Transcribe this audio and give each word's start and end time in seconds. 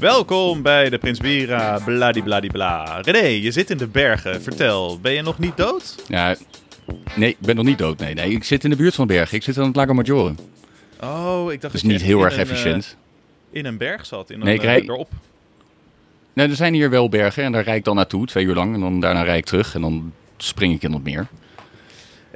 Welkom 0.00 0.62
bij 0.62 0.90
de 0.90 0.98
Prins 0.98 1.18
Bira 1.18 1.78
bladibladibla. 1.84 3.00
René, 3.00 3.26
je 3.26 3.50
zit 3.50 3.70
in 3.70 3.76
de 3.78 3.86
bergen. 3.86 4.42
Vertel, 4.42 4.98
ben 5.00 5.12
je 5.12 5.22
nog 5.22 5.38
niet 5.38 5.56
dood? 5.56 5.94
Ja, 6.08 6.36
nee, 7.16 7.28
ik 7.30 7.36
ben 7.38 7.56
nog 7.56 7.64
niet 7.64 7.78
dood. 7.78 7.98
Nee, 7.98 8.14
nee, 8.14 8.30
ik 8.30 8.44
zit 8.44 8.64
in 8.64 8.70
de 8.70 8.76
buurt 8.76 8.94
van 8.94 9.06
Bergen. 9.06 9.36
Ik 9.36 9.42
zit 9.42 9.58
aan 9.58 9.66
het 9.66 9.76
Lago 9.76 9.94
Maggiore. 9.94 10.34
Oh, 11.02 11.52
ik 11.52 11.60
dacht 11.60 11.72
Dus 11.72 11.82
dat 11.82 11.90
je 11.90 11.96
niet 11.96 12.02
heel 12.06 12.22
erg 12.24 12.34
een, 12.34 12.40
efficiënt. 12.40 12.96
eh, 13.52 13.58
in 13.58 13.64
een 13.66 13.76
berg 13.78 14.06
zat. 14.06 14.30
In 14.30 14.38
Nee, 14.38 14.48
een, 14.48 14.54
ik 14.54 14.62
rijd- 14.62 14.82
eh, 14.82 14.88
erop. 14.88 15.10
Nee, 16.32 16.48
er 16.48 16.54
zijn 16.56 16.74
hier 16.74 16.90
wel 16.90 17.08
bergen 17.08 17.44
en 17.44 17.52
daar 17.52 17.64
rijd 17.64 17.78
ik 17.78 17.84
dan 17.84 17.96
naartoe, 17.96 18.26
twee 18.26 18.44
uur 18.44 18.54
lang. 18.54 18.74
En 18.74 18.80
dan 18.80 19.00
daarna 19.00 19.22
rijd 19.22 19.38
ik 19.38 19.44
terug 19.44 19.74
en 19.74 19.80
dan 19.80 20.12
spring 20.36 20.74
ik 20.74 20.82
in 20.82 20.92
het 20.92 21.04
meer. 21.04 21.26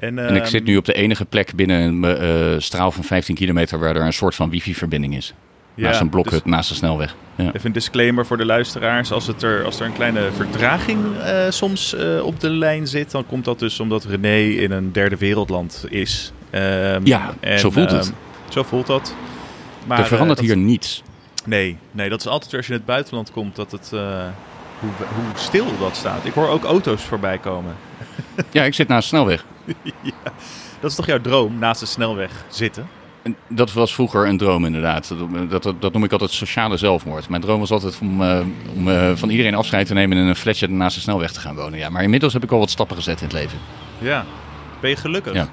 En, 0.00 0.18
En 0.18 0.34
ik 0.34 0.40
ehm, 0.42 0.50
zit 0.50 0.64
nu 0.64 0.76
op 0.76 0.84
de 0.84 0.92
enige 0.94 1.24
plek 1.24 1.54
binnen 1.54 1.80
een 1.80 2.04
eh, 2.04 2.60
straal 2.60 2.90
van 2.90 3.04
15 3.04 3.34
kilometer 3.34 3.78
waar 3.78 3.96
er 3.96 4.02
een 4.04 4.12
soort 4.12 4.34
van 4.34 4.50
wifi-verbinding 4.50 5.16
is. 5.16 5.34
ja, 5.74 5.82
naast 5.86 6.00
een 6.00 6.08
blokhut, 6.08 6.42
dus 6.42 6.52
naast 6.52 6.68
de 6.68 6.74
snelweg. 6.74 7.14
Ja. 7.34 7.46
even 7.46 7.60
een 7.66 7.72
disclaimer 7.72 8.26
voor 8.26 8.36
de 8.36 8.44
luisteraars. 8.44 9.12
Als, 9.12 9.26
het 9.26 9.42
er, 9.42 9.64
als 9.64 9.80
er 9.80 9.86
een 9.86 9.92
kleine 9.92 10.28
vertraging 10.36 11.16
eh, 11.18 11.50
soms 11.50 11.94
eh, 11.94 12.24
op 12.24 12.40
de 12.40 12.50
lijn 12.50 12.86
zit, 12.86 13.10
dan 13.10 13.26
komt 13.26 13.44
dat 13.44 13.58
dus 13.58 13.80
omdat 13.80 14.04
René 14.04 14.38
in 14.40 14.70
een 14.70 14.92
derde 14.92 15.16
wereldland 15.16 15.84
is. 15.88 16.32
Ehm, 16.50 17.00
Ja, 17.04 17.34
zo 17.56 17.70
voelt 17.70 17.90
het. 17.90 18.06
ehm, 18.06 18.52
zo 18.52 18.62
voelt 18.62 18.86
dat. 18.86 19.14
Maar, 19.86 19.98
er 19.98 20.06
verandert 20.06 20.38
dat- 20.38 20.46
hier 20.46 20.56
niets. 20.56 21.02
Nee, 21.44 21.76
nee, 21.90 22.08
dat 22.08 22.20
is 22.20 22.26
altijd 22.26 22.54
als 22.54 22.66
je 22.66 22.72
in 22.72 22.78
het 22.78 22.86
buitenland 22.86 23.30
komt, 23.32 23.56
dat 23.56 23.70
het, 23.72 23.88
hoe, 24.80 24.90
hoe 24.98 25.24
stil 25.34 25.66
dat 25.78 25.96
staat. 25.96 26.24
Ik 26.24 26.32
hoor 26.32 26.48
ook 26.48 26.64
auto's 26.64 27.02
voorbij 27.02 27.38
komen. 27.38 27.74
Ja, 28.52 28.64
ik 28.64 28.74
zit 28.74 28.88
naast 28.88 29.10
de 29.10 29.16
snelweg. 29.16 29.44
ja, 30.02 30.32
dat 30.80 30.90
is 30.90 30.96
toch 30.96 31.06
jouw 31.06 31.20
droom, 31.20 31.58
naast 31.58 31.80
de 31.80 31.86
snelweg 31.86 32.44
zitten? 32.48 32.88
En 33.22 33.36
Dat 33.48 33.72
was 33.72 33.94
vroeger 33.94 34.26
een 34.26 34.36
droom 34.36 34.64
inderdaad. 34.64 35.14
Dat, 35.48 35.74
dat, 35.78 35.92
noem 35.92 36.04
ik 36.04 36.12
altijd 36.12 36.30
sociale 36.30 36.76
zelfmoord. 36.76 37.28
Mijn 37.28 37.42
droom 37.42 37.60
was 37.60 37.70
altijd 37.70 37.98
om, 38.00 38.22
eh, 38.22 38.40
om 38.74 38.88
eh, 38.88 39.10
van 39.14 39.28
iedereen 39.28 39.54
afscheid 39.54 39.86
te 39.86 39.94
nemen 39.94 40.16
en 40.16 40.22
in 40.22 40.28
een 40.28 40.36
flatje 40.36 40.68
naast 40.68 40.94
de 40.94 41.00
snelweg 41.00 41.32
te 41.32 41.40
gaan 41.40 41.54
wonen. 41.54 41.78
Ja, 41.78 41.88
maar 41.88 42.02
inmiddels 42.02 42.32
heb 42.32 42.42
ik 42.42 42.50
al 42.50 42.58
wat 42.58 42.70
stappen 42.70 42.96
gezet 42.96 43.18
in 43.20 43.24
het 43.24 43.32
leven. 43.32 43.58
Ja. 43.98 44.24
Ben 44.80 44.90
je 44.90 44.96
gelukkig? 44.96 45.32
Ja. 45.32 45.48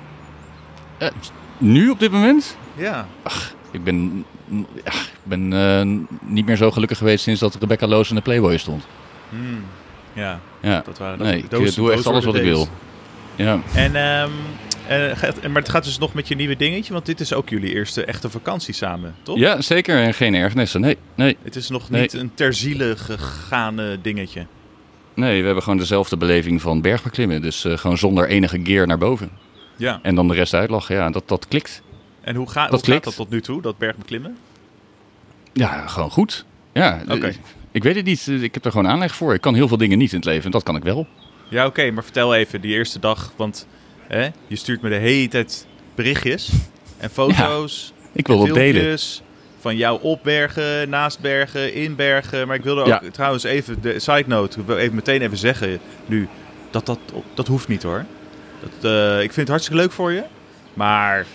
Eh, 0.97 1.09
nu 1.57 1.89
op 1.89 1.99
dit 1.99 2.11
moment? 2.11 2.57
Ja. 2.75 3.07
Ik 3.71 3.83
ben, 3.83 4.25
ja, 4.83 4.91
ik 5.01 5.23
ben 5.23 6.07
niet 6.21 6.45
meer 6.45 6.55
zo 6.55 6.71
gelukkig 6.71 6.97
geweest 6.97 7.23
sinds 7.23 7.39
dat 7.39 7.55
Rebecca 7.59 7.87
Loos 7.87 8.09
in 8.09 8.15
de 8.15 8.21
Playboy 8.21 8.57
stond. 8.57 8.87
Hmm. 9.29 9.63
Ja, 10.17 10.39
Ja. 10.61 10.81
dat 10.85 10.97
waren 10.97 11.19
Nee, 11.19 11.37
ik 11.37 11.43
eh, 11.43 11.49
doe 11.75 11.91
echt 11.91 12.07
alles 12.07 12.25
wat 12.25 12.35
ik 12.35 12.43
wil. 12.43 12.67
Ja. 13.35 13.59
En, 13.75 13.95
ehm, 13.95 14.29
eh, 14.87 15.17
gaat- 15.17 15.41
maar 15.47 15.61
het 15.61 15.69
gaat 15.69 15.83
dus 15.83 15.97
nog 15.97 16.13
met 16.13 16.27
je 16.27 16.35
nieuwe 16.35 16.55
dingetje, 16.55 16.93
want 16.93 17.05
dit 17.05 17.19
is 17.19 17.33
ook 17.33 17.49
jullie 17.49 17.73
eerste 17.73 18.05
echte 18.05 18.29
vakantie 18.29 18.73
samen, 18.73 19.15
toch? 19.23 19.37
ja, 19.37 19.61
zeker. 19.61 19.97
En 20.01 20.13
geen 20.13 20.35
ergernissen. 20.35 20.81
Nee, 20.81 20.97
nee, 21.15 21.37
Het 21.43 21.55
is 21.55 21.69
nog 21.69 21.89
Nee. 21.89 22.01
niet 22.01 22.13
een 22.13 22.31
ter 22.33 22.53
ziele 22.53 22.95
gegaan 22.97 23.79
dingetje. 24.01 24.45
nee. 25.13 25.39
We 25.39 25.45
hebben 25.45 25.63
gewoon 25.63 25.79
dezelfde 25.79 26.17
beleving 26.17 26.61
van 26.61 26.81
bergbeklimmen. 26.81 27.41
Dus 27.41 27.65
eh, 27.65 27.77
gewoon 27.77 27.97
zonder 27.97 28.27
enige 28.27 28.59
gear 28.63 28.87
naar 28.87 28.97
boven. 28.97 29.29
Ja. 29.75 29.99
En 30.01 30.15
dan 30.15 30.27
de 30.27 30.33
rest 30.33 30.53
uitlachen. 30.53 30.95
Ja, 30.95 31.09
dat, 31.09 31.27
dat 31.27 31.47
klikt. 31.47 31.81
En 32.21 32.35
hoe, 32.35 32.49
ga, 32.49 32.61
hoe 32.61 32.69
Dat 32.69 32.79
gaat 32.79 32.85
klikt. 32.89 33.03
dat 33.03 33.15
tot 33.15 33.29
nu 33.29 33.41
toe, 33.41 33.61
dat 33.61 33.77
bergbeklimmen? 33.77 34.37
Ja, 35.53 35.87
gewoon 35.87 36.09
goed. 36.11 36.45
Ja, 36.73 37.01
Oké. 37.09 37.33
Ik 37.77 37.83
weet 37.83 37.95
het 37.95 38.05
niet. 38.05 38.27
Ik 38.27 38.53
heb 38.53 38.65
er 38.65 38.71
gewoon 38.71 38.87
aanleg 38.87 39.15
voor. 39.15 39.33
Ik 39.33 39.41
kan 39.41 39.55
heel 39.55 39.67
veel 39.67 39.77
dingen 39.77 39.97
niet 39.97 40.11
in 40.11 40.17
het 40.17 40.25
leven. 40.25 40.45
En 40.45 40.51
dat 40.51 40.63
kan 40.63 40.75
ik 40.75 40.83
wel. 40.83 41.07
Ja, 41.49 41.65
oké, 41.65 41.91
maar 41.91 42.03
vertel 42.03 42.35
even 42.35 42.61
die 42.61 42.73
eerste 42.73 42.99
dag, 42.99 43.33
want 43.35 43.67
hè, 44.07 44.27
je 44.47 44.55
stuurt 44.55 44.81
me 44.81 44.89
de 44.89 44.95
hele 44.95 45.27
tijd 45.27 45.67
berichtjes 45.95 46.49
en 46.97 47.09
foto's. 47.09 47.93
Ik 48.13 48.27
wil 48.27 48.45
dat 48.45 48.53
delen. 48.55 48.97
Van 49.59 49.77
jou 49.77 49.99
op 50.01 50.19
bergen, 50.23 50.89
naast 50.89 51.19
bergen, 51.19 51.73
in 51.73 51.95
bergen. 51.95 52.47
Maar 52.47 52.55
ik 52.55 52.63
wilde 52.63 52.81
ook 52.81 52.87
Ja. 52.87 53.01
trouwens 53.11 53.43
even, 53.43 53.81
de 53.81 53.99
side 53.99 54.23
note, 54.27 54.59
ik 54.59 54.65
wil 54.65 54.77
even 54.77 54.95
meteen 54.95 55.21
even 55.21 55.37
zeggen 55.37 55.79
nu, 56.05 56.27
dat 56.71 56.85
dat, 56.85 56.99
dat 57.33 57.47
hoeft 57.47 57.67
niet 57.67 57.83
hoor. 57.83 58.05
Dat, 58.61 58.91
eh, 58.91 59.15
ik 59.15 59.21
vind 59.33 59.35
het 59.35 59.47
hartstikke 59.47 59.81
leuk 59.81 59.91
voor 59.91 60.11
je. 60.11 60.23
Maar, 60.73 61.25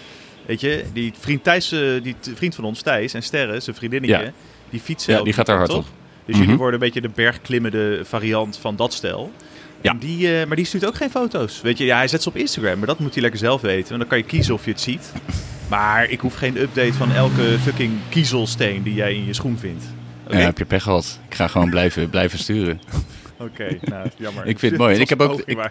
weet 0.46 0.60
je, 0.60 0.84
die 0.92 1.12
vriend, 1.18 1.44
Thijs, 1.44 1.68
die 2.02 2.16
vriend 2.34 2.54
van 2.54 2.64
ons, 2.64 2.82
Thijs 2.82 3.14
en 3.14 3.22
Sterren, 3.22 3.62
zijn 3.62 3.76
vriendinnetje, 3.76 4.24
Ja. 4.24 4.32
die 4.70 4.80
fietsen 4.80 5.12
Ja, 5.14 5.22
die 5.22 5.32
gaat 5.32 5.46
daar 5.46 5.56
hard 5.56 5.72
op. 5.72 5.84
Dus 6.24 6.34
jullie 6.36 6.48
Mhm. 6.50 6.56
worden 6.56 6.74
een 6.80 6.86
beetje 6.86 7.00
de 7.00 7.08
bergklimmende 7.14 8.00
variant 8.04 8.58
van 8.60 8.76
dat 8.76 8.92
stel. 8.92 9.32
Ja. 9.80 9.90
En 9.90 9.98
die, 9.98 10.38
eh, 10.40 10.46
maar 10.46 10.56
die 10.56 10.64
stuurt 10.64 10.86
ook 10.86 10.94
geen 10.96 11.10
foto's. 11.10 11.60
Weet 11.60 11.78
je, 11.78 11.84
ja, 11.84 11.96
hij 11.96 12.08
zet 12.08 12.22
ze 12.22 12.28
op 12.28 12.36
Instagram, 12.36 12.78
maar 12.78 12.86
dat 12.86 12.98
moet 12.98 13.12
hij 13.12 13.22
lekker 13.22 13.40
zelf 13.40 13.60
weten. 13.60 13.92
En 13.92 13.98
dan 13.98 14.08
kan 14.08 14.18
je 14.18 14.24
kiezen 14.24 14.54
of 14.54 14.64
je 14.64 14.70
het 14.70 14.80
ziet. 14.80 15.12
Maar 15.68 16.10
ik 16.10 16.20
hoef 16.20 16.34
geen 16.34 16.56
update 16.60 16.92
van 16.92 17.12
elke 17.12 17.56
fucking 17.62 17.92
kiezelsteen 18.08 18.82
die 18.82 18.94
jij 18.94 19.14
in 19.14 19.24
je 19.24 19.32
schoen 19.32 19.58
vindt. 19.58 19.84
Oké, 20.26 20.36
Ja, 20.38 20.42
heb 20.44 20.58
je 20.58 20.64
pech 20.64 20.82
gehad. 20.82 21.20
Ik 21.28 21.34
ga 21.34 21.48
gewoon 21.48 21.70
blijven, 21.70 22.10
blijven 22.10 22.38
sturen. 22.38 22.80
Oké, 23.38 23.78
nou, 23.82 24.08
jammer. 24.16 24.46
Ik 24.52 24.58
vind 24.58 24.72
het 24.72 24.80
mooi. 24.80 24.94
En 24.94 25.00
ik 25.00 25.08
heb 25.08 25.20
ook- 25.20 25.42
ik-. 25.44 25.70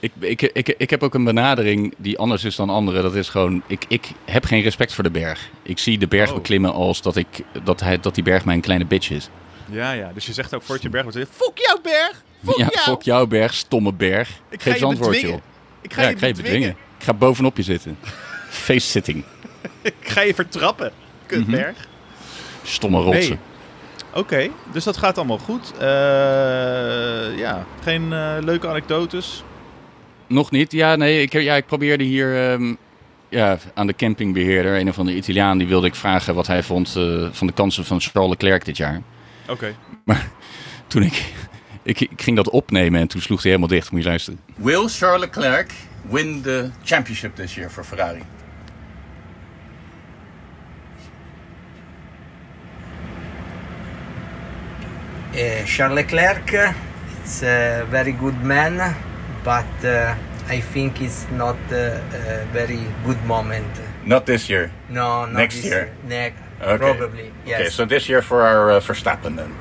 Ik, 0.00 0.12
ik, 0.18 0.42
ik, 0.42 0.74
ik 0.78 0.90
heb 0.90 1.02
ook 1.02 1.14
een 1.14 1.24
benadering 1.24 1.94
die 1.98 2.18
anders 2.18 2.44
is 2.44 2.56
dan 2.56 2.70
anderen. 2.70 3.02
Dat 3.02 3.14
is 3.14 3.28
gewoon, 3.28 3.62
ik, 3.66 3.84
ik 3.88 4.08
heb 4.24 4.44
geen 4.44 4.62
respect 4.62 4.94
voor 4.94 5.04
de 5.04 5.10
berg. 5.10 5.50
Ik 5.62 5.78
zie 5.78 5.98
de 5.98 6.06
berg 6.08 6.28
Oh. 6.30 6.34
beklimmen 6.36 6.72
als 6.72 7.02
dat, 7.02 7.16
ik, 7.16 7.26
dat, 7.64 7.80
hij, 7.80 8.00
dat 8.00 8.14
die 8.14 8.24
berg 8.24 8.44
mijn 8.44 8.60
kleine 8.60 8.86
bitch 8.86 9.10
is. 9.10 9.28
Ja, 9.70 9.92
ja, 9.92 10.10
dus 10.14 10.26
je 10.26 10.32
zegt 10.32 10.54
ook 10.54 10.62
voor 10.62 10.74
het 10.74 10.84
je 10.84 10.90
berg. 10.90 11.02
wordt, 11.02 11.18
Fuck 11.30 11.58
jouw 11.58 11.78
berg! 11.82 12.22
Fuck 12.44 12.56
ja, 12.56 12.68
jou! 12.70 12.84
fok 12.84 13.02
jouw 13.02 13.26
berg, 13.26 13.54
stomme 13.54 13.92
berg. 13.92 14.28
Ik 14.28 14.34
ga 14.48 14.56
Geef 14.58 14.64
je 14.64 14.70
eens 14.70 14.82
antwoord, 14.82 15.10
bedwingen. 15.10 15.30
joh. 15.36 15.44
Ik 15.80 15.92
ga 15.92 16.00
Ja, 16.02 16.08
je 16.08 16.14
ik 16.14 16.20
ga 16.20 16.26
je 16.26 16.34
bedwingen. 16.34 16.70
Ik 16.98 17.04
ga 17.04 17.14
bovenop 17.14 17.56
je 17.56 17.62
zitten. 17.62 17.98
Face 18.48 18.86
sitting. 18.86 19.24
Ik 19.82 19.94
ga 20.00 20.20
je 20.20 20.34
vertrappen. 20.34 20.92
Kutberg. 21.26 21.76
Stomme 22.62 23.00
rotsen. 23.02 23.40
Oké, 24.14 24.48
dus 24.72 24.84
dat 24.84 24.96
gaat 24.96 25.18
allemaal 25.18 25.38
goed. 25.38 25.72
Eh, 25.78 25.86
ja, 27.38 27.64
geen 27.82 28.12
eh, 28.12 28.36
leuke 28.40 28.68
anekdotes. 28.68 29.42
Nog 30.26 30.50
niet. 30.50 30.72
Ja, 30.72 30.96
nee. 30.96 31.22
Ik, 31.22 31.32
ja, 31.32 31.54
ik 31.56 31.66
probeerde 31.66 32.04
hier 32.04 32.50
ehm, 32.50 32.74
ja, 33.28 33.58
aan 33.74 33.86
de 33.86 33.94
campingbeheerder, 33.94 34.78
een 34.80 34.88
of 34.88 34.98
andere 34.98 35.16
Italiaan, 35.16 35.58
die 35.58 35.66
wilde 35.68 35.86
ik 35.86 35.94
vragen 35.94 36.34
wat 36.34 36.46
hij 36.46 36.62
vond 36.62 36.94
eh, 36.96 37.28
van 37.32 37.46
de 37.46 37.52
kansen 37.52 37.84
van 37.84 38.00
Charles 38.00 38.30
Leclerc 38.30 38.64
dit 38.64 38.76
jaar. 38.76 39.02
Oké. 39.48 39.74
Toen 40.86 41.02
ik, 41.02 41.32
ik, 41.82 42.00
ik 42.00 42.22
ging 42.22 42.36
dat 42.36 42.50
opnemen 42.50 43.00
en 43.00 43.08
toen 43.08 43.20
sloeg 43.20 43.42
hij 43.42 43.50
helemaal 43.50 43.76
dicht. 43.76 43.90
Moet 43.90 44.02
je 44.02 44.08
luisteren. 44.08 44.40
Will 44.56 44.88
Charles 44.88 45.20
Leclerc 45.20 45.72
win 46.10 46.42
the 46.42 46.70
championship 46.84 47.34
this 47.34 47.54
year 47.54 47.70
for 47.70 47.84
Ferrari? 47.84 48.22
Uh, 55.34 55.64
Charles 55.64 55.94
Leclerc, 55.94 56.74
it's 57.22 57.42
a 57.42 57.84
very 57.90 58.12
good 58.12 58.42
man, 58.42 58.94
but 59.44 59.84
uh, 59.84 60.14
I 60.48 60.60
think 60.72 61.00
it's 61.00 61.26
not 61.36 61.56
uh, 61.70 61.76
a 61.76 62.44
very 62.52 62.80
good 63.04 63.24
moment. 63.26 63.66
Not 64.04 64.24
this 64.24 64.48
year. 64.48 64.70
No, 64.88 65.26
not 65.26 65.32
Next 65.32 65.54
this 65.60 65.64
year? 65.64 65.90
Ne- 66.06 66.32
Okay. 66.60 66.76
Probably, 66.76 67.32
yes. 67.44 67.60
Okay, 67.60 67.70
so 67.70 67.86
this 67.86 68.06
year 68.06 68.22
for 68.22 68.42
our 68.42 68.70
uh, 68.70 68.80
Verstappen 68.80 69.36
then. 69.36 69.52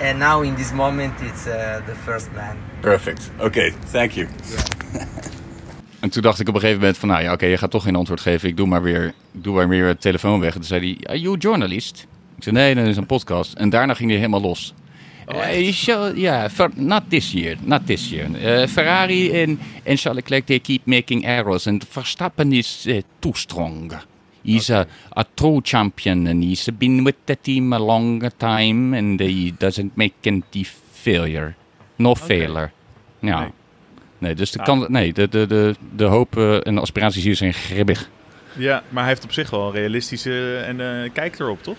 and 0.00 0.18
now 0.18 0.42
in 0.42 0.54
this 0.54 0.72
moment, 0.72 1.20
it's 1.20 1.46
uh, 1.46 1.80
the 1.86 1.94
first 1.94 2.28
man. 2.34 2.56
Perfect. 2.80 3.30
Okay, 3.38 3.72
thank 3.90 4.12
you. 4.12 4.28
En 6.02 6.10
toen 6.10 6.22
dacht 6.22 6.40
ik 6.40 6.48
op 6.48 6.54
een 6.54 6.60
gegeven 6.60 6.80
moment 6.80 6.98
van, 6.98 7.08
nou 7.08 7.22
ja, 7.22 7.32
oké, 7.32 7.46
je 7.46 7.56
gaat 7.56 7.70
toch 7.70 7.82
geen 7.82 7.96
antwoord 7.96 8.20
geven. 8.20 8.48
Ik 8.48 8.56
doe 8.56 8.66
maar 8.66 8.82
weer, 8.82 9.12
doe 9.32 9.54
maar 9.54 9.68
weer 9.68 9.86
de 9.86 9.96
telefoon 9.96 10.40
weg. 10.40 10.48
En 10.48 10.60
toen 10.60 10.64
zei 10.64 10.80
hij, 10.80 11.08
are 11.08 11.20
you 11.20 11.34
a 11.34 11.38
journalist? 11.38 12.06
Ik 12.36 12.42
zei, 12.42 12.56
nee, 12.56 12.74
dat 12.74 12.86
is 12.86 12.96
een 12.96 13.06
podcast. 13.06 13.52
En 13.52 13.70
daarna 13.70 13.94
ging 13.94 14.08
hij 14.10 14.18
helemaal 14.18 14.40
los. 14.40 14.74
Eh, 15.26 15.72
so, 15.72 16.12
yeah, 16.14 16.50
for, 16.50 16.70
not 16.74 17.02
this 17.08 17.32
year, 17.32 17.56
not 17.60 17.86
this 17.86 18.10
year. 18.10 18.34
Eh, 18.34 18.68
Ferrari 18.68 19.42
and, 19.42 19.58
and 19.86 20.00
Charles 20.00 20.22
Leclerc, 20.22 20.46
they 20.46 20.58
keep 20.58 20.80
making 20.84 21.26
errors. 21.26 21.66
And 21.66 21.86
Verstappen 21.88 22.52
is 22.52 22.84
eh, 22.86 23.02
too 23.18 23.32
strong. 23.34 23.92
He's 24.44 24.70
a, 24.70 24.86
a 25.18 25.24
true 25.34 25.60
champion 25.62 26.26
and 26.26 26.42
he's 26.42 26.68
been 26.78 27.04
with 27.04 27.14
the 27.24 27.36
team 27.40 27.72
a 27.72 27.78
long 27.78 28.30
time. 28.36 28.96
And 28.98 29.20
he 29.20 29.52
doesn't 29.58 29.90
make 29.96 30.12
any 30.22 30.64
failure. 30.92 31.54
No 31.96 32.14
failure. 32.14 32.70
Ja. 33.20 33.38
Nee. 33.40 33.48
Nee, 34.18 34.34
dus 34.34 34.50
de, 34.50 34.58
Ah. 34.58 34.64
kan, 34.64 34.86
nee, 34.88 35.12
de, 35.12 35.28
de, 35.28 35.46
de, 35.46 35.74
de 35.96 36.04
hoop 36.04 36.36
eh, 36.36 36.66
en 36.66 36.74
de 36.74 36.80
aspiraties 36.80 37.24
hier 37.24 37.36
zijn 37.36 37.52
gribbig. 37.54 38.08
Ja, 38.56 38.82
maar 38.88 39.02
hij 39.02 39.12
heeft 39.12 39.24
op 39.24 39.32
zich 39.32 39.50
wel 39.50 39.66
een 39.66 39.72
realistische 39.72 40.56
en 40.66 40.80
eh 41.04 41.10
kijkt 41.12 41.40
erop, 41.40 41.62
toch? 41.62 41.76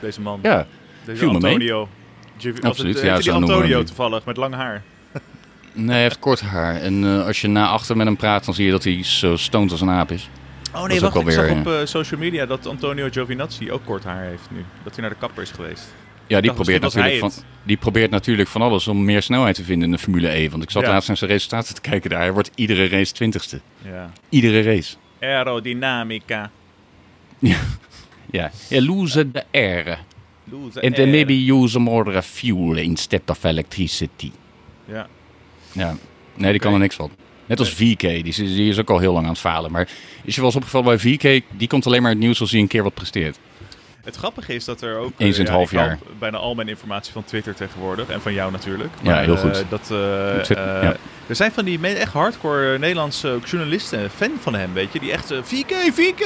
Deze 0.00 0.20
man. 0.20 0.38
Ja, 0.42 0.66
Deze. 1.04 1.26
Antonio. 1.26 1.88
Absoluut. 2.34 2.64
Absoluut, 2.64 2.94
Het, 2.94 3.04
ja, 3.04 3.18
die 3.18 3.32
Antonio 3.32 3.82
toevallig, 3.82 4.24
met 4.24 4.36
lang 4.36 4.54
haar. 4.54 4.82
nee, 5.72 5.88
hij 5.94 6.02
heeft 6.02 6.18
kort 6.18 6.40
haar. 6.40 6.76
En 6.80 7.04
eh, 7.04 7.26
als 7.26 7.40
je 7.40 7.48
na 7.48 7.66
achter 7.68 7.96
met 7.96 8.06
hem 8.06 8.16
praat, 8.16 8.44
dan 8.44 8.54
zie 8.54 8.64
je 8.64 8.70
dat 8.70 8.84
hij 8.84 9.02
zo 9.04 9.36
stoned 9.36 9.70
als 9.70 9.80
een 9.80 9.90
aap 9.90 10.10
is. 10.10 10.28
Oh 10.74 10.86
nee, 10.86 11.00
wacht, 11.00 11.16
ik 11.16 11.30
zag 11.30 11.50
op 11.50 11.64
ja. 11.64 11.80
eh, 11.80 11.86
social 11.86 12.20
media 12.20 12.46
dat 12.46 12.66
Antonio 12.66 13.08
Giovinazzi 13.10 13.70
ook 13.70 13.84
kort 13.84 14.04
haar 14.04 14.24
heeft 14.24 14.48
nu. 14.50 14.64
Dat 14.84 14.92
hij 14.92 15.00
naar 15.00 15.10
de 15.12 15.16
kapper 15.18 15.42
is 15.42 15.50
geweest. 15.50 15.94
Ja, 16.26 16.40
die 16.40 16.52
probeert, 16.52 16.82
natuurlijk 16.82 17.18
van, 17.18 17.32
die 17.62 17.76
probeert 17.76 18.10
natuurlijk 18.10 18.48
van 18.48 18.62
alles 18.62 18.88
om 18.88 19.04
meer 19.04 19.22
snelheid 19.22 19.54
te 19.54 19.64
vinden 19.64 19.86
in 19.86 19.94
de 19.94 19.98
Formule 19.98 20.28
E. 20.36 20.50
Want 20.50 20.62
ik 20.62 20.70
zat 20.70 20.82
Ja. 20.82 20.88
laatst 20.88 21.08
naar 21.08 21.16
zijn 21.16 21.30
resultaten 21.30 21.74
te 21.74 21.80
kijken 21.80 22.10
daar. 22.10 22.20
Hij 22.20 22.32
wordt 22.32 22.50
iedere 22.54 22.88
race 22.88 23.12
twintigste. 23.12 23.60
Ja. 23.82 24.10
Iedere 24.28 24.62
race. 24.62 24.96
Aerodynamica. 25.20 26.50
Ja, 28.30 28.50
you 28.68 28.82
lose 28.82 29.30
the 29.30 29.44
air. 29.52 29.98
Lose 30.44 30.82
And 30.82 30.94
then 30.94 31.10
maybe 31.10 31.52
use 31.52 31.78
more 31.78 32.22
fuel 32.22 32.76
instead 32.76 33.20
of 33.30 33.44
electricity. 33.44 34.30
Ja. 34.84 35.06
Ja, 35.72 35.96
nee, 36.34 36.50
die 36.50 36.60
kan 36.60 36.72
er 36.72 36.78
niks 36.78 36.94
van. 36.94 37.10
Net 37.46 37.58
als 37.58 37.70
VK, 37.74 38.00
die 38.00 38.24
is, 38.24 38.36
die 38.36 38.68
is 38.68 38.78
ook 38.78 38.90
al 38.90 38.98
heel 38.98 39.12
lang 39.12 39.24
aan 39.24 39.30
het 39.32 39.40
falen. 39.40 39.72
Maar 39.72 39.88
is 40.24 40.34
je 40.34 40.40
wel 40.40 40.44
eens 40.50 40.56
opgevallen 40.58 40.86
bij 40.86 40.98
VK, 40.98 41.44
die 41.50 41.68
komt 41.68 41.86
alleen 41.86 42.02
maar 42.02 42.10
het 42.10 42.20
nieuws 42.20 42.40
als 42.40 42.50
hij 42.50 42.60
een 42.60 42.66
keer 42.68 42.82
wat 42.82 42.94
presteert. 42.94 43.38
Het 44.04 44.16
grappige 44.16 44.54
is 44.54 44.64
dat 44.64 44.80
er 44.80 44.98
ook... 44.98 45.12
Eens 45.16 45.34
in 45.38 45.42
het 45.44 45.52
ja, 45.52 45.56
half 45.58 45.72
ik 45.72 45.78
haal 45.78 45.86
jaar. 45.86 45.98
bijna 46.18 46.36
al 46.38 46.54
mijn 46.54 46.68
informatie 46.68 47.12
van 47.12 47.24
Twitter 47.24 47.54
tegenwoordig. 47.54 48.08
En 48.08 48.20
van 48.20 48.32
jou 48.32 48.52
natuurlijk. 48.52 48.90
Ja, 49.02 49.18
heel 49.20 49.34
eh, 49.34 49.40
goed. 49.40 49.64
dat, 49.68 49.80
eh, 49.90 50.42
Twitter, 50.42 50.76
eh, 50.76 50.82
ja. 50.82 50.96
Er 51.26 51.36
zijn 51.36 51.52
van 51.52 51.64
die 51.64 51.86
echt 51.86 52.12
hardcore 52.12 52.78
Nederlandse 52.78 53.38
journalisten, 53.44 54.10
fan 54.10 54.30
van 54.40 54.54
hem, 54.54 54.72
weet 54.72 54.92
je. 54.92 55.00
Die 55.00 55.12
echt, 55.12 55.30
eh, 55.30 55.38
VK, 55.42 55.72
VK! 55.92 56.24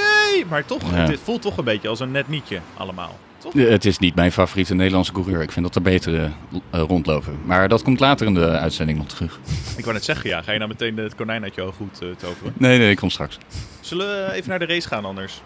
Maar 0.49 0.65
toch, 0.65 0.83
Ja. 0.95 1.07
dit 1.07 1.21
voelt 1.25 1.43
toch 1.43 1.57
een 1.57 1.65
beetje 1.65 1.89
als 1.89 2.01
een 2.01 2.11
net 2.11 2.29
nietje 2.29 2.61
allemaal. 2.77 3.19
Toch? 3.39 3.55
Eh, 3.55 3.69
Het 3.69 3.85
is 3.85 3.99
niet 3.99 4.15
mijn 4.15 4.33
favoriete 4.33 4.75
Nederlandse 4.75 5.13
coureur. 5.13 5.43
Ik 5.43 5.53
vind 5.53 5.65
dat 5.67 5.75
er 5.75 5.83
betere 5.83 6.31
eh, 6.71 6.81
rondlopen. 6.81 7.39
Maar 7.45 7.69
dat 7.69 7.83
komt 7.83 8.01
later 8.01 8.27
in 8.27 8.35
de 8.35 8.49
uitzending 8.49 8.99
nog 8.99 9.07
terug. 9.09 9.39
Ik 9.77 9.85
wou 9.85 9.95
net 9.97 10.05
zeggen, 10.05 10.31
ja, 10.31 10.43
ga 10.43 10.53
je 10.53 10.59
nou 10.59 10.71
meteen 10.71 10.97
het 10.97 11.15
konijn 11.15 11.43
uit 11.43 11.55
je 11.55 11.63
oog 11.63 11.75
goed 11.77 12.03
eh, 12.03 12.09
toveren? 12.17 12.53
Nee, 12.57 12.79
nee, 12.79 12.91
ik 12.91 12.97
kom 12.97 13.11
straks. 13.11 13.39
Zullen 13.81 14.07
we 14.07 14.33
even 14.33 14.49
naar 14.49 14.59
de 14.59 14.67
race 14.67 14.89
gaan 14.89 15.05
anders? 15.05 15.41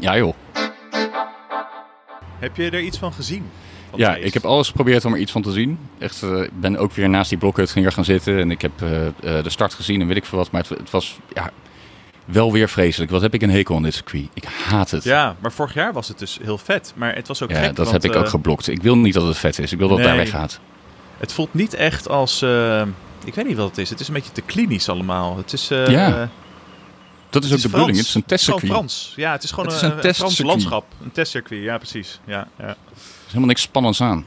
Ja 0.00 0.16
joh. 0.16 0.34
Heb 2.38 2.56
je 2.56 2.70
er 2.70 2.80
iets 2.80 2.98
van 2.98 3.12
gezien? 3.12 3.44
van 3.90 3.98
Ja, 3.98 4.16
ik 4.16 4.34
heb 4.34 4.44
alles 4.44 4.68
geprobeerd 4.68 5.04
om 5.04 5.12
er 5.12 5.18
iets 5.18 5.32
van 5.32 5.42
te 5.42 5.52
zien. 5.52 5.78
Echt, 5.98 6.22
eh, 6.22 6.42
ik 6.42 6.60
ben 6.60 6.76
ook 6.76 6.92
weer 6.92 7.08
naast 7.08 7.28
die 7.28 7.38
blokhut 7.38 7.70
gaan 7.76 8.04
zitten. 8.04 8.38
En 8.38 8.50
ik 8.50 8.62
heb 8.62 8.82
eh, 8.82 9.06
eh, 9.06 9.12
de 9.22 9.50
start 9.50 9.74
gezien 9.74 10.00
en 10.00 10.06
weet 10.06 10.16
ik 10.16 10.24
veel 10.24 10.38
wat. 10.38 10.50
Maar 10.50 10.60
het, 10.68 10.78
het 10.78 10.90
was 10.90 11.18
ja, 11.32 11.50
wel 12.24 12.52
weer 12.52 12.68
vreselijk. 12.68 13.10
Wat 13.10 13.22
heb 13.22 13.34
ik 13.34 13.42
een 13.42 13.50
hekel 13.50 13.76
aan 13.76 13.82
dit 13.82 13.94
circuit. 13.94 14.26
Ik 14.34 14.44
haat 14.44 14.90
het. 14.90 15.04
Ja, 15.04 15.36
maar 15.40 15.52
vorig 15.52 15.74
jaar 15.74 15.92
was 15.92 16.08
het 16.08 16.18
dus 16.18 16.38
heel 16.42 16.58
vet. 16.58 16.92
Maar 16.96 17.14
het 17.14 17.28
was 17.28 17.42
ook 17.42 17.50
Ja, 17.50 17.56
gek, 17.56 17.66
dat 17.66 17.76
want, 17.76 17.90
heb 17.90 18.04
ik 18.12 18.16
ook 18.18 18.24
eh, 18.24 18.30
geblokt. 18.30 18.68
Ik 18.68 18.82
wil 18.82 18.96
niet 18.98 19.14
dat 19.14 19.26
het 19.26 19.36
vet 19.38 19.58
is. 19.58 19.72
Ik 19.72 19.78
wil 19.78 19.88
dat 19.88 19.98
het 19.98 20.06
daar 20.06 20.16
weggaat. 20.16 20.60
Het 21.18 21.32
voelt 21.32 21.54
niet 21.54 21.74
echt 21.74 22.08
als... 22.08 22.42
eh, 22.42 22.82
ik 23.24 23.34
weet 23.34 23.46
niet 23.46 23.56
wat 23.56 23.68
het 23.68 23.78
is. 23.78 23.90
Het 23.90 24.00
is 24.00 24.08
een 24.08 24.14
beetje 24.14 24.32
te 24.32 24.40
klinisch 24.40 24.88
allemaal. 24.88 25.36
Het 25.36 25.52
is... 25.52 25.70
eh, 25.70 25.88
Ja, 25.88 26.28
Dat 27.30 27.44
is 27.44 27.50
het 27.50 27.58
ook 27.58 27.64
de 27.64 27.70
bedoeling. 27.70 27.96
Het 27.98 28.06
is 28.06 28.14
een 28.14 28.22
Het 28.26 28.32
is 28.32 28.44
gewoon 28.44 28.60
testcircuit. 28.60 28.72
Frans. 28.72 29.12
Ja, 29.16 29.32
het 29.32 29.42
is 29.42 29.50
gewoon 29.50 29.66
Het 29.66 29.74
is 29.76 29.82
een, 29.82 29.90
een 29.98 30.06
een 30.06 30.14
Frans 30.14 30.38
landschap. 30.38 30.84
Een 31.02 31.12
testcircuit, 31.12 31.62
ja 31.62 31.76
precies. 31.78 32.20
Ja, 32.26 32.48
ja. 32.58 32.64
Er 32.66 32.76
is 32.96 33.26
helemaal 33.26 33.46
niks 33.48 33.62
spannends 33.62 34.00
aan. 34.00 34.24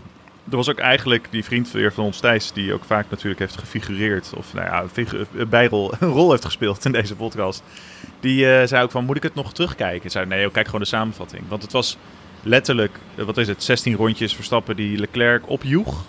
Er 0.49 0.55
was 0.55 0.69
ook 0.69 0.77
eigenlijk 0.79 1.27
die 1.31 1.43
vriend 1.43 1.71
weer 1.71 1.93
van 1.93 2.03
ons 2.03 2.19
Thijs, 2.19 2.51
die 2.51 2.73
ook 2.73 2.83
vaak 2.83 3.05
natuurlijk 3.09 3.39
heeft 3.39 3.57
gefigureerd, 3.57 4.33
of 4.35 4.53
nou 4.53 4.65
ja, 4.65 4.83
een 5.35 5.49
bijrol, 5.49 5.93
een 5.99 6.07
rol 6.09 6.31
heeft 6.31 6.45
gespeeld 6.45 6.85
in 6.85 6.91
deze 6.91 7.15
podcast. 7.15 7.63
Die 8.19 8.51
eh, 8.57 8.67
zei 8.67 8.83
ook 8.83 8.91
van, 8.91 9.05
moet 9.05 9.15
ik 9.17 9.23
het 9.23 9.35
nog 9.35 9.53
terugkijken? 9.53 10.05
Ik 10.05 10.11
zei, 10.11 10.25
nee, 10.25 10.41
joh, 10.41 10.53
kijk 10.53 10.65
gewoon 10.65 10.81
de 10.81 10.87
samenvatting. 10.87 11.43
Want 11.47 11.61
het 11.61 11.71
was 11.71 11.97
letterlijk, 12.43 12.99
eh, 13.15 13.25
wat 13.25 13.37
is 13.37 13.47
het, 13.47 13.63
16 13.63 13.95
rondjes 13.95 14.35
Verstappen 14.35 14.75
die 14.75 14.97
Leclerc 14.97 15.49
opjoeg. 15.49 16.05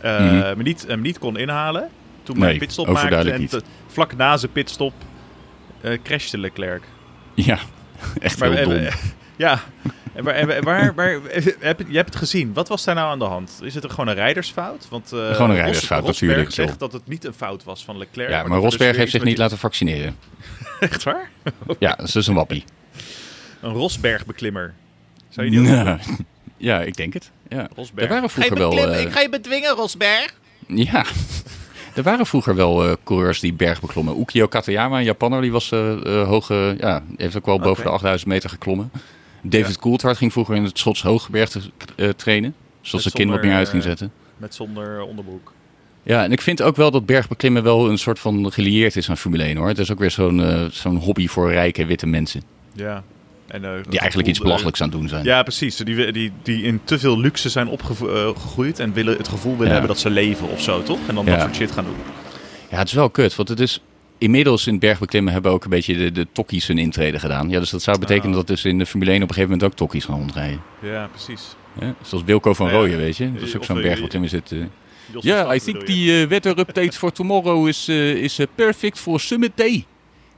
eh 0.00 0.20
Mhm. 0.20 0.38
maar 0.38 0.62
niet, 0.62 0.84
hem 0.88 1.00
niet 1.00 1.18
kon 1.18 1.36
inhalen. 1.38 1.88
Toen 2.22 2.38
Nee, 2.38 2.48
hij 2.48 2.58
pitstop 2.58 2.86
maakte 2.88 3.30
en 3.32 3.46
te- 3.46 3.62
vlak 3.86 4.16
na 4.16 4.36
zijn 4.36 4.52
pitstop 4.52 4.92
eh 5.80 5.98
crashte 6.02 6.38
Leclerc. 6.38 6.82
Ja, 7.34 7.58
echt 8.20 8.40
heel 8.40 8.52
Maar, 8.52 8.62
dom. 8.64 8.72
eh, 8.72 8.94
ja, 9.36 9.60
en 10.16 10.24
waar, 10.24 10.34
en 10.34 10.64
waar, 10.64 10.94
waar, 10.94 11.18
heb, 11.60 11.80
je 11.88 11.96
hebt 11.96 12.08
het 12.08 12.16
gezien. 12.16 12.52
Wat 12.52 12.68
was 12.68 12.84
daar 12.84 12.94
nou 12.94 13.10
aan 13.10 13.18
de 13.18 13.24
hand? 13.24 13.58
Is 13.62 13.74
het 13.74 13.84
er 13.84 13.90
gewoon 13.90 14.08
een 14.08 14.14
rijdersfout? 14.14 14.86
Want, 14.90 15.12
eh, 15.12 15.34
Gewoon 15.34 15.50
een 15.50 15.56
rijdersfout, 15.56 15.98
Ros- 16.00 16.06
natuurlijk, 16.20 16.44
Rosberg 16.44 16.66
zegt 16.68 16.78
dat 16.78 16.92
het 16.92 17.06
niet 17.08 17.24
een 17.24 17.34
fout 17.34 17.64
was 17.64 17.84
van 17.84 17.98
Leclerc. 17.98 18.30
Ja, 18.30 18.42
maar 18.42 18.56
er 18.56 18.62
Rosberg 18.62 18.90
dus 18.90 18.98
heeft 18.98 19.10
zich 19.10 19.24
niet 19.24 19.38
laten 19.38 19.58
vaccineren. 19.58 20.16
Echt 20.80 21.02
waar? 21.02 21.30
Ja, 21.78 21.94
dat 21.94 22.06
is 22.06 22.12
dus 22.12 22.26
een 22.26 22.34
wappie. 22.34 22.64
Een 23.60 23.72
Rosberg-beklimmer. 23.72 24.74
Zou 25.28 25.50
je 25.50 25.60
die. 25.62 25.96
Ja, 26.58 26.80
ik 26.80 26.96
denk 26.96 27.12
het. 27.12 27.30
Ja. 27.48 27.68
Rosberg. 27.74 28.06
Er 28.08 28.14
waren 28.14 28.30
vroeger 28.30 28.56
wel... 28.56 28.92
eh, 28.92 29.12
ga 29.12 29.20
je 29.20 29.28
bedwingen, 29.28 29.70
Rosberg. 29.74 30.34
Ja, 30.66 31.04
er 31.94 32.02
waren 32.02 32.26
vroeger 32.26 32.54
wel 32.54 32.84
eh, 32.86 32.92
coureurs 33.04 33.40
die 33.40 33.52
berg 33.52 33.80
beklommen. 33.80 34.20
Ukio 34.20 34.46
Katayama, 34.46 34.98
een 34.98 35.04
Japanner, 35.04 35.40
die 35.40 35.52
was 35.52 35.70
hoge, 36.04 36.74
ja, 36.78 37.02
heeft 37.16 37.36
ook 37.36 37.46
wel 37.46 37.58
boven 37.58 37.84
de 37.84 37.90
8000 37.90 38.30
meter 38.30 38.50
geklommen. 38.50 38.90
David 39.42 39.74
Ja. 39.74 39.80
Coulthard 39.80 40.16
ging 40.16 40.32
vroeger 40.32 40.54
in 40.56 40.64
het 40.64 40.78
Schots 40.78 41.02
Hooggebergte 41.02 41.60
eh, 41.96 42.08
trainen. 42.08 42.54
Zoals 42.80 43.04
Met 43.04 43.12
zijn 43.14 43.24
kin 43.26 43.34
wat 43.36 43.44
meer 43.44 43.54
uit 43.54 43.68
ging 43.68 43.82
eh, 43.82 43.88
zetten. 43.88 44.12
Met 44.36 44.54
zonder 44.54 45.00
onderbroek. 45.02 45.52
Ja, 46.02 46.24
en 46.24 46.32
ik 46.32 46.40
vind 46.40 46.62
ook 46.62 46.76
wel 46.76 46.90
dat 46.90 47.06
bergbeklimmen 47.06 47.62
wel 47.62 47.90
een 47.90 47.98
soort 47.98 48.18
van 48.18 48.52
gelieerd 48.52 48.96
is 48.96 49.10
aan 49.10 49.16
Formule 49.16 49.42
1 49.42 49.56
hoor. 49.56 49.68
Het 49.68 49.78
is 49.78 49.92
ook 49.92 49.98
weer 49.98 50.10
zo'n 50.10 50.42
eh, 50.42 50.64
zo'n 50.70 50.96
hobby 50.96 51.26
voor 51.28 51.52
rijke 51.52 51.86
witte 51.86 52.06
mensen. 52.06 52.42
Ja. 52.72 53.02
En, 53.46 53.60
Die 53.88 53.98
eigenlijk 54.00 54.28
iets 54.28 54.38
belachelijks 54.40 54.80
aan 54.82 54.88
het 54.88 54.98
doen 54.98 55.08
zijn. 55.08 55.24
Ja, 55.24 55.42
precies. 55.42 55.76
Die, 55.76 56.12
die, 56.12 56.32
die 56.42 56.62
in 56.62 56.80
te 56.84 56.98
veel 56.98 57.18
luxe 57.20 57.48
zijn 57.48 57.68
opgegroeid 57.68 58.78
en 58.78 58.92
willen 58.92 59.16
het 59.16 59.28
gevoel 59.28 59.52
willen 59.52 59.66
Ja. 59.66 59.72
hebben 59.72 59.88
dat 59.88 59.98
ze 59.98 60.10
leven 60.10 60.48
of 60.48 60.62
zo, 60.62 60.82
toch? 60.82 60.98
En 61.08 61.14
dan 61.14 61.24
Ja. 61.24 61.30
dat 61.30 61.40
soort 61.40 61.54
shit 61.56 61.70
gaan 61.70 61.84
doen. 61.84 61.94
Ja, 62.70 62.78
het 62.78 62.86
is 62.88 62.92
wel 62.94 63.10
kut, 63.10 63.34
want 63.34 63.48
het 63.48 63.60
is... 63.60 63.80
Inmiddels 64.26 64.66
in 64.66 64.72
het 64.72 64.80
bergbeklimmen 64.82 65.32
hebben 65.32 65.50
ook 65.52 65.64
een 65.64 65.70
beetje 65.70 65.96
de, 65.96 66.12
de 66.12 66.26
tokkies 66.32 66.66
hun 66.66 66.78
intrede 66.78 67.18
gedaan. 67.18 67.48
Ja, 67.50 67.58
dus 67.58 67.70
dat 67.70 67.82
zou 67.82 67.98
betekenen 67.98 68.30
Ah. 68.30 68.36
dat 68.36 68.46
dus 68.46 68.64
in 68.64 68.78
de 68.78 68.86
Formule 68.86 69.10
1 69.10 69.22
op 69.22 69.28
een 69.28 69.34
gegeven 69.34 69.50
moment 69.56 69.70
ook 69.72 69.78
tokkies 69.78 70.04
gaan 70.04 70.18
rondrijden. 70.18 70.60
Ja, 70.82 71.06
precies. 71.12 71.42
Ja, 71.80 71.94
zoals 72.02 72.24
Wilco 72.24 72.54
van 72.54 72.66
Ja, 72.66 72.72
Rooyen, 72.72 72.98
weet 72.98 73.16
je. 73.16 73.32
Dat 73.32 73.42
is 73.42 73.54
ook 73.54 73.60
of, 73.60 73.66
zo'n 73.66 73.76
eh, 73.76 73.82
bergbeklimmer 73.82 74.30
zit. 74.30 74.52
eh. 74.52 74.58
Jos 75.12 75.24
Ja, 75.24 75.46
Verstappen 75.46 75.56
I 75.56 75.60
think 75.60 75.84
the 75.86 76.22
uh, 76.22 76.28
weather 76.28 76.58
update 76.58 76.92
for 76.98 77.12
tomorrow 77.12 77.68
is, 77.68 77.88
uh, 77.88 78.14
is 78.14 78.38
uh, 78.38 78.46
perfect 78.54 78.98
for 78.98 79.20
summit 79.20 79.52
day. 79.54 79.84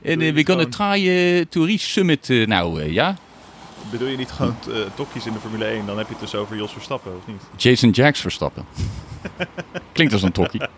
And 0.05 0.21
uh, 0.21 0.33
we're 0.33 0.45
gonna 0.45 0.65
try 0.65 1.07
uh, 1.07 1.41
to 1.49 1.65
reach 1.65 1.79
summit 1.81 2.29
uh, 2.29 2.47
now, 2.47 2.77
uh, 2.79 2.91
ja? 2.91 3.15
Bedoel 3.91 4.07
je 4.07 4.17
niet 4.17 4.31
gewoon 4.31 4.55
uh, 4.69 4.75
tokkies 4.95 5.25
in 5.25 5.33
de 5.33 5.39
Formule 5.39 5.65
1? 5.65 5.85
Dan 5.85 5.97
heb 5.97 6.05
je 6.07 6.11
het 6.13 6.21
dus 6.21 6.35
over 6.35 6.55
Jos 6.55 6.71
Verstappen, 6.71 7.11
of 7.17 7.27
niet? 7.27 7.41
Jason 7.57 7.89
Jacks 7.89 8.19
Verstappen. 8.19 8.65
Klinkt 9.93 10.13
als 10.13 10.21
een 10.23 10.31
tokkie. 10.31 10.61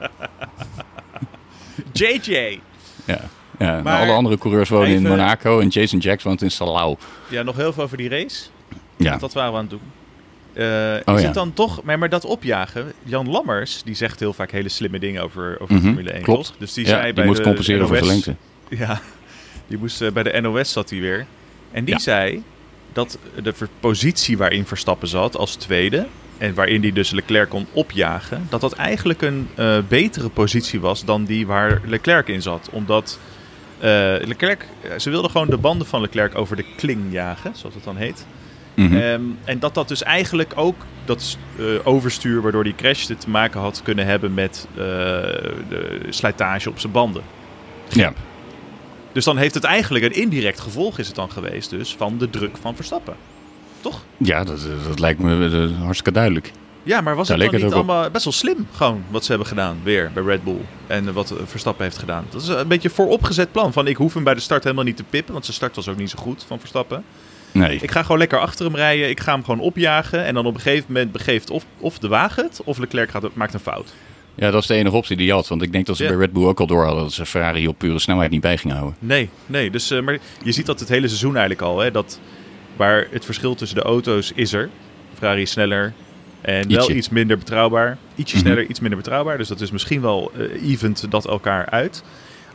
JJ! 1.94 2.60
Ja. 3.06 3.20
Ja, 3.60 3.68
maar 3.74 3.84
Maar 3.84 4.00
alle 4.02 4.12
andere 4.12 4.38
coureurs 4.38 4.70
wonen 4.70 4.90
in 4.90 5.02
Monaco 5.02 5.60
en 5.60 5.68
Jason 5.68 6.00
Jacks 6.00 6.24
woont 6.24 6.42
in 6.42 6.52
Salau. 6.52 6.96
Ja, 7.30 7.42
nog 7.44 7.56
heel 7.56 7.74
veel 7.74 7.84
over 7.84 7.98
die 7.98 8.10
race. 8.10 8.46
Ja, 8.98 9.10
Want 9.10 9.22
dat 9.22 9.34
waren 9.34 9.52
we 9.52 9.58
aan 9.58 9.68
het 9.70 9.72
doen. 9.72 9.82
Oh, 11.06 11.16
is 11.16 11.22
ja. 11.22 11.26
het 11.26 11.34
dan 11.34 11.54
toch... 11.54 11.84
Maar, 11.84 12.00
maar 12.00 12.10
dat 12.10 12.26
opjagen... 12.26 12.94
Jan 13.04 13.30
Lammers, 13.30 13.84
die 13.84 13.96
zegt 13.96 14.20
heel 14.20 14.34
vaak 14.34 14.52
hele 14.52 14.70
slimme 14.70 15.00
dingen 15.00 15.24
over, 15.24 15.58
over 15.60 15.76
Mhm, 15.76 15.84
Formule 15.84 16.12
1, 16.12 16.22
klopt. 16.24 16.54
Dus 16.58 16.74
die 16.74 16.84
ja 16.86 16.90
zei 16.90 17.04
die 17.04 17.14
bij 17.14 17.26
moet 17.26 17.36
de 17.36 17.44
compenseren 17.44 17.88
voor 17.88 17.96
zijn 17.98 18.08
lengte. 18.08 18.36
Ja, 18.78 19.02
die 19.68 19.78
moest, 19.78 20.02
eh, 20.02 20.12
bij 20.12 20.24
de 20.24 20.42
NOS 20.42 20.72
zat 20.72 20.90
hij 20.90 21.00
weer. 21.00 21.26
En 21.72 21.84
die 21.86 21.94
Ja. 21.94 22.00
zei 22.00 22.44
dat 22.94 23.18
de 23.44 23.54
positie 23.80 24.38
waarin 24.38 24.66
Verstappen 24.66 25.08
zat 25.08 25.38
als 25.38 25.56
tweede... 25.56 26.08
en 26.42 26.54
waarin 26.54 26.82
hij 26.82 26.92
dus 26.92 27.12
Leclerc 27.12 27.50
kon 27.50 27.68
opjagen... 27.72 28.48
dat 28.50 28.62
dat 28.62 28.74
eigenlijk 28.74 29.22
een 29.22 29.50
eh, 29.56 29.78
betere 29.88 30.30
positie 30.30 30.80
was 30.80 31.06
dan 31.06 31.26
die 31.26 31.48
waar 31.48 31.82
Leclerc 31.86 32.28
in 32.28 32.42
zat. 32.42 32.70
Omdat 32.72 33.20
eh, 33.80 33.90
Leclerc... 34.22 34.66
eh, 34.82 34.92
Ze 34.98 35.10
wilden 35.10 35.32
gewoon 35.32 35.50
de 35.50 35.58
banden 35.58 35.88
van 35.88 36.02
Leclerc 36.02 36.38
over 36.38 36.56
de 36.56 36.66
kling 36.76 37.02
jagen, 37.10 37.52
zoals 37.56 37.76
het 37.76 37.84
dan 37.84 37.96
heet. 37.96 38.26
Mhm. 38.74 38.96
Ehm, 38.96 39.22
en 39.44 39.60
dat 39.60 39.74
dat 39.74 39.88
dus 39.88 40.04
eigenlijk 40.04 40.52
ook 40.56 40.86
dat 41.06 41.38
overstuur 41.84 42.42
waardoor 42.42 42.64
die 42.64 42.76
crashte 42.76 43.18
te 43.18 43.30
maken 43.30 43.60
had 43.60 43.82
kunnen 43.84 44.06
hebben 44.06 44.34
met 44.34 44.68
de 44.76 46.00
slijtage 46.10 46.70
op 46.70 46.80
zijn 46.80 46.94
banden. 46.94 47.24
ja. 47.90 48.14
Dus 49.12 49.26
dan 49.26 49.38
heeft 49.38 49.54
het 49.54 49.64
eigenlijk 49.64 50.06
een 50.06 50.16
indirect 50.16 50.60
gevolg 50.60 51.00
is 51.00 51.08
het 51.08 51.16
dan 51.16 51.32
geweest 51.32 51.70
dus 51.70 51.96
van 51.96 52.18
de 52.18 52.30
druk 52.30 52.58
van 52.62 52.76
Verstappen. 52.76 53.16
Toch? 53.82 54.02
ja, 54.18 54.44
dat, 54.44 54.60
dat 54.88 55.00
lijkt 55.00 55.20
me 55.20 55.46
eh, 55.70 55.78
hartstikke 55.84 56.12
duidelijk. 56.12 56.52
Ja, 56.84 57.02
maar 57.02 57.16
was 57.16 57.28
Daar 57.28 57.38
het 57.38 57.46
dan 57.46 57.56
niet 57.56 57.64
het 57.70 57.74
ook 57.74 57.84
op. 57.84 57.90
allemaal 57.90 58.12
best 58.12 58.24
wel 58.24 58.34
slim 58.34 58.68
gewoon 58.72 59.04
wat 59.10 59.24
ze 59.24 59.30
hebben 59.30 59.48
gedaan 59.48 59.78
weer 59.84 60.12
bij 60.14 60.24
Red 60.24 60.44
Bull 60.44 60.58
en 60.88 61.14
wat 61.14 61.32
eh, 61.32 61.38
Verstappen 61.46 61.84
heeft 61.84 61.98
gedaan. 61.98 62.26
Dat 62.30 62.42
is 62.42 62.48
een 62.48 62.68
beetje 62.68 62.90
een 62.90 62.96
vooropgezet 62.96 63.52
plan 63.52 63.74
van 63.74 63.88
ik 63.88 63.96
hoef 63.98 64.14
hem 64.14 64.24
bij 64.24 64.34
de 64.34 64.40
start 64.40 64.64
helemaal 64.64 64.84
niet 64.86 64.98
te 64.98 65.04
pippen, 65.10 65.34
want 65.34 65.46
zijn 65.46 65.58
start 65.58 65.76
was 65.76 65.88
ook 65.88 65.98
niet 65.98 66.10
zo 66.10 66.18
goed 66.20 66.44
van 66.48 66.60
Verstappen. 66.60 67.04
Nee. 67.52 67.78
Ik 67.82 67.92
ga 67.92 68.02
gewoon 68.02 68.18
lekker 68.18 68.40
achter 68.40 68.66
hem 68.66 68.76
rijden, 68.76 69.10
ik 69.10 69.20
ga 69.20 69.34
hem 69.34 69.44
gewoon 69.44 69.60
opjagen 69.60 70.26
en 70.26 70.34
dan 70.34 70.46
op 70.46 70.54
een 70.54 70.62
gegeven 70.62 70.86
moment 70.88 71.12
begeeft 71.12 71.50
of, 71.50 71.66
of 71.78 72.00
de 72.00 72.08
wagen 72.08 72.44
het 72.44 72.62
of 72.64 72.78
Leclerc 72.78 73.10
gaat, 73.10 73.26
maakt 73.34 73.54
een 73.54 73.60
fout. 73.60 73.94
Ja, 74.36 74.52
dat 74.52 74.62
is 74.62 74.68
de 74.68 74.74
enige 74.76 74.96
optie 74.96 75.18
die 75.18 75.28
hij 75.28 75.36
had. 75.36 75.48
Want 75.48 75.62
ik 75.62 75.72
denk 75.72 75.86
dat 75.86 75.98
ze 75.98 76.04
Ja. 76.04 76.10
bij 76.10 76.18
Red 76.18 76.34
Bull 76.34 76.46
ook 76.46 76.60
al 76.60 76.68
door 76.68 76.84
hadden 76.84 77.04
dat 77.04 77.14
ze 77.14 77.26
Ferrari 77.26 77.68
op 77.68 77.78
pure 77.78 78.00
snelheid 78.00 78.32
niet 78.32 78.42
bij 78.42 78.58
gingen 78.58 78.76
houden. 78.76 78.98
Nee, 79.00 79.30
nee. 79.46 79.70
Dus, 79.72 79.92
eh, 79.92 80.02
maar 80.02 80.18
je 80.44 80.52
ziet 80.52 80.66
dat 80.66 80.80
het 80.80 80.90
hele 80.90 81.08
seizoen 81.08 81.32
eigenlijk 81.32 81.62
al. 81.62 81.80
Hè, 81.80 81.92
dat 81.92 82.20
waar 82.76 83.08
het 83.12 83.26
verschil 83.26 83.56
tussen 83.56 83.78
de 83.78 83.84
auto's 83.84 84.32
is 84.36 84.54
er. 84.54 84.70
Ferrari 85.18 85.42
is 85.42 85.52
sneller 85.52 85.94
en 86.42 86.68
wel 86.68 86.78
Ietsje. 86.80 86.94
iets 86.96 87.10
minder 87.10 87.38
betrouwbaar. 87.38 87.98
Ietsje 88.16 88.36
Mhm. 88.38 88.46
sneller, 88.46 88.66
iets 88.70 88.80
minder 88.80 88.98
betrouwbaar. 89.00 89.38
Dus 89.38 89.48
dat 89.48 89.62
is 89.62 89.72
misschien 89.72 90.02
wel 90.02 90.32
eh 90.38 90.70
event 90.72 91.06
dat 91.12 91.28
elkaar 91.28 91.66
uit. 91.70 92.04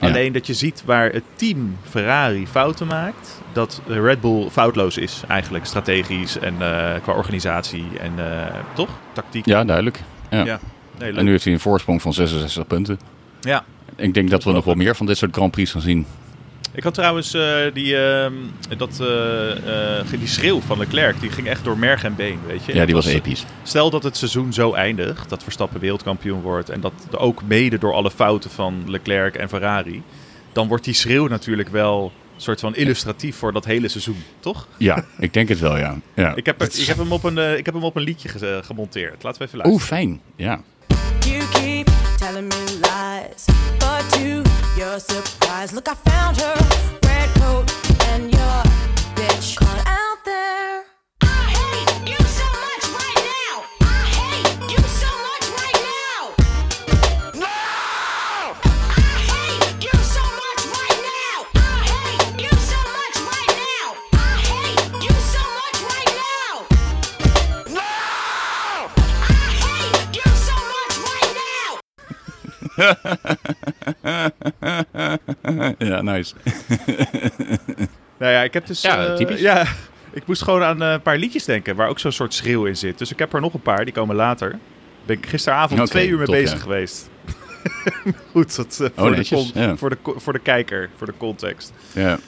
Ja. 0.01 0.09
Alleen 0.09 0.33
dat 0.33 0.47
je 0.47 0.55
ziet 0.55 0.83
waar 0.85 1.11
het 1.13 1.23
team 1.35 1.77
Ferrari 1.91 2.47
fouten 2.47 2.87
maakt. 2.87 3.41
Dat 3.53 3.81
Red 3.87 4.21
Bull 4.21 4.49
foutloos 4.51 4.97
is 4.97 5.23
eigenlijk. 5.29 5.67
Strategisch 5.67 6.39
en 6.39 6.55
eh, 6.61 6.95
qua 7.03 7.13
organisatie 7.13 7.85
en 8.01 8.13
eh, 8.19 8.55
toch? 8.75 8.89
Tactiek. 9.13 9.47
Ja, 9.47 9.65
duidelijk. 9.65 10.01
Ja. 10.31 10.45
Ja. 10.45 10.61
Nee. 10.99 11.13
En 11.13 11.25
nu 11.25 11.31
heeft 11.31 11.45
hij 11.45 11.53
een 11.53 11.61
voorsprong 11.61 12.03
van 12.03 12.13
66 12.13 12.67
punten. 12.67 12.99
Ja. 13.41 13.65
Ik 13.97 14.15
denk 14.15 14.31
dat 14.31 14.45
we 14.45 14.53
nog 14.53 14.65
wel 14.65 14.75
meer 14.75 14.97
van 14.97 15.07
dit 15.07 15.17
soort 15.17 15.35
Grand 15.35 15.51
Prix 15.51 15.71
gaan 15.71 15.81
zien. 15.81 16.07
Ik 16.75 16.83
had 16.83 16.95
trouwens 16.95 17.35
eh, 17.35 17.57
die, 17.73 17.97
ehm, 17.97 18.33
dat, 18.77 19.01
eh, 19.01 19.99
eh, 20.01 20.07
die 20.19 20.29
schreeuw 20.29 20.61
van 20.61 20.79
Leclerc, 20.79 21.21
die 21.21 21.31
ging 21.31 21.47
echt 21.49 21.65
door 21.65 21.79
merg 21.79 22.05
en 22.05 22.15
been, 22.15 22.39
weet 22.47 22.65
je. 22.65 22.75
Ja, 22.75 22.85
die 22.85 22.95
Dat 22.95 23.05
was 23.05 23.13
episch. 23.13 23.45
Stel 23.63 23.91
dat 23.91 24.03
het 24.03 24.17
seizoen 24.17 24.53
zo 24.53 24.73
eindigt, 24.73 25.29
dat 25.29 25.43
Verstappen 25.43 25.81
wereldkampioen 25.81 26.41
wordt 26.41 26.69
en 26.69 26.81
dat 26.81 26.93
ook 27.17 27.43
mede 27.47 27.79
door 27.79 27.93
alle 27.93 28.11
fouten 28.11 28.51
van 28.51 28.85
Leclerc 28.87 29.35
en 29.35 29.49
Ferrari, 29.49 30.03
dan 30.53 30.69
wordt 30.69 30.85
die 30.85 30.95
schreeuw 30.95 31.27
natuurlijk 31.27 31.69
wel 31.69 32.13
een 32.35 32.43
soort 32.43 32.61
van 32.61 32.75
illustratief 32.75 33.37
voor 33.37 33.53
dat 33.53 33.65
hele 33.65 33.89
seizoen, 33.89 34.23
toch? 34.41 34.67
Ja, 34.77 35.05
ik 35.19 35.33
denk 35.35 35.49
het 35.49 35.59
wel, 35.59 35.77
ja. 35.77 35.97
ja. 36.15 36.35
Ik 36.35 36.47
heb, 36.47 36.63
ik 36.63 36.87
heb, 36.87 36.97
hem, 36.99 37.13
op 37.13 37.25
een, 37.25 37.59
ik 37.59 37.65
heb 37.67 37.75
hem 37.75 37.85
op 37.85 37.97
een 37.97 38.03
liedje 38.03 38.29
ge- 38.29 38.61
gemonteerd. 38.65 39.23
Laten 39.23 39.41
we 39.41 39.47
even 39.47 39.59
luisteren. 39.59 39.73
Oeh, 39.73 39.83
fijn. 39.83 40.21
Ja. 40.37 40.61
You 41.21 41.43
keep 41.53 41.89
telling 42.19 42.49
me 42.49 42.65
lies, 42.83 43.45
but 43.79 44.11
to 44.13 44.46
your 44.76 45.00
surprise, 45.00 45.73
look, 45.73 45.88
I 45.88 45.95
found 45.95 46.37
her 46.37 46.54
red 47.04 47.28
coat 47.37 47.64
and 48.11 48.30
your 48.30 48.62
bitch. 49.14 49.56
caught 49.56 49.86
ja, 75.78 76.02
nice. 76.02 76.35
Nou 78.18 78.33
ja, 78.33 78.42
ik 78.42 78.52
heb 78.52 78.66
dus... 78.66 78.83
Ja, 78.83 79.06
eh, 79.06 79.14
typisch. 79.14 79.40
ja, 79.40 79.66
ik 80.11 80.26
moest 80.26 80.42
gewoon 80.42 80.62
aan 80.62 80.83
eh, 80.83 80.90
een 80.90 81.02
paar 81.02 81.16
liedjes 81.16 81.45
denken 81.45 81.76
waar 81.76 81.88
ook 81.88 81.99
zo'n 81.99 82.12
soort 82.12 82.35
schreeuw 82.35 82.64
in 82.64 82.76
zit. 82.76 82.99
Dus 82.99 83.11
ik 83.11 83.18
heb 83.18 83.33
er 83.33 83.40
nog 83.40 83.54
een 83.54 83.61
paar, 83.61 83.85
die 83.85 83.95
komen 83.95 84.16
later. 84.16 84.59
Ben 85.06 85.16
ik 85.16 85.26
gisteravond 85.26 85.87
twee 85.87 86.09
uur 86.09 86.16
mee 86.16 86.26
top, 86.26 86.35
bezig 86.35 86.56
ja. 86.56 86.62
geweest. 86.62 87.11
Goed, 88.33 88.56
dat, 88.56 88.80
eh, 88.83 88.88
voor, 88.95 89.11
de 89.11 89.16
netjes, 89.16 89.52
con- 89.52 89.62
ja. 89.62 89.76
voor, 89.76 89.90
de, 89.90 89.97
voor 90.02 90.33
de 90.33 90.38
kijker, 90.38 90.90
voor 90.97 91.06
de 91.06 91.14
context. 91.16 91.73
Ja. 91.92 92.18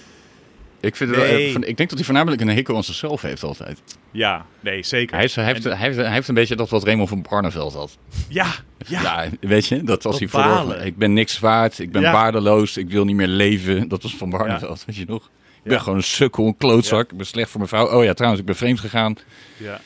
Ik, 0.81 0.97
vind 0.97 1.11
wel- 1.11 1.25
eh, 1.25 1.53
van- 1.53 1.65
ik 1.65 1.77
denk 1.77 1.89
dat 1.89 1.99
hij 1.99 2.05
voornamelijk 2.05 2.41
een 2.43 2.49
hekel 2.49 2.77
aan 2.77 2.85
zichzelf 2.85 3.23
heeft 3.23 3.43
altijd. 3.43 3.83
Ja, 4.11 4.45
nee, 4.61 4.83
zeker. 4.83 5.17
Hij, 5.17 5.25
is, 5.25 5.35
hij, 5.35 5.45
heeft, 5.45 5.65
En- 5.67 5.77
hij, 5.77 5.87
heeft, 5.87 5.97
hij 5.99 6.13
heeft 6.13 6.29
een 6.29 6.35
beetje 6.35 6.57
dat 6.57 6.69
wat 6.69 6.85
Raymond 6.85 7.09
van 7.09 7.23
Barneveld 7.31 7.75
had. 7.75 7.99
ja, 8.29 8.47
ja, 8.87 9.01
Ja, 9.03 9.29
weet 9.41 9.67
je, 9.67 9.83
dat 9.83 10.03
was 10.03 10.19
hij 10.19 10.29
voor. 10.29 10.75
Ik 10.85 10.97
ben 10.97 11.13
niks 11.13 11.39
waard, 11.39 11.79
ik 11.79 11.93
ben 11.93 12.03
Ja. 12.03 12.13
waardeloos, 12.13 12.77
ik 12.77 12.89
wil 12.91 13.05
niet 13.05 13.17
meer 13.17 13.27
leven. 13.27 13.89
Dat 13.89 14.03
was 14.03 14.17
van 14.17 14.31
Barneveld, 14.31 14.85
weet 14.87 14.97
je 14.97 15.05
nog? 15.07 15.31
Ik 15.63 15.71
ben 15.75 15.81
gewoon 15.81 15.99
een 15.99 16.05
sukkel, 16.05 16.47
een 16.47 16.57
klootzak, 16.57 17.11
ik 17.11 17.17
ben 17.17 17.27
slecht 17.27 17.51
voor 17.51 17.59
mijn 17.61 17.71
vrouw. 17.73 17.99
Oh 17.99 18.05
ja, 18.05 18.13
trouwens, 18.15 18.41
ik 18.41 18.47
ben 18.47 18.57
vreemd 18.57 18.81
gegaan. 18.81 19.17
ja. 19.57 19.81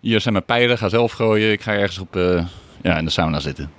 Hier 0.00 0.20
zijn 0.20 0.32
mijn 0.34 0.44
pijlen, 0.46 0.78
ga 0.78 0.88
zelf 0.88 1.12
gooien. 1.12 1.52
Ik 1.52 1.60
ga 1.62 1.72
ergens 1.72 1.98
op, 1.98 2.16
eh, 2.16 2.44
ja, 2.82 2.98
in 2.98 3.04
de 3.04 3.10
sauna 3.10 3.40
zitten. 3.40 3.70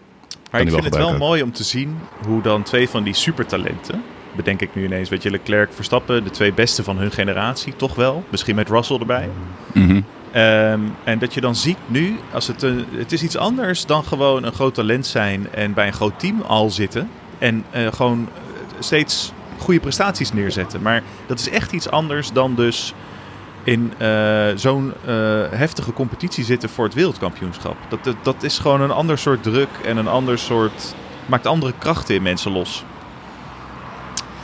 Maar 0.51 0.61
ik 0.61 0.69
vind 0.69 0.83
het 0.83 0.95
wel 0.95 1.17
mooi 1.17 1.41
om 1.41 1.51
te 1.51 1.63
zien 1.63 1.97
hoe 2.25 2.41
dan 2.41 2.63
twee 2.63 2.89
van 2.89 3.03
die 3.03 3.13
supertalenten, 3.13 4.03
bedenk 4.35 4.61
ik 4.61 4.75
nu 4.75 4.83
ineens, 4.83 5.09
weet 5.09 5.23
je, 5.23 5.29
Leclerc, 5.29 5.73
Verstappen, 5.73 6.23
de 6.23 6.29
twee 6.29 6.53
beste 6.53 6.83
van 6.83 6.97
hun 6.97 7.11
generatie, 7.11 7.75
toch 7.75 7.95
wel. 7.95 8.23
Misschien 8.29 8.55
met 8.55 8.69
Russell 8.69 8.97
erbij. 8.99 9.29
Mhm. 9.73 10.01
Ehm, 10.31 10.79
en 11.03 11.19
dat 11.19 11.33
je 11.33 11.41
dan 11.41 11.55
ziet 11.55 11.77
nu, 11.85 12.19
als 12.33 12.47
het, 12.47 12.61
een, 12.61 12.85
het 12.91 13.11
is 13.11 13.23
iets 13.23 13.37
anders 13.37 13.85
dan 13.85 14.03
gewoon 14.03 14.43
een 14.43 14.53
groot 14.53 14.73
talent 14.73 15.05
zijn 15.05 15.47
en 15.51 15.73
bij 15.73 15.87
een 15.87 15.93
groot 15.93 16.19
team 16.19 16.41
al 16.41 16.69
zitten. 16.69 17.09
En 17.39 17.63
eh, 17.71 17.87
gewoon 17.93 18.29
eh, 18.33 18.41
steeds 18.79 19.33
goede 19.57 19.79
prestaties 19.79 20.33
neerzetten. 20.33 20.81
Maar 20.81 21.03
dat 21.25 21.39
is 21.39 21.49
echt 21.49 21.71
iets 21.71 21.89
anders 21.89 22.31
dan 22.31 22.55
dus 22.55 22.93
in 23.63 23.93
eh, 23.97 24.47
zo'n 24.55 24.93
eh, 25.05 25.15
heftige 25.49 25.93
competitie 25.93 26.43
zitten 26.43 26.69
voor 26.69 26.85
het 26.85 26.93
wereldkampioenschap. 26.93 27.75
Dat, 27.89 28.03
dat, 28.03 28.15
dat 28.21 28.43
is 28.43 28.59
gewoon 28.59 28.81
een 28.81 28.91
ander 28.91 29.17
soort 29.17 29.43
druk 29.43 29.69
en 29.85 29.97
een 29.97 30.07
ander 30.07 30.39
soort... 30.39 30.95
maakt 31.25 31.47
andere 31.47 31.73
krachten 31.77 32.15
in 32.15 32.21
mensen 32.21 32.51
los. 32.51 32.83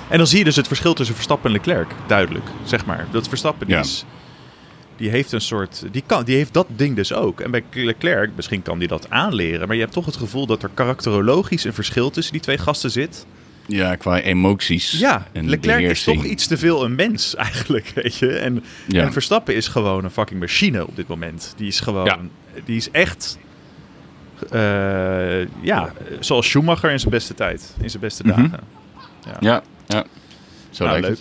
En 0.09 0.17
dan 0.17 0.27
zie 0.27 0.37
je 0.37 0.43
dus 0.43 0.55
het 0.55 0.67
verschil 0.67 0.93
tussen 0.93 1.15
Verstappen 1.15 1.49
en 1.49 1.55
Leclerc, 1.55 1.87
duidelijk, 2.07 2.45
zeg 2.63 2.85
maar. 2.85 3.05
Dat 3.11 3.27
Verstappen 3.27 3.67
Ja. 3.67 3.79
is... 3.79 4.05
Die 4.95 5.09
heeft 5.09 5.31
een 5.31 5.41
soort. 5.41 5.83
Die, 5.91 6.03
kan, 6.05 6.23
die 6.23 6.35
heeft 6.35 6.53
dat 6.53 6.67
ding 6.75 6.95
dus 6.95 7.13
ook. 7.13 7.39
En 7.41 7.51
bij 7.51 7.63
Leclerc, 7.71 8.29
misschien 8.35 8.61
kan 8.61 8.79
die 8.79 8.87
dat 8.87 9.09
aanleren. 9.09 9.67
Maar 9.67 9.75
je 9.75 9.81
hebt 9.81 9.93
toch 9.93 10.05
het 10.05 10.15
gevoel 10.17 10.45
dat 10.45 10.63
er 10.63 10.69
karakterologisch 10.73 11.63
een 11.63 11.73
verschil 11.73 12.09
tussen 12.09 12.33
die 12.33 12.41
twee 12.41 12.57
gasten 12.57 12.91
zit. 12.91 13.25
Ja, 13.65 13.95
qua 13.95 14.19
emoties 14.19 14.91
Ja, 14.91 15.27
en 15.31 15.49
Leclerc 15.49 15.81
is 15.81 16.03
toch 16.03 16.23
iets 16.23 16.47
te 16.47 16.57
veel 16.57 16.83
een 16.85 16.95
mens 16.95 17.35
eigenlijk, 17.45 17.91
weet 17.95 18.15
je. 18.15 18.29
En, 18.37 18.63
Ja. 18.87 19.01
en 19.03 19.11
Verstappen 19.13 19.55
is 19.55 19.67
gewoon 19.67 20.03
een 20.03 20.11
fucking 20.11 20.39
machine 20.39 20.87
op 20.87 20.95
dit 20.95 21.07
moment. 21.07 21.53
Die 21.57 21.67
is 21.67 21.79
gewoon, 21.79 22.05
Ja. 22.05 22.17
die 22.65 22.75
is 22.77 22.91
echt, 22.91 23.37
eh, 24.49 25.41
ja, 25.61 25.93
zoals 26.19 26.47
Schumacher 26.49 26.91
in 26.91 26.99
zijn 26.99 27.11
beste 27.11 27.33
tijd, 27.33 27.75
in 27.81 27.89
zijn 27.89 28.01
beste 28.01 28.23
Mhm. 28.27 28.41
dagen. 28.41 28.59
Ja, 29.25 29.37
ja. 29.39 29.63
Zo 30.69 30.85
Nou, 30.85 30.99
leuk. 31.01 31.17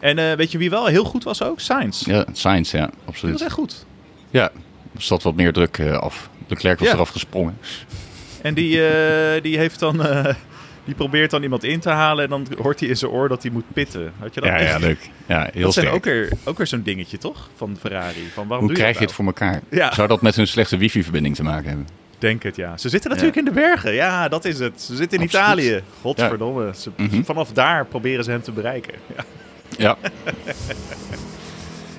En 0.00 0.18
eh, 0.18 0.36
weet 0.36 0.52
je 0.52 0.58
wie 0.58 0.70
wel 0.70 0.86
heel 0.86 1.04
goed 1.04 1.24
was 1.24 1.42
ook? 1.42 1.60
Sainz. 1.60 2.04
Ja, 2.04 2.24
science, 2.32 2.76
ja, 2.76 2.90
absoluut. 3.04 3.32
was 3.34 3.42
echt 3.42 3.52
goed. 3.54 3.86
Ja, 4.30 4.42
er 4.94 5.02
zat 5.02 5.22
wat 5.22 5.34
meer 5.34 5.52
druk 5.52 5.78
eh, 5.78 5.98
af. 5.98 6.30
Leclerc 6.48 6.78
was 6.78 6.88
Ja. 6.88 6.94
eraf 6.94 7.08
gesprongen. 7.08 7.58
En 8.42 8.54
die, 8.54 8.88
eh, 8.88 9.42
die 9.42 9.58
heeft 9.58 9.78
dan, 9.78 10.00
die 10.84 10.94
probeert 10.94 11.30
dan 11.30 11.42
iemand 11.42 11.64
in 11.64 11.80
te 11.80 11.90
halen 11.90 12.24
en 12.24 12.30
dan 12.30 12.46
hoort 12.62 12.80
hij 12.80 12.88
in 12.88 12.96
zijn 12.96 13.10
oor 13.10 13.28
dat 13.28 13.42
hij 13.42 13.50
moet 13.52 13.64
pitten. 13.72 14.12
Had 14.18 14.34
je 14.34 14.40
dat? 14.40 14.48
Ja, 14.50 14.60
ja, 14.60 14.78
leuk. 14.78 15.10
Ja, 15.26 15.48
heel 15.52 15.62
dat 15.62 15.72
zijn 15.72 15.86
sterk. 15.86 15.94
ook 15.94 16.04
weer, 16.04 16.32
ook 16.44 16.56
weer 16.58 16.66
zo'n 16.66 16.82
dingetje, 16.82 17.18
toch? 17.18 17.48
Van 17.56 17.76
Ferrari. 17.80 18.28
Van 18.34 18.46
waarom 18.48 18.66
Hoe 18.66 18.74
doe 18.74 18.76
krijg 18.82 18.98
je 18.98 19.00
je 19.00 19.06
het 19.06 19.16
dat 19.16 19.16
voor 19.16 19.24
elkaar? 19.26 19.62
Ja. 19.70 19.94
Zou 19.94 20.08
dat 20.08 20.22
met 20.22 20.36
hun 20.36 20.46
slechte 20.48 20.76
wifi-verbinding 20.76 21.34
te 21.34 21.42
maken 21.42 21.68
hebben? 21.68 21.86
Denk 22.18 22.42
het, 22.42 22.56
ja. 22.56 22.76
Ze 22.76 22.88
zitten 22.88 23.10
natuurlijk 23.10 23.36
in 23.38 23.44
de 23.44 23.50
bergen. 23.50 23.92
Ja, 23.94 24.28
dat 24.28 24.44
is 24.44 24.58
het. 24.58 24.82
Ze 24.82 24.96
zitten 24.96 25.18
in 25.18 25.24
Absoluut. 25.24 25.64
Italië. 25.64 25.82
Godverdomme. 26.00 26.70
Ze, 26.76 26.90
Mhm. 26.96 27.22
Vanaf 27.22 27.52
daar 27.52 27.86
proberen 27.86 28.24
ze 28.24 28.30
hem 28.30 28.42
te 28.42 28.52
bereiken. 28.52 28.94
Ja. 29.16 29.24
Ja, 29.78 29.96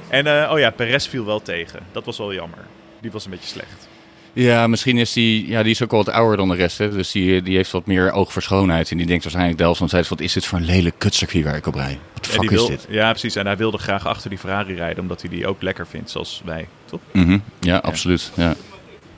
En, 0.09 0.27
eh, 0.43 0.51
oh 0.51 0.59
ja, 0.59 0.69
Perez 0.69 1.07
viel 1.07 1.25
wel 1.25 1.41
tegen. 1.41 1.79
Dat 1.91 2.05
was 2.05 2.17
wel 2.17 2.33
jammer. 2.33 2.59
Die 3.01 3.11
was 3.11 3.25
een 3.25 3.31
beetje 3.31 3.47
slecht. 3.47 3.87
ja 4.33 4.67
misschien 4.67 4.97
is 4.97 5.13
die, 5.13 5.47
ja, 5.47 5.63
die 5.63 5.71
is 5.71 5.83
ook 5.83 5.91
al 5.91 5.97
wat 6.03 6.09
ouder 6.13 6.37
dan 6.37 6.49
de 6.49 6.55
rest. 6.55 6.77
Hè? 6.77 6.89
Dus 6.89 7.11
die, 7.11 7.41
die 7.41 7.55
heeft 7.55 7.71
wat 7.71 7.85
meer 7.85 8.11
oog 8.11 8.31
voor 8.33 8.41
schoonheid. 8.41 8.91
En 8.91 8.97
die 8.97 9.05
denkt 9.05 9.23
waarschijnlijk 9.23 9.57
Delft, 9.57 9.79
want 9.79 10.07
wat 10.07 10.19
is 10.19 10.33
dit 10.33 10.45
voor 10.45 10.57
een 10.57 10.65
lelijk 10.65 10.95
kutcircuit 10.97 11.43
waar 11.43 11.55
ik 11.55 11.65
op 11.67 11.75
rij? 11.75 11.99
Wat 12.13 12.23
de 12.23 12.29
fuck 12.29 12.43
is 12.43 12.49
wil, 12.49 12.67
dit? 12.67 12.85
Ja, 12.89 13.09
precies. 13.09 13.35
En 13.35 13.45
hij 13.45 13.57
wilde 13.57 13.77
graag 13.77 14.07
achter 14.07 14.29
die 14.29 14.39
Ferrari 14.39 14.75
rijden, 14.75 15.01
omdat 15.01 15.21
hij 15.21 15.29
die 15.29 15.47
ook 15.47 15.61
lekker 15.61 15.87
vindt, 15.87 16.09
zoals 16.09 16.41
wij, 16.45 16.67
toch? 16.85 16.99
Mhm. 17.11 17.37
Ja, 17.59 17.77
absoluut. 17.77 18.31
Ja. 18.35 18.55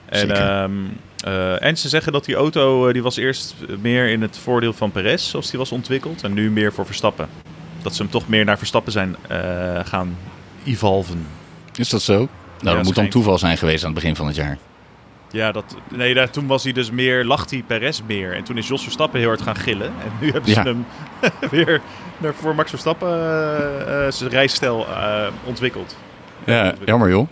En, 0.10 0.32
ehm, 0.32 0.72
eh, 1.24 1.63
en 1.66 1.78
ze 1.78 1.89
zeggen 1.89 2.12
dat 2.12 2.25
die 2.25 2.36
auto, 2.36 2.88
eh, 2.88 2.94
die 2.94 3.04
was 3.04 3.18
eerst 3.18 3.56
meer 3.82 4.10
in 4.10 4.22
het 4.22 4.38
voordeel 4.38 4.74
van 4.74 4.92
Perez, 4.92 5.30
zoals 5.30 5.50
die 5.50 5.60
was 5.60 5.72
ontwikkeld. 5.72 6.24
En 6.24 6.34
nu 6.34 6.51
meer 6.51 6.74
voor 6.74 6.86
Verstappen. 6.86 7.28
Dat 7.82 7.96
ze 7.96 8.01
hem 8.01 8.12
toch 8.12 8.28
meer 8.28 8.46
naar 8.46 8.58
Verstappen 8.58 8.92
zijn 8.92 9.16
eh, 9.28 9.80
gaan 9.84 10.18
evolven. 10.66 11.28
Is 11.75 11.89
dat 11.89 12.01
zo? 12.01 12.28
Nou, 12.62 12.75
dat 12.75 12.86
moet 12.86 12.96
dan 12.96 13.10
toeval 13.10 13.38
zijn 13.38 13.58
geweest 13.58 13.84
aan 13.84 13.92
het 13.92 14.00
begin 14.00 14.16
van 14.16 14.28
het 14.28 14.36
jaar. 14.36 14.58
Ja, 15.32 15.51
dat, 15.51 15.75
nee, 15.96 16.13
daar, 16.13 16.30
toen 16.30 16.48
was 16.48 16.63
hij 16.63 16.74
dus 16.74 16.92
meer, 16.92 17.25
lacht 17.25 17.51
hij 17.51 17.63
Perez 17.68 18.01
meer. 18.08 18.34
En 18.36 18.44
toen 18.44 18.58
is 18.58 18.68
Jos 18.68 18.84
Verstappen 18.84 19.20
heel 19.20 19.28
hard 19.30 19.42
gaan 19.42 19.56
gillen. 19.56 19.88
En 19.88 20.12
nu 20.20 20.32
hebben 20.32 20.50
ze 20.54 20.60
Ja. 20.60 20.63
hem 20.63 20.86
weer 21.51 21.82
naar, 22.18 22.34
voor 22.34 22.56
Max 22.56 22.70
Verstappen 22.70 23.10
zijn 24.13 24.30
rijstijl 24.30 24.88
ontwikkeld. 25.44 25.96
Ja, 26.46 26.74
jammer 26.86 27.10
joh. 27.10 27.28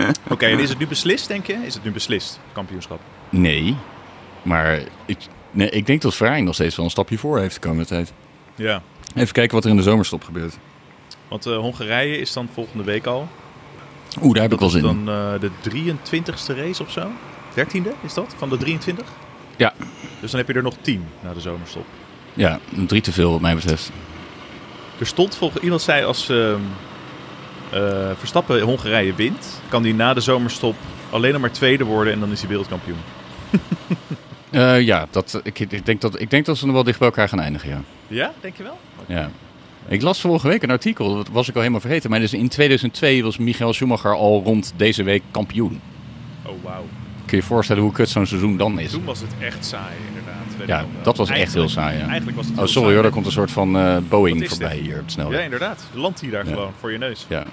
Oké, 0.28 0.46
en 0.46 0.58
is 0.58 0.68
het 0.68 0.78
nu 0.78 0.86
beslist, 0.86 1.28
denk 1.28 1.46
je? 1.46 1.52
Is 1.52 1.74
het 1.74 1.84
nu 1.84 1.90
beslist, 1.90 2.30
het 2.30 2.52
kampioenschap? 2.52 3.00
Nee, 3.28 3.76
maar 4.42 4.80
ik, 5.06 5.18
nee, 5.50 5.70
ik 5.70 5.86
denk 5.86 6.02
dat 6.02 6.14
Ferrari 6.14 6.42
nog 6.42 6.54
steeds 6.54 6.76
wel 6.76 6.84
een 6.84 6.90
stapje 6.90 7.18
voor 7.18 7.38
heeft 7.38 7.54
de 7.54 7.60
komende 7.60 7.86
tijd. 7.86 8.12
Ja. 8.54 8.82
Even 9.14 9.32
kijken 9.32 9.54
wat 9.54 9.64
er 9.64 9.70
in 9.70 9.76
de 9.76 9.82
zomerstop 9.82 10.24
gebeurt. 10.24 10.58
Want 11.28 11.46
eh, 11.46 11.56
Hongarije 11.56 12.18
is 12.18 12.32
dan 12.32 12.48
volgende 12.52 12.84
week 12.84 13.06
al. 13.06 13.28
Oeh, 14.22 14.34
daar 14.34 14.42
heb 14.42 14.52
ik 14.52 14.58
wel 14.58 14.68
zin 14.68 14.84
in. 14.84 15.04
dan 15.04 15.14
eh, 15.14 15.40
de 15.40 15.50
23ste 15.70 16.56
race 16.56 16.82
of 16.82 16.90
zo. 16.90 17.10
13e 17.58 17.88
is 18.02 18.14
dat, 18.14 18.34
van 18.36 18.48
de 18.48 18.56
23? 18.56 19.06
Ja. 19.56 19.74
Dus 20.20 20.30
dan 20.30 20.40
heb 20.40 20.48
je 20.48 20.54
er 20.54 20.62
nog 20.62 20.74
10 20.80 21.04
na 21.20 21.32
de 21.32 21.40
zomerstop. 21.40 21.84
Ja, 22.34 22.60
een 22.76 22.86
drie 22.86 23.00
te 23.00 23.12
veel 23.12 23.30
wat 23.30 23.40
mij 23.40 23.54
betreft. 23.54 23.90
Er 24.98 25.06
stond 25.06 25.36
volgens 25.36 25.62
iemand 25.62 25.82
zei 25.82 26.04
als 26.04 26.28
ehm, 26.28 26.60
eh, 27.72 28.10
Verstappen 28.18 28.60
Hongarije 28.60 29.14
wint, 29.14 29.60
kan 29.68 29.82
hij 29.82 29.92
na 29.92 30.14
de 30.14 30.20
zomerstop 30.20 30.74
alleen 31.10 31.32
nog 31.32 31.40
maar 31.40 31.52
tweede 31.52 31.84
worden 31.84 32.12
en 32.12 32.20
dan 32.20 32.32
is 32.32 32.38
hij 32.40 32.48
wereldkampioen. 32.48 32.98
Eh, 34.50 34.80
ja, 34.80 35.06
dat, 35.10 35.40
ik, 35.42 35.58
ik, 35.58 35.86
denk 35.86 36.00
dat, 36.00 36.20
ik 36.20 36.30
denk 36.30 36.44
dat 36.46 36.56
ze 36.58 36.64
nog 36.66 36.74
wel 36.74 36.84
dicht 36.84 36.98
bij 36.98 37.08
elkaar 37.08 37.28
gaan 37.28 37.40
eindigen, 37.40 37.68
ja. 37.68 37.80
Ja, 38.08 38.32
denk 38.40 38.56
je 38.56 38.62
wel? 38.62 38.78
ja. 39.06 39.30
Ik 39.88 40.02
las 40.02 40.20
vorige 40.20 40.48
week 40.48 40.62
een 40.62 40.70
artikel, 40.70 41.14
dat 41.16 41.28
was 41.28 41.48
ik 41.48 41.54
al 41.54 41.60
helemaal 41.60 41.80
vergeten. 41.80 42.10
Maar 42.10 42.18
dus 42.20 42.32
in 42.32 42.48
2002 42.48 43.22
was 43.22 43.38
Michael 43.38 43.72
Schumacher 43.72 44.14
al 44.14 44.42
rond 44.44 44.72
deze 44.76 45.02
week 45.02 45.22
kampioen. 45.30 45.80
Oh, 46.46 46.52
wauw. 46.62 46.84
Kun 47.26 47.36
je 47.36 47.36
je 47.36 47.42
voorstellen 47.42 47.82
hoe 47.82 47.92
kut 47.92 48.08
zo'n 48.08 48.26
seizoen 48.26 48.56
dan 48.56 48.78
is? 48.78 48.90
Toen 48.90 49.04
was 49.04 49.20
het 49.20 49.30
echt 49.40 49.64
saai, 49.64 49.94
inderdaad. 50.08 50.66
Ja, 50.66 51.02
dat 51.02 51.16
was 51.16 51.28
echt 51.30 51.54
heel 51.54 51.68
saai, 51.68 51.98
ja. 51.98 52.06
Eigenlijk 52.06 52.36
was 52.36 52.46
het 52.46 52.58
Oh, 52.58 52.64
sorry 52.66 52.80
saai. 52.82 52.94
hoor, 52.94 53.04
er 53.04 53.10
komt 53.10 53.26
een 53.26 53.32
soort 53.32 53.50
van 53.50 53.76
eh, 53.78 53.96
Boeing 54.08 54.48
voorbij 54.48 54.68
dit? 54.74 54.80
hier 54.80 54.98
op 55.00 55.08
de 55.08 55.36
Ja, 55.36 55.40
inderdaad. 55.40 55.84
Landt 55.92 56.20
hij 56.20 56.30
daar 56.30 56.46
Ja. 56.46 56.52
gewoon 56.52 56.72
voor 56.80 56.92
je 56.92 56.98
neus. 56.98 57.26
Ja. 57.28 57.44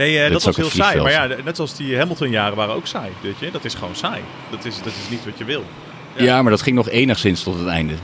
Ja. 0.00 0.06
Nee, 0.06 0.24
eh, 0.24 0.30
dat 0.30 0.38
is 0.38 0.44
was 0.44 0.58
ook 0.58 0.60
heel 0.72 0.84
saai. 0.84 1.00
Maar 1.00 1.10
ja, 1.10 1.26
net 1.44 1.56
zoals 1.56 1.76
die 1.76 1.98
Hamilton-jaren 1.98 2.56
waren 2.56 2.74
ook 2.74 2.86
saai. 2.86 3.10
Weet 3.20 3.38
je? 3.38 3.50
Dat 3.50 3.64
is 3.64 3.74
gewoon 3.74 3.94
saai. 3.96 4.22
Dat 4.50 4.64
is, 4.64 4.76
dat 4.76 4.86
is 5.02 5.10
niet 5.10 5.24
wat 5.24 5.38
je 5.38 5.44
wil. 5.44 5.64
Ja. 6.16 6.42
maar 6.42 6.50
dat 6.50 6.62
ging 6.62 6.76
nog 6.76 6.88
enigszins 6.88 7.42
tot 7.42 7.58
het 7.58 7.66
einde. 7.68 7.94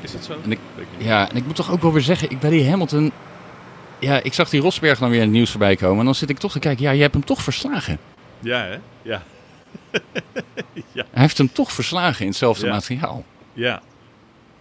Is 0.00 0.12
dat 0.12 0.24
zo? 0.24 0.36
En 0.44 0.52
ik-. 0.52 0.58
Ja, 0.98 1.30
en 1.30 1.36
ik 1.36 1.46
moet 1.46 1.56
toch 1.56 1.70
ook 1.72 1.82
wel 1.82 1.92
weer 1.92 2.02
zeggen, 2.02 2.30
ik 2.30 2.40
bij 2.40 2.50
die 2.50 2.68
Hamilton... 2.70 3.12
Ja, 3.98 4.22
ik 4.22 4.34
zag 4.34 4.48
die 4.48 4.60
Rosberg 4.60 4.98
dan 4.98 5.10
weer 5.10 5.18
in 5.18 5.24
het 5.24 5.34
nieuws 5.34 5.50
voorbij 5.50 5.76
komen. 5.76 5.98
En 5.98 6.04
dan 6.04 6.14
zit 6.14 6.30
ik 6.30 6.38
toch 6.38 6.52
te 6.52 6.58
kijken, 6.58 6.84
ja, 6.84 6.90
je 6.90 7.00
hebt 7.02 7.14
hem 7.14 7.24
toch 7.24 7.42
verslagen. 7.42 7.98
Ja, 8.38 8.58
hè? 8.64 8.76
Ja. 9.02 9.22
Hij 10.94 11.22
heeft 11.22 11.38
hem 11.38 11.52
toch 11.52 11.72
verslagen 11.72 12.20
in 12.20 12.26
hetzelfde 12.28 12.66
Ja. 12.66 12.72
materiaal. 12.72 13.24
Ja. 13.52 13.82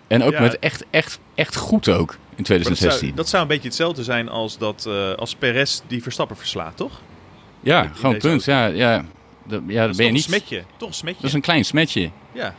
En 0.07 0.23
ook 0.23 0.31
Ja. 0.33 0.41
met 0.41 0.59
echt, 0.59 0.83
echt, 0.89 1.19
echt 1.35 1.55
goed 1.55 1.89
ook 1.89 2.17
in 2.39 2.45
Maar 2.55 2.57
dat 2.57 2.77
2016. 2.77 2.99
zou, 3.07 3.15
dat 3.15 3.29
zou 3.29 3.41
een 3.41 3.47
beetje 3.47 3.67
hetzelfde 3.67 4.03
zijn 4.03 4.29
als, 4.29 4.57
dat, 4.57 4.85
eh, 4.87 5.13
als 5.13 5.35
Perez 5.35 5.79
die 5.87 6.03
Verstappen 6.03 6.37
verslaat, 6.37 6.77
toch? 6.77 7.01
ja, 7.59 7.83
in 7.83 7.89
gewoon 7.95 8.17
punt. 8.17 8.43
Ja, 8.45 8.65
ja. 8.65 9.05
De, 9.47 9.61
ja, 9.67 9.87
Dat 9.87 9.95
ben 9.97 10.05
je 10.05 10.11
niet... 10.11 10.23
een 10.23 10.29
smetje. 10.33 10.63
Toch 10.77 10.87
een 10.89 10.93
smetje. 10.95 11.17
Dat 11.21 11.29
is 11.29 11.35
een 11.35 11.41
klein 11.41 11.65
smetje. 11.65 12.09
Ja. 12.31 12.53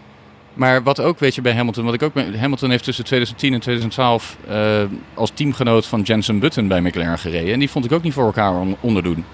Maar 0.55 0.83
wat 0.83 1.01
ook, 1.01 1.19
weet 1.19 1.35
je, 1.35 1.41
bij 1.41 1.53
Hamilton, 1.55 1.85
wat 1.85 1.95
ik 1.95 2.03
ook 2.03 2.15
met 2.15 2.37
Hamilton 2.37 2.71
heeft 2.71 2.85
tussen 2.85 3.05
2010 3.05 3.53
en 3.55 3.61
2012 3.61 4.37
eh, 4.49 4.83
als 5.15 5.31
teamgenoot 5.35 5.87
van 5.87 6.03
Jensen 6.03 6.39
Button 6.39 6.69
bij 6.69 6.81
McLaren 6.81 7.19
gereden. 7.19 7.53
En 7.53 7.59
die 7.59 7.71
vond 7.71 7.85
ik 7.85 7.93
ook 7.93 8.03
niet 8.03 8.13
voor 8.13 8.25
elkaar 8.25 8.53
on- 8.55 8.77
onderdoen. 8.81 9.25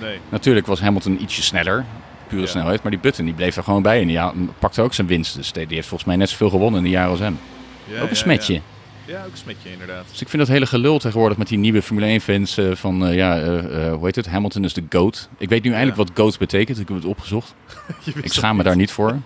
Nee. 0.00 0.18
Natuurlijk 0.28 0.66
was 0.66 0.80
Hamilton 0.80 1.22
ietsje 1.22 1.42
sneller, 1.42 1.84
pure 2.28 2.42
Ja. 2.42 2.48
snelheid, 2.48 2.82
maar 2.82 2.90
die 2.90 3.00
Button 3.00 3.24
die 3.24 3.34
bleef 3.34 3.56
er 3.56 3.62
gewoon 3.62 3.82
bij 3.82 4.00
en 4.00 4.06
die 4.06 4.18
pakte 4.58 4.82
ook 4.82 4.94
zijn 4.94 5.06
winst. 5.06 5.34
Dus 5.36 5.52
die 5.52 5.66
die 5.66 5.76
heeft 5.76 5.88
volgens 5.88 6.08
mij 6.08 6.18
net 6.18 6.30
zoveel 6.30 6.50
gewonnen 6.50 6.78
in 6.78 6.84
de 6.84 6.90
jaren 6.92 7.10
als 7.10 7.18
hem. 7.20 7.38
Ja, 7.84 7.94
ook 7.96 8.02
een 8.02 8.08
ja, 8.08 8.14
smetje. 8.14 8.60
Ja. 9.06 9.24
ook 9.24 9.36
smetje 9.36 9.70
inderdaad. 9.70 10.08
Dus 10.10 10.20
ik 10.20 10.28
vind 10.28 10.42
dat 10.42 10.50
hele 10.50 10.66
gelul 10.66 10.98
tegenwoordig 10.98 11.38
met 11.38 11.48
die 11.48 11.58
nieuwe 11.58 11.82
Formule 11.82 12.06
1 12.06 12.20
fans 12.20 12.56
eh, 12.56 12.74
van, 12.74 13.06
eh, 13.06 13.14
ja, 13.14 13.40
eh, 13.40 13.92
hoe 13.92 14.04
heet 14.04 14.16
het, 14.16 14.26
Hamilton 14.26 14.64
is 14.64 14.72
de 14.72 14.82
GOAT. 14.88 15.28
Ik 15.38 15.48
weet 15.48 15.62
nu 15.62 15.70
eindelijk 15.70 15.96
wat 15.96 16.10
GOAT 16.14 16.38
betekent, 16.38 16.78
ik 16.78 16.88
heb 16.88 16.96
het 16.96 17.06
opgezocht. 17.06 17.54
Ik 18.04 18.22
dat 18.22 18.32
schaam 18.32 18.56
me 18.56 18.62
daar 18.62 18.76
niet 18.76 18.90
voor. 18.90 19.18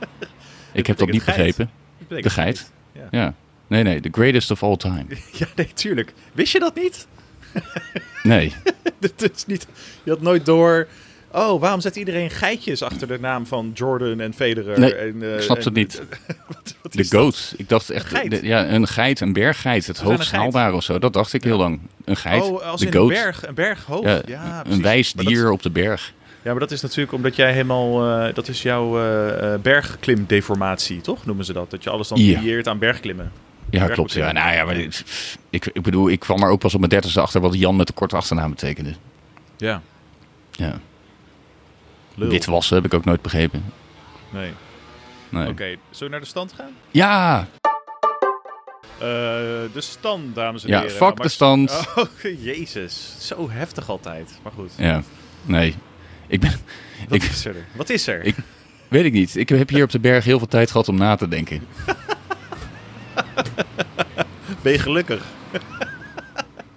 Ik 0.73 0.87
heb 0.87 0.97
dat 0.99 1.11
niet 1.11 1.23
geit. 1.23 1.37
begrepen. 1.37 1.71
Dat 2.09 2.23
De 2.23 2.31
geit. 2.31 2.71
Ja. 2.93 3.09
Ja. 3.11 3.35
Nee, 3.67 3.83
nee, 3.83 4.01
the 4.01 4.09
greatest 4.13 4.51
of 4.51 4.63
all 4.63 4.77
time. 4.77 5.05
ja, 5.33 5.47
nee, 5.57 5.71
tuurlijk. 5.75 6.13
Wist 6.33 6.53
je 6.53 6.59
dat 6.59 6.75
niet? 6.75 7.07
Nee. 8.23 8.53
Het 9.01 9.31
is 9.35 9.47
niet. 9.47 9.67
Je 10.03 10.11
had 10.11 10.21
nooit 10.21 10.47
door. 10.47 10.89
Oh, 11.33 11.61
waarom 11.61 11.81
zet 11.81 11.97
iedereen 11.97 12.31
geitjes 12.31 12.83
achter 12.83 13.09
de 13.09 13.19
naam 13.21 13.47
van 13.47 13.71
Jordan 13.75 14.21
en 14.21 14.35
Federer? 14.35 14.79
Nee, 14.81 14.95
en, 14.95 15.23
eh, 15.23 15.35
ik 15.35 15.41
snap 15.43 15.65
het 15.65 15.75
niet. 15.75 16.03
wat, 16.49 16.75
wat 16.83 16.93
De 16.93 17.05
goat. 17.09 17.55
Ik 17.57 17.69
dacht 17.69 17.91
echt, 17.91 18.23
Een 18.23 18.29
de- 18.29 18.47
ja, 18.47 18.69
een 18.69 18.87
geit, 18.87 19.21
een 19.21 19.33
berggeit, 19.33 19.87
het 19.87 19.99
hoogst 19.99 20.33
haalbaar 20.33 20.73
of 20.75 20.83
zo. 20.83 20.99
Dat 20.99 21.13
dacht 21.13 21.33
ik 21.33 21.45
heel 21.45 21.57
lang. 21.59 21.81
Een 22.05 22.17
geit, 22.17 22.43
Oh, 22.43 22.63
als 22.63 22.81
de 22.81 22.87
in 22.87 22.93
goat. 22.93 23.03
een 23.11 23.15
berg, 23.17 23.47
een 23.47 23.55
berg 23.55 23.85
hoog. 23.85 24.05
Ja, 24.05 24.21
Ja, 24.27 24.63
een 24.67 24.83
wijs 24.83 25.13
dat- 25.13 25.27
dier 25.27 25.51
op 25.51 25.63
de 25.63 25.71
berg. 25.71 26.13
ja, 26.43 26.51
maar 26.51 26.61
dat 26.61 26.71
is 26.71 26.81
natuurlijk 26.81 27.13
omdat 27.13 27.37
jij 27.37 27.53
helemaal. 27.53 28.07
eh, 28.27 28.35
dat 28.35 28.49
is 28.49 28.63
jouw 28.63 28.99
eh, 28.99 29.53
eh, 29.55 29.61
bergklimdeformatie, 29.61 31.01
toch? 31.01 31.27
Noemen 31.27 31.45
ze 31.45 31.53
dat? 31.53 31.71
Dat 31.71 31.83
je 31.85 31.91
alles 31.91 32.09
dan 32.09 32.19
Ja. 32.25 32.39
creëert 32.39 32.69
aan 32.69 32.79
bergklimmen. 32.79 33.33
Ja, 33.71 33.81
Berg 33.81 33.93
klopt. 33.95 34.13
Ja, 34.13 34.33
nou 34.33 34.55
ja, 34.55 34.65
maar 34.65 34.75
dit- 34.75 35.05
ik, 35.51 35.67
ik 35.73 35.83
bedoel, 35.83 36.09
ik 36.09 36.21
kwam 36.21 36.43
er 36.43 36.51
ook 36.51 36.59
pas 36.61 36.73
op 36.73 36.79
mijn 36.79 36.91
dertigste 36.91 37.21
achter 37.21 37.41
wat 37.41 37.55
Jan 37.59 37.77
met 37.77 37.87
de 37.87 37.93
korte 37.93 38.17
achternaam 38.17 38.51
betekende. 38.51 38.93
Ja. 39.57 39.83
Ja. 40.51 40.81
Lul. 42.19 42.29
Witwassen 42.29 42.77
heb 42.77 42.85
ik 42.85 42.95
ook 42.95 43.05
nooit 43.05 43.23
begrepen. 43.23 43.65
Nee. 44.31 44.53
Nee. 45.29 45.49
Oké, 45.49 45.65
zullen 45.65 45.79
we 46.01 46.09
naar 46.09 46.21
de 46.21 46.27
stand 46.27 46.53
gaan? 46.53 46.71
Ja, 46.91 47.47
Eh, 48.99 49.05
de 49.73 49.81
stand, 49.81 50.35
dames 50.35 50.63
en 50.65 50.69
Ja, 50.69 50.77
heren. 50.79 50.91
fuck 50.97 51.01
Nou, 51.01 51.23
de 51.23 51.29
stand. 51.29 51.85
Oh, 51.97 52.05
jezus. 52.41 53.15
Zo 53.19 53.51
heftig 53.51 53.89
altijd. 53.89 54.39
Maar 54.43 54.53
goed. 54.53 54.73
ja. 54.77 55.03
Nee. 55.43 55.75
Ik 56.27 56.41
ben, 56.41 56.51
Wat 57.09 57.15
ik, 57.15 57.23
is 57.23 57.45
er? 57.45 57.57
Wat 57.77 57.91
is 57.91 58.07
er? 58.07 58.25
Ik- 58.25 58.37
weet 58.89 59.05
ik 59.05 59.13
niet. 59.13 59.37
Ik 59.37 59.49
heb 59.49 59.69
hier 59.69 59.83
op 59.85 59.91
de 59.91 59.99
berg 60.01 60.25
heel 60.25 60.39
veel 60.39 60.47
tijd 60.49 60.71
gehad 60.71 60.89
om 60.89 60.97
na 60.97 61.15
te 61.17 61.29
denken. 61.29 61.67
Ben 64.63 64.73
je 64.73 64.79
gelukkig? 64.79 65.25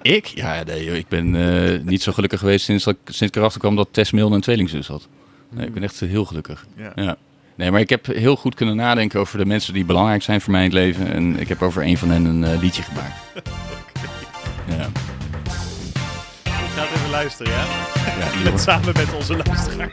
Ik? 0.02 0.26
Ja, 0.26 0.64
nee, 0.64 0.98
ik 0.98 1.08
ben 1.08 1.36
eh, 1.36 1.80
niet 1.84 2.02
zo 2.04 2.12
gelukkig 2.12 2.40
geweest 2.40 2.66
sinds, 2.66 2.84
dat, 2.84 2.94
ik- 2.94 3.00
sinds 3.14 3.22
ik 3.22 3.36
erachter 3.36 3.60
kwam 3.60 3.76
dat 3.76 3.88
Tess 3.92 4.12
Milne 4.12 4.36
een 4.36 4.42
tweelingzus 4.42 4.88
had. 4.88 5.08
Nee, 5.52 5.68
ik 5.68 5.74
ben 5.74 5.84
echt 5.84 6.00
heel 6.00 6.26
gelukkig. 6.26 6.66
Ja. 6.76 6.92
Ja. 6.96 7.16
Nee, 7.56 7.72
maar 7.72 7.80
ik 7.80 7.90
heb 7.90 8.06
heel 8.06 8.36
goed 8.36 8.56
kunnen 8.56 8.76
nadenken 8.76 9.20
over 9.20 9.38
de 9.38 9.46
mensen 9.46 9.74
die 9.74 9.86
belangrijk 9.86 10.24
zijn 10.24 10.42
voor 10.42 10.52
mij 10.52 10.64
in 10.64 10.70
het 10.70 10.78
leven. 10.78 11.14
En 11.14 11.40
ik 11.40 11.48
heb 11.48 11.62
over 11.62 11.84
een 11.86 11.98
van 11.98 12.10
hen 12.10 12.26
een 12.26 12.44
eh, 12.44 12.60
liedje 12.60 12.82
gemaakt. 12.82 13.14
Ja, 14.68 14.86
Ik 16.44 16.72
ga 16.76 16.82
het 16.82 16.96
even 16.96 17.10
luisteren, 17.10 17.52
ja? 17.52 17.66
ja 18.20 18.44
Met, 18.52 18.62
samen 18.62 18.94
met 18.98 19.14
onze 19.14 19.36
luisteraar. 19.46 19.92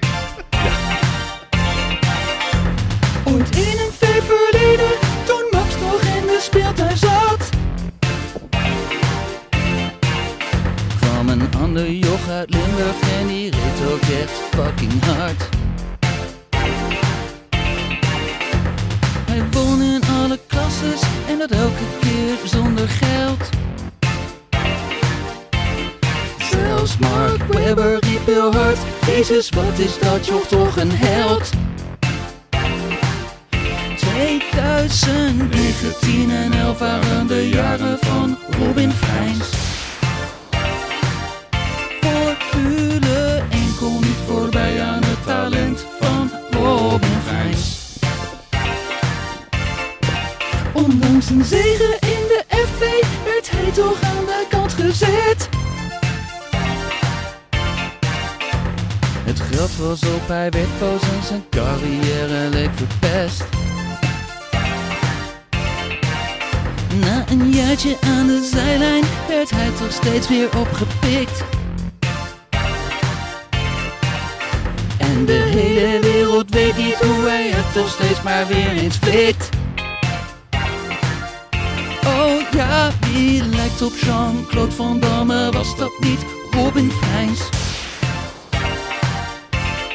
Ooit 3.25 3.57
in 3.57 3.79
een 3.79 3.93
ver 3.93 4.23
verleden, 4.23 4.91
toen 5.25 5.45
Max 5.51 5.75
nog 5.81 6.01
in 6.01 6.27
de 6.27 6.39
speeltuin 6.41 6.97
zat. 6.97 7.18
Een 11.41 11.55
ander 11.61 11.91
joch 11.91 12.29
uit 12.29 12.51
Limburg 12.51 12.97
en 13.21 13.27
die 13.27 13.51
reed 13.51 13.93
ook 13.93 14.01
echt 14.01 14.31
fucking 14.51 15.05
hard. 15.05 15.49
Hij 19.27 19.43
won 19.51 19.83
in 19.83 20.03
alle 20.23 20.39
klasses 20.47 21.03
en 21.29 21.39
dat 21.39 21.51
elke 21.51 21.85
keer 22.01 22.37
zonder 22.45 22.89
geld. 22.89 23.49
Zelfs 26.51 26.99
Mark 26.99 27.53
Webber 27.53 27.97
riep 28.01 28.27
heel 28.27 28.53
hard, 28.53 28.79
Jezus 29.07 29.51
wat 29.51 29.79
is 29.79 29.99
dat 29.99 30.27
joch 30.27 30.47
toch 30.47 30.77
een 30.77 30.93
held. 30.93 31.51
2019 33.97 36.31
en 36.31 36.53
11 36.53 36.79
waren 36.79 37.27
de 37.27 37.49
jaren 37.49 37.99
van 38.01 38.39
Robin 38.59 38.93
Freins. 38.93 39.68
Ondanks 51.31 51.51
een 51.51 51.59
zege 51.59 51.97
in 52.01 52.27
de 52.29 52.45
F2 52.49 53.07
werd 53.25 53.51
hij 53.51 53.71
toch 53.73 54.01
aan 54.01 54.25
de 54.25 54.47
kant 54.49 54.73
gezet. 54.73 55.49
Het 59.25 59.41
geld 59.41 59.77
was 59.77 60.03
op, 60.03 60.29
hij 60.29 60.51
werd 60.51 60.79
boos 60.79 61.03
en 61.03 61.23
zijn 61.27 61.45
carrière 61.51 62.49
leek 62.49 62.71
verpest. 62.75 63.45
Na 67.01 67.25
een 67.31 67.51
jaartje 67.51 67.97
aan 68.01 68.27
de 68.27 68.49
zijlijn 68.53 69.05
werd 69.29 69.51
hij 69.51 69.71
toch 69.79 69.93
steeds 69.93 70.29
weer 70.29 70.59
opgepikt. 70.59 71.45
En 74.99 75.25
de 75.25 75.33
hele 75.33 76.01
wereld 76.01 76.51
weet 76.51 76.77
niet 76.77 76.95
hoe 76.95 77.29
hij 77.29 77.51
het 77.51 77.73
toch 77.73 77.89
steeds 77.89 78.23
maar 78.23 78.47
weer 78.47 78.71
eens 78.77 78.97
flikt. 78.97 79.49
Wie 82.59 83.45
lijkt 83.45 83.83
op 83.83 83.93
Jean-Claude 84.01 84.73
Van 84.73 85.01
Damme? 85.01 85.51
Was 85.51 85.77
dat 85.77 85.93
niet 86.01 86.25
Robin 86.51 86.91
Freins? 86.91 87.41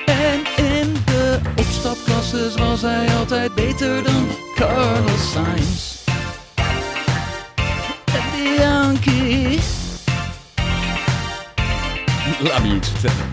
En 0.06 0.66
in 0.66 0.94
de 1.06 1.40
opstapklasses 1.56 2.56
was 2.56 2.82
hij 2.82 3.16
altijd 3.16 3.56
beter 3.56 4.04
dan 4.04 4.28
Carlos 4.56 5.32
Sainz. 5.32 5.96
En 8.06 8.24
Bianchi. 8.32 9.60
Laat 12.40 12.64
me 12.64 12.76
iets 12.76 12.90
vertellen. 12.90 13.30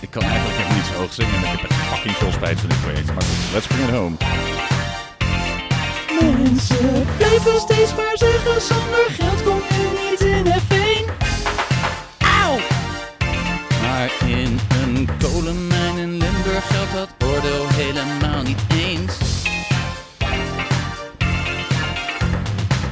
Ik 0.00 0.10
kan 0.10 0.22
eigenlijk 0.22 0.58
even 0.58 0.74
niet 0.74 0.84
zo 0.84 0.92
hoog 0.98 1.12
zingen 1.12 1.34
en 1.34 1.52
ik 1.52 1.60
heb 1.60 1.70
echt 1.70 1.80
fucking 1.80 2.14
veel 2.14 2.32
spijt 2.32 2.60
van 2.60 2.68
dit 2.68 2.80
project. 2.80 3.06
Maar 3.06 3.22
goed, 3.22 3.52
let's 3.52 3.66
bring 3.66 3.88
it 3.88 3.94
home. 3.94 4.16
Mensen 6.46 7.06
blijven 7.16 7.60
steeds 7.60 7.94
maar 7.94 8.12
zeggen, 8.14 8.60
zonder 8.60 9.06
geld 9.08 9.42
kom 9.42 9.60
je 9.68 10.10
niet 10.10 10.20
in 10.20 10.44
F1. 10.46 11.10
Auw! 12.18 12.58
Maar 13.82 14.10
in 14.26 14.60
een 14.82 15.08
kolenmijn 15.22 15.96
in 15.96 16.10
Limburg 16.10 16.66
geldt 16.66 16.92
dat 16.92 17.08
oordeel 17.28 17.66
helemaal 17.68 18.42
niet 18.42 18.60
eens. 18.74 19.14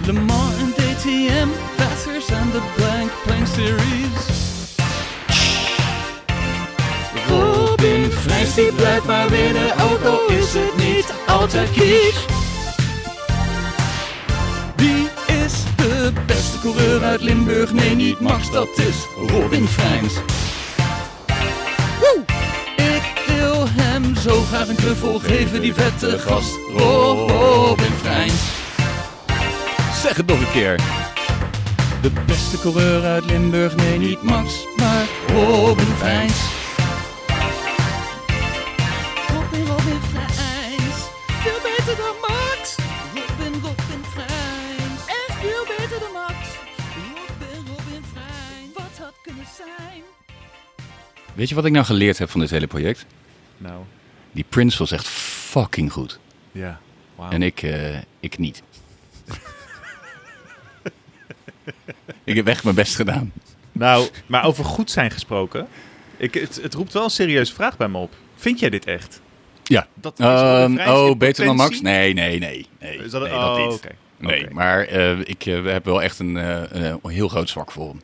Le 0.07 0.13
Mans 0.13 0.55
en 0.59 0.73
DTM, 0.77 1.49
passers 1.77 2.33
aan 2.33 2.51
de 2.51 2.61
Blank 2.77 3.11
Plank 3.25 3.47
Series. 3.47 4.27
Robin 7.29 8.11
Freins 8.11 8.55
die 8.55 8.73
blijft 8.73 9.05
maar 9.05 9.29
winnen, 9.29 9.73
ook 9.73 10.05
al 10.05 10.27
is 10.27 10.55
het 10.55 10.77
niet 10.77 11.15
altijd 11.27 11.71
kies. 11.71 12.44
De 16.05 16.13
beste 16.27 16.59
coureur 16.59 17.03
uit 17.03 17.21
Limburg? 17.21 17.73
Nee, 17.73 17.95
niet 17.95 18.21
Max, 18.21 18.51
dat 18.51 18.69
is 18.79 19.07
Robin. 19.27 19.69
Woe! 22.01 22.25
Ik 22.77 23.23
wil 23.27 23.65
hem 23.69 24.17
zo 24.17 24.41
graag 24.41 24.69
een 24.69 24.77
knuffel 24.77 25.19
geven, 25.19 25.61
die 25.61 25.75
vette 25.75 26.19
gast. 26.19 26.59
Robin 26.77 27.93
Freins. 28.03 28.43
Zeg 30.03 30.17
het 30.17 30.27
nog 30.27 30.39
een 30.39 30.51
keer. 30.53 30.81
De 32.03 32.11
beste 32.27 32.59
coureur 32.59 33.05
uit 33.05 33.25
Limburg, 33.25 33.77
nee 33.77 33.99
niet 33.99 34.23
Max, 34.23 34.67
maar 34.77 35.05
Robin 35.27 35.95
Freins. 35.99 36.64
Weet 51.35 51.49
je 51.49 51.55
wat 51.55 51.65
ik 51.65 51.73
nou 51.73 51.85
geleerd 51.85 52.19
heb 52.19 52.31
van 52.31 52.41
dit 52.41 52.51
hele 52.51 52.67
project? 52.67 53.07
Nou, 53.57 53.83
Die 54.33 54.45
Prince 54.49 54.79
was 54.79 54.91
echt 54.93 55.09
fucking 55.09 55.93
goed. 55.93 56.19
ja. 56.53 56.81
Wauw. 57.15 57.31
En 57.31 57.43
ik, 57.43 57.63
eh, 57.63 57.97
ik 58.21 58.39
niet. 58.39 58.63
ik 62.25 62.37
heb 62.37 62.47
echt 62.47 62.65
mijn 62.65 62.77
best 62.77 62.95
gedaan. 62.95 63.33
Nou, 63.73 64.09
maar 64.27 64.45
over 64.45 64.65
goed 64.65 64.91
zijn 64.91 65.11
gesproken. 65.11 65.67
Ik, 66.17 66.35
het, 66.35 66.59
het 66.63 66.75
roept 66.75 66.93
wel 66.93 67.05
een 67.05 67.11
serieuze 67.11 67.55
vraag 67.55 67.77
bij 67.77 67.89
me 67.89 67.99
op. 67.99 68.13
Vind 68.37 68.59
jij 68.61 68.71
dit 68.71 68.85
echt? 68.85 69.21
Ja. 69.65 69.87
Dat 69.95 70.19
is 70.19 70.25
Ehm, 70.27 70.79
oh, 70.79 71.17
beter 71.17 71.45
dan 71.45 71.57
Max? 71.57 71.81
Nee, 71.81 72.13
nee, 72.15 72.39
nee. 72.39 72.67
nee, 72.81 72.99
Is 72.99 73.11
dat, 73.11 73.23
nee, 73.23 73.33
oh, 73.33 73.57
dat 73.57 73.59
niet. 73.67 73.75
oké. 73.77 73.95
Nee, 74.17 74.47
maar 74.51 74.85
eh, 74.87 75.19
ik 75.19 75.47
eh, 75.47 75.65
heb 75.65 75.85
wel 75.85 76.03
echt 76.03 76.19
een, 76.19 76.35
een 76.35 77.01
heel 77.11 77.29
groot 77.29 77.49
zwak 77.49 77.73
voor 77.73 77.89
hem. 77.89 78.01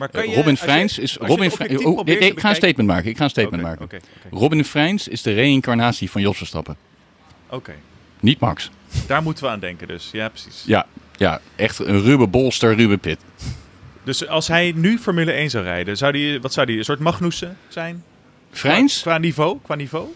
Maar 0.00 0.08
kan 0.08 0.28
je, 0.28 0.34
Robin 0.34 0.56
Freins 0.56 0.98
is... 0.98 1.16
Robin 1.16 1.52
oh, 1.84 2.04
nee, 2.04 2.18
ik 2.18 2.40
ga 2.40 2.48
een 2.48 2.54
statement 2.54 2.88
maken. 2.88 3.10
Ik 3.10 3.16
ga 3.16 3.24
een 3.24 3.30
statement 3.30 3.62
maken. 3.62 3.88
Robin 4.30 4.64
Freins 4.64 5.08
is 5.08 5.22
de 5.22 5.32
reïncarnatie 5.32 6.10
van 6.10 6.20
Jos 6.20 6.36
Verstappen. 6.36 6.76
oké. 7.48 7.74
Niet 8.20 8.40
Max. 8.40 8.70
Daar 9.06 9.22
moeten 9.22 9.44
we 9.44 9.50
aan 9.50 9.60
denken 9.60 9.88
dus. 9.88 10.08
Ja, 10.12 10.28
precies. 10.28 10.62
Ja, 10.66 10.86
ja 11.16 11.40
echt 11.56 11.78
een 11.78 12.02
ruwe 12.02 12.26
bolster, 12.26 12.74
ruwe 12.74 12.96
pit. 12.96 13.18
Dus 14.02 14.28
als 14.28 14.48
hij 14.48 14.72
nu 14.76 14.98
Formule 14.98 15.32
1 15.32 15.50
zou 15.50 15.64
rijden, 15.64 15.96
zou 15.96 16.12
die, 16.12 16.40
wat 16.40 16.52
zou 16.52 16.66
die, 16.66 16.78
een 16.78 16.84
soort 16.84 16.98
Magnussen 16.98 17.56
zijn? 17.68 18.04
Freins? 18.50 19.00
Qua, 19.00 19.10
qua 19.10 19.20
niveau? 19.20 19.58
Qua 19.62 19.74
niveau? 19.74 20.08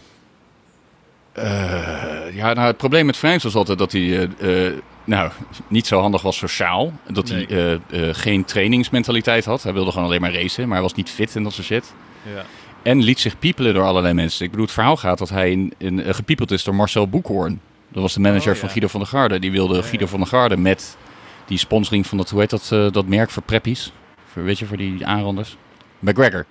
Eh, 1.31 2.35
ja, 2.35 2.53
nou, 2.53 2.67
het 2.67 2.77
probleem 2.77 3.05
met 3.05 3.17
Freins 3.17 3.43
was 3.43 3.55
altijd 3.55 3.77
dat 3.77 3.91
hij 3.91 4.29
eh, 4.39 4.67
eh, 4.67 4.73
nou, 5.05 5.31
niet 5.67 5.87
zo 5.87 5.99
handig 5.99 6.21
was 6.21 6.37
sociaal. 6.37 6.93
Dat 7.09 7.29
Nee. 7.29 7.45
hij 7.49 7.79
eh, 7.89 8.09
eh, 8.09 8.15
geen 8.15 8.45
trainingsmentaliteit 8.45 9.45
had. 9.45 9.63
Hij 9.63 9.73
wilde 9.73 9.91
gewoon 9.91 10.05
alleen 10.07 10.21
maar 10.21 10.33
racen, 10.33 10.63
maar 10.63 10.73
hij 10.73 10.81
was 10.81 10.93
niet 10.93 11.09
fit 11.09 11.35
en 11.35 11.43
dat 11.43 11.53
soort 11.53 11.67
shit. 11.67 11.93
Ja. 12.35 12.43
En 12.81 13.01
liet 13.03 13.19
zich 13.19 13.39
piepelen 13.39 13.73
door 13.73 13.83
allerlei 13.85 14.13
mensen. 14.13 14.43
Ik 14.45 14.49
bedoel, 14.51 14.65
het 14.65 14.73
verhaal 14.75 14.97
gaat 14.97 15.17
dat 15.17 15.29
hij 15.29 15.51
in, 15.51 15.73
in, 15.77 16.03
eh, 16.03 16.13
gepiepeld 16.13 16.51
is 16.51 16.63
door 16.63 16.75
Marcel 16.75 17.07
Boekhoorn. 17.07 17.59
Dat 17.89 18.01
was 18.01 18.13
de 18.13 18.19
manager 18.19 18.47
Oh, 18.49 18.53
ja. 18.53 18.59
van 18.59 18.69
Guido 18.69 18.87
van 18.87 18.99
der 18.99 19.09
Garde. 19.09 19.39
Die 19.39 19.51
wilde 19.51 19.75
Ja, 19.75 19.81
Guido 19.81 20.05
van 20.05 20.19
der 20.19 20.27
Garde 20.27 20.57
met 20.57 20.97
die 21.45 21.57
sponsoring 21.57 22.07
van 22.07 22.17
dat, 22.17 22.29
hoe 22.29 22.39
heet 22.39 22.49
dat, 22.49 22.93
dat 22.93 23.05
merk 23.05 23.29
voor 23.29 23.43
preppies. 23.43 23.91
Voor, 24.31 24.43
weet 24.43 24.59
je, 24.59 24.65
voor 24.65 24.77
die 24.77 25.05
aanranders. 25.05 25.57
McGregor. 25.99 26.45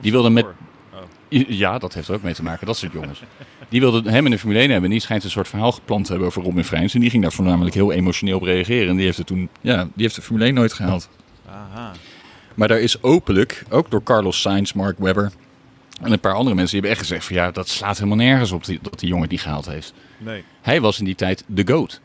Die 0.00 0.12
wilde 0.12 0.30
met- 0.30 0.44
Amsterdam 0.44 1.56
Ja, 1.56 1.78
dat 1.78 1.94
heeft 1.94 2.08
er 2.08 2.14
ook 2.14 2.22
mee 2.22 2.34
te 2.34 2.42
maken, 2.42 2.66
dat 2.66 2.76
soort 2.76 2.92
jongens. 2.92 3.22
Die 3.70 3.80
wilde 3.80 4.10
hem 4.10 4.24
in 4.24 4.30
de 4.30 4.38
Formule 4.38 4.60
1 4.60 4.70
hebben. 4.70 4.88
En 4.88 4.94
die 4.96 5.04
schijnt 5.04 5.24
een 5.24 5.30
soort 5.30 5.48
verhaal 5.48 5.72
gepland 5.72 6.04
te 6.04 6.10
hebben 6.10 6.28
over 6.28 6.42
Robin 6.42 6.64
Freins. 6.64 6.94
En 6.94 7.00
die 7.00 7.10
ging 7.10 7.22
daar 7.22 7.32
voornamelijk 7.32 7.74
heel 7.74 7.92
emotioneel 7.92 8.36
op 8.36 8.42
reageren. 8.42 8.88
En 8.88 8.96
die 8.96 9.04
heeft 9.04 9.18
het 9.18 9.26
toen, 9.26 9.48
ja, 9.60 9.82
die 9.82 10.02
heeft 10.02 10.14
de 10.14 10.22
Formule 10.22 10.44
1 10.44 10.54
nooit 10.54 10.72
gehaald. 10.72 11.08
Aha. 11.46 11.92
Maar 12.54 12.68
daar 12.68 12.80
is 12.80 13.02
openlijk, 13.02 13.64
ook 13.68 13.90
door 13.90 14.02
Carlos 14.02 14.40
Sainz, 14.40 14.72
Mark 14.72 14.98
Webber 14.98 15.32
en 16.00 16.12
een 16.12 16.20
paar 16.20 16.34
andere 16.34 16.54
mensen, 16.54 16.80
die 16.80 16.80
hebben 16.80 16.90
echt 16.90 17.00
gezegd 17.00 17.26
van 17.26 17.36
ja, 17.36 17.50
dat 17.50 17.68
slaat 17.68 17.96
helemaal 17.96 18.16
nergens 18.16 18.52
op 18.52 18.64
die, 18.64 18.78
dat 18.82 18.98
die 18.98 19.08
jongen 19.08 19.28
niet 19.28 19.40
gehaald 19.40 19.66
heeft. 19.66 19.92
Nee. 20.18 20.44
Hij 20.60 20.80
was 20.80 20.98
in 20.98 21.04
die 21.04 21.14
tijd 21.14 21.44
de 21.46 21.62
GOAT. 21.66 22.00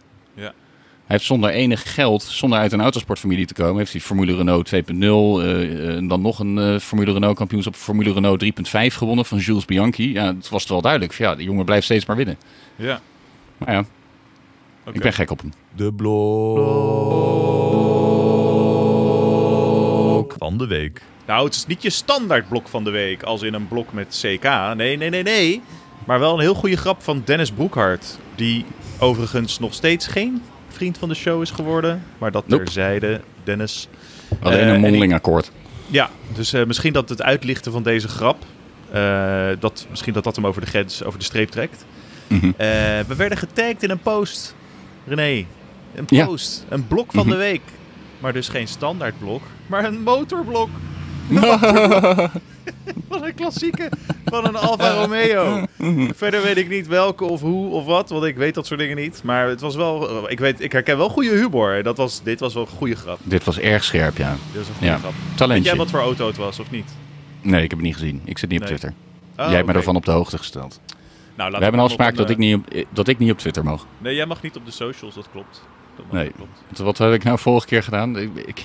Hij 1.06 1.16
heeft 1.16 1.30
zonder 1.30 1.50
enig 1.50 1.94
geld, 1.94 2.24
zonder 2.24 2.60
uit 2.60 2.72
een 2.72 2.82
autosportfamilie 2.82 3.46
te 3.46 3.54
komen, 3.54 3.78
heeft 3.78 3.92
hij 3.92 4.02
Formule 4.02 4.36
Renault 4.36 4.72
2.0 4.74 4.76
eh, 4.78 5.02
eh, 5.02 5.96
en 5.96 6.08
dan 6.08 6.22
nog 6.22 6.40
een 6.40 6.58
eh, 6.58 6.80
Formule 6.80 7.12
Renault 7.12 7.38
kampioenschap 7.38 7.76
Formule 7.76 8.14
Renault 8.14 8.44
3.5 8.44 8.50
gewonnen 8.88 9.26
van 9.26 9.38
Jules 9.38 9.66
Bianchi. 9.66 10.14
Ja, 10.14 10.36
het 10.36 10.50
was 10.50 10.68
wel 10.68 10.82
duidelijk. 10.82 11.14
Ja, 11.14 11.36
die 11.36 11.46
jongen 11.46 11.66
blijft 11.66 11.86
steeds 11.86 12.06
maar 12.06 12.16
winnen. 12.16 12.38
Ja. 12.76 13.02
Maar 13.58 13.74
ja, 13.74 13.86
ik 14.92 15.02
ben 15.02 15.14
gek 15.14 15.32
op 15.32 15.42
hem. 15.42 15.54
De 15.76 15.94
blok 15.94 16.16
van 20.38 20.58
de 20.58 20.68
week. 20.68 21.02
Nou, 21.26 21.46
het 21.46 21.56
is 21.56 21.66
niet 21.66 21.82
je 21.82 21.90
standaard 21.90 22.50
blok 22.50 22.68
van 22.68 22.84
de 22.84 22.90
week, 22.90 23.24
als 23.24 23.42
in 23.42 23.54
een 23.54 23.68
blok 23.68 23.94
met 23.94 24.22
CK. 24.22 24.76
Nee, 24.76 24.98
nee, 24.98 25.10
nee, 25.10 25.24
nee. 25.24 25.62
Maar 26.06 26.20
wel 26.20 26.34
een 26.34 26.40
heel 26.40 26.54
goede 26.54 26.78
grap 26.78 27.04
van 27.04 27.22
Dennis 27.26 27.52
Broekhart. 27.52 28.18
Die 28.36 28.66
overigens 29.00 29.60
nog 29.60 29.74
steeds 29.74 30.08
geen 30.08 30.42
vriend 30.76 30.98
van 30.98 31.10
de 31.10 31.16
show 31.16 31.42
is 31.42 31.52
geworden. 31.52 32.04
Maar 32.18 32.32
dat 32.32 32.48
Nope. 32.48 32.64
terzijde, 32.64 33.22
Dennis. 33.44 33.88
Alleen 34.42 34.58
Eh, 34.60 34.68
en 34.68 34.74
een 34.74 34.80
mondeling 34.82 35.14
akkoord. 35.14 35.52
Ja, 35.88 36.10
dus 36.36 36.54
eh, 36.54 36.66
misschien 36.66 36.94
dat 36.94 37.10
het 37.10 37.22
uitlichten 37.22 37.72
van 37.72 37.84
deze 37.84 38.08
grap... 38.08 38.44
eh, 38.92 39.48
dat, 39.60 39.88
misschien 39.90 40.14
dat 40.14 40.24
dat 40.24 40.36
hem 40.36 40.48
over 40.48 40.62
de 40.62 40.68
grens, 40.68 41.04
over 41.04 41.20
de 41.20 41.26
streep 41.26 41.50
trekt. 41.50 41.86
Mhm. 42.28 42.52
We 43.08 43.16
werden 43.18 43.38
getagd 43.38 43.84
in 43.84 43.90
een 43.90 44.00
post. 44.00 44.56
René, 45.08 45.46
een 45.96 46.06
Ja. 46.08 46.26
post. 46.26 46.66
Een 46.70 46.88
blok 46.88 47.12
van 47.12 47.22
Mhm. 47.26 47.30
de 47.30 47.36
week. 47.42 47.62
Maar 48.20 48.34
dus 48.34 48.48
geen 48.50 48.68
standaard 48.68 49.20
blok, 49.20 49.42
maar 49.68 49.84
een 49.86 50.02
motorblok. 50.02 50.70
Wat 53.08 53.22
een 53.22 53.34
klassieke 53.36 53.90
van 54.26 54.46
een 54.46 54.56
Alfa 54.56 54.90
Romeo. 54.90 55.64
Verder 56.16 56.42
weet 56.42 56.58
ik 56.58 56.70
niet 56.70 56.88
welke 56.88 57.24
of 57.24 57.42
hoe 57.42 57.72
of 57.72 57.86
wat, 57.86 58.10
want 58.10 58.24
ik 58.24 58.36
weet 58.36 58.54
dat 58.56 58.66
soort 58.66 58.80
dingen 58.80 58.96
niet. 58.98 59.22
Maar 59.24 59.48
het 59.48 59.62
was 59.62 59.76
wel, 59.76 60.30
ik, 60.32 60.40
weet, 60.40 60.62
ik 60.62 60.72
herken 60.72 60.98
wel 60.98 61.10
goede 61.10 61.30
humor. 61.30 61.84
Dat 61.84 61.98
was, 61.98 62.24
dit 62.24 62.40
was 62.40 62.54
wel 62.54 62.64
een 62.64 62.78
goede 62.78 62.96
grap. 62.96 63.20
Dit 63.24 63.44
was 63.44 63.60
erg 63.60 63.84
scherp, 63.84 64.18
ja. 64.18 64.30
Dit 64.52 64.58
was 64.58 64.68
een 64.68 64.74
goede 64.74 64.86
Ja, 64.92 64.98
grap. 64.98 65.14
Weet 65.28 65.38
talentje. 65.38 65.70
jij 65.70 65.76
wat 65.78 65.90
voor 65.90 66.00
auto 66.00 66.28
het 66.28 66.38
was 66.38 66.60
of 66.60 66.72
niet? 66.72 66.92
Nee, 67.42 67.64
ik 67.64 67.70
heb 67.70 67.80
het 67.80 67.88
niet 67.88 67.98
gezien. 67.98 68.22
Ik 68.26 68.38
zit 68.38 68.50
niet 68.50 68.62
op 68.62 68.68
Nee. 68.70 68.78
Twitter. 68.78 69.00
Oh, 69.38 69.46
Jij 69.46 69.56
hebt 69.56 69.68
me 69.68 69.74
ervan 69.74 69.96
op 69.96 70.06
de 70.06 70.12
hoogte 70.12 70.38
gesteld. 70.38 70.80
Nou, 71.36 71.52
We 71.52 71.58
hebben 71.62 71.80
een 71.80 71.86
afspraak 71.86 72.16
dat, 72.16 72.30
ik 72.30 72.38
niet 72.38 72.56
op, 72.56 72.68
eh, 72.70 72.86
dat 72.90 73.08
ik 73.08 73.18
niet 73.18 73.32
op 73.32 73.38
Twitter 73.38 73.64
mag. 73.64 73.86
Nee, 73.98 74.16
jij 74.16 74.26
mag 74.26 74.42
niet 74.42 74.56
op 74.56 74.66
de 74.66 74.72
socials, 74.72 75.16
dat 75.16 75.28
klopt. 75.32 75.62
Dat 75.96 76.06
Nee. 76.12 76.32
klopt. 76.32 76.80
Wat 76.80 76.98
heb 76.98 77.14
ik 77.14 77.24
nou 77.24 77.40
vorige 77.40 77.68
keer 77.68 77.84
gedaan? 77.84 78.18
Ik, 78.18 78.30
ik- 78.46 78.64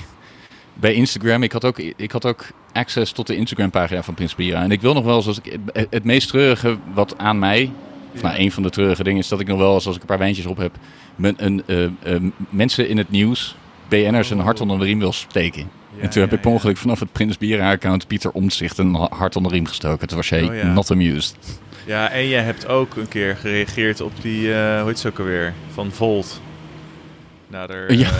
bij 0.74 0.94
Instagram, 0.94 1.42
ik 1.42 1.52
had, 1.52 1.64
ook, 1.64 1.78
ik 1.78 2.10
had 2.12 2.24
ook 2.26 2.46
access 2.72 3.12
tot 3.12 3.26
de 3.26 3.36
Instagram-pagina 3.36 4.02
van 4.02 4.14
Prins 4.14 4.34
Bira. 4.34 4.62
En 4.62 4.70
ik 4.70 4.80
wil 4.80 4.94
nog 4.94 5.04
wel 5.04 5.16
eens, 5.16 5.26
als 5.26 5.38
ik, 5.42 5.58
het- 5.72 5.86
het 5.90 6.04
meest 6.04 6.28
treurige 6.28 6.76
wat 6.94 7.18
aan 7.18 7.38
mij, 7.38 7.70
of 8.14 8.22
nou, 8.22 8.38
een 8.38 8.52
van 8.52 8.62
de 8.62 8.70
treurige 8.70 9.02
dingen, 9.02 9.20
is 9.20 9.28
dat 9.28 9.40
ik 9.40 9.46
nog 9.46 9.58
wel 9.58 9.74
eens, 9.74 9.86
als 9.86 9.94
ik 9.96 10.00
een 10.00 10.06
paar 10.08 10.18
wijntjes 10.18 10.46
op 10.46 10.56
heb, 10.56 10.72
men, 11.16 11.34
een, 11.36 11.62
eh, 11.66 11.84
eh, 11.84 11.90
mensen 12.48 12.88
in 12.88 12.98
het 12.98 13.10
nieuws, 13.10 13.56
BN'ers, 13.88 14.30
een 14.30 14.38
hart 14.38 14.60
onder 14.60 14.78
de 14.78 14.84
riem 14.84 14.98
wil 14.98 15.12
steken. 15.12 15.60
Ja, 15.96 16.02
en 16.02 16.10
toen 16.10 16.20
heb 16.20 16.30
ja, 16.30 16.36
ik 16.36 16.42
per 16.42 16.50
ja. 16.50 16.56
ongeluk 16.56 16.76
vanaf 16.76 17.00
het 17.00 17.12
Prins 17.12 17.38
Bira-account 17.38 18.06
Pieter 18.06 18.30
Omtzigt 18.30 18.78
een 18.78 18.94
ha- 18.94 19.08
hart 19.10 19.36
onder 19.36 19.50
de 19.52 19.56
riem 19.58 19.66
gestoken. 19.66 20.08
Toen 20.08 20.16
was 20.16 20.28
jij 20.28 20.62
Oh, 20.62 20.74
not 20.74 20.90
amused. 20.90 21.36
Ja, 21.86 22.10
en 22.10 22.28
jij 22.28 22.42
hebt 22.42 22.66
ook 22.68 22.96
een 22.96 23.08
keer 23.08 23.36
gereageerd 23.36 24.00
op 24.00 24.12
die, 24.22 24.54
eh 24.54 24.78
hoe 24.78 24.88
heet 24.88 24.98
ze 24.98 25.08
ook 25.08 25.18
alweer, 25.18 25.54
van 25.72 25.90
Volt. 25.92 26.40
Nadat, 27.50 27.76
Ja. 27.88 28.10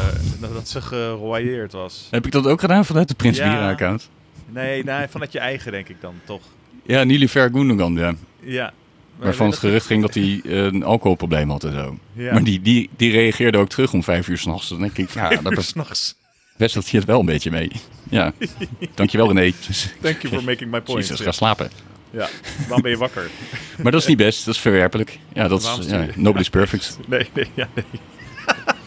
nadat 0.40 0.68
ze 0.68 0.80
geroyeerd 0.80 1.72
was. 1.72 2.08
Heb 2.10 2.26
ik 2.26 2.32
dat 2.32 2.46
ook 2.46 2.60
gedaan 2.60 2.84
vanuit 2.84 3.08
het 3.08 3.18
Prins 3.18 3.36
Ja. 3.38 3.50
Bira-account? 3.50 4.08
Nee, 4.48 4.84
nee, 4.84 5.08
vanuit 5.08 5.32
je 5.32 5.38
eigen 5.38 5.72
denk 5.72 5.88
ik 5.88 5.96
dan, 6.00 6.14
toch? 6.24 6.42
Ja, 6.86 7.04
Nilüfer 7.04 7.50
Gundogan, 7.52 7.94
ja. 7.94 8.14
Ja. 8.40 8.72
Waarvan 9.16 9.46
het 9.50 9.58
gerucht 9.58 9.86
ging 9.86 10.02
dat 10.02 10.14
hij 10.14 10.40
eh, 10.44 10.64
een 10.64 10.82
alcoholprobleem 10.84 11.50
had 11.50 11.64
en 11.64 11.72
zo. 11.72 11.98
Ja. 12.12 12.32
Maar 12.32 12.44
die, 12.44 12.62
die, 12.62 12.90
die 12.96 13.10
reageerde 13.10 13.58
ook 13.58 13.68
terug 13.68 13.92
om 13.92 14.02
vijf 14.02 14.28
uur 14.28 14.38
s'nachts. 14.38 14.68
Dan 14.68 14.78
denk 14.80 14.96
ik, 14.98 15.10
ja, 15.10 15.28
daar 15.28 15.62
s'nachts. 15.62 16.14
best 16.56 16.74
hij 16.74 16.84
het 16.90 17.04
wel 17.04 17.20
een 17.20 17.26
beetje 17.26 17.50
mee. 17.50 17.70
Ja, 18.10 18.32
dankjewel 18.94 19.32
René. 19.32 19.52
Thank 20.00 20.22
you 20.22 20.34
for 20.34 20.44
making 20.44 20.70
my 20.70 20.80
point. 20.80 21.00
Jezus, 21.00 21.18
Ja. 21.18 21.24
ga 21.24 21.32
slapen. 21.32 21.70
Ja, 22.10 22.28
waarom 22.60 22.82
ben 22.82 22.90
je 22.90 22.96
wakker? 22.96 23.30
Maar 23.82 23.92
dat 23.92 24.00
is 24.00 24.06
niet 24.06 24.16
best, 24.16 24.44
dat 24.44 24.54
is 24.54 24.60
verwerpelijk. 24.60 25.18
Ja, 25.32 25.48
dat 25.48 25.60
is, 25.80 25.86
ja, 25.90 26.06
nobody's 26.14 26.50
perfect. 26.50 26.98
Nee, 27.08 27.28
nee, 27.34 27.46
ja, 27.54 27.68
nee. 27.74 27.84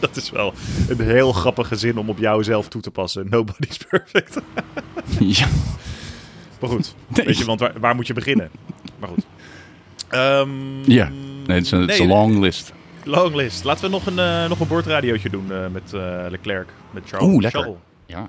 Dat 0.04 0.16
is 0.16 0.30
wel 0.30 0.52
een 0.88 1.00
heel 1.00 1.32
grappige 1.32 1.76
zin 1.76 1.98
om 1.98 2.08
op 2.08 2.18
jou 2.18 2.44
zelf 2.44 2.68
toe 2.68 2.80
te 2.82 2.90
passen. 2.90 3.26
Nobody's 3.30 3.76
perfect. 3.88 4.40
ja. 5.38 5.46
Maar 6.60 6.70
goed, 6.70 6.94
Nee. 7.08 7.26
weet 7.26 7.38
je, 7.38 7.44
want 7.44 7.60
waar, 7.60 7.72
waar 7.80 7.94
moet 7.94 8.06
je 8.06 8.12
beginnen? 8.12 8.50
Maar 8.98 9.08
goed. 9.08 9.24
Ehm, 10.08 10.90
Ja, 10.90 11.08
nee, 11.46 11.56
het 11.56 11.64
is 11.64 11.70
een, 11.70 11.86
nee, 11.86 12.06
long 12.06 12.38
list. 12.40 12.72
Long 13.04 13.34
list. 13.34 13.64
Laten 13.64 13.84
we 13.84 13.90
nog 13.90 14.06
een, 14.06 14.18
eh, 14.18 14.48
nog 14.48 14.60
een 14.60 14.66
boordradiootje 14.68 15.30
doen 15.30 15.52
eh, 15.52 15.58
met 15.72 15.92
eh, 15.92 16.24
Leclerc. 16.30 16.68
Met 16.90 17.02
Charles. 17.06 17.28
Oeh, 17.28 17.42
lekker. 17.42 17.60
Charles. 17.60 17.78
Ja. 18.06 18.28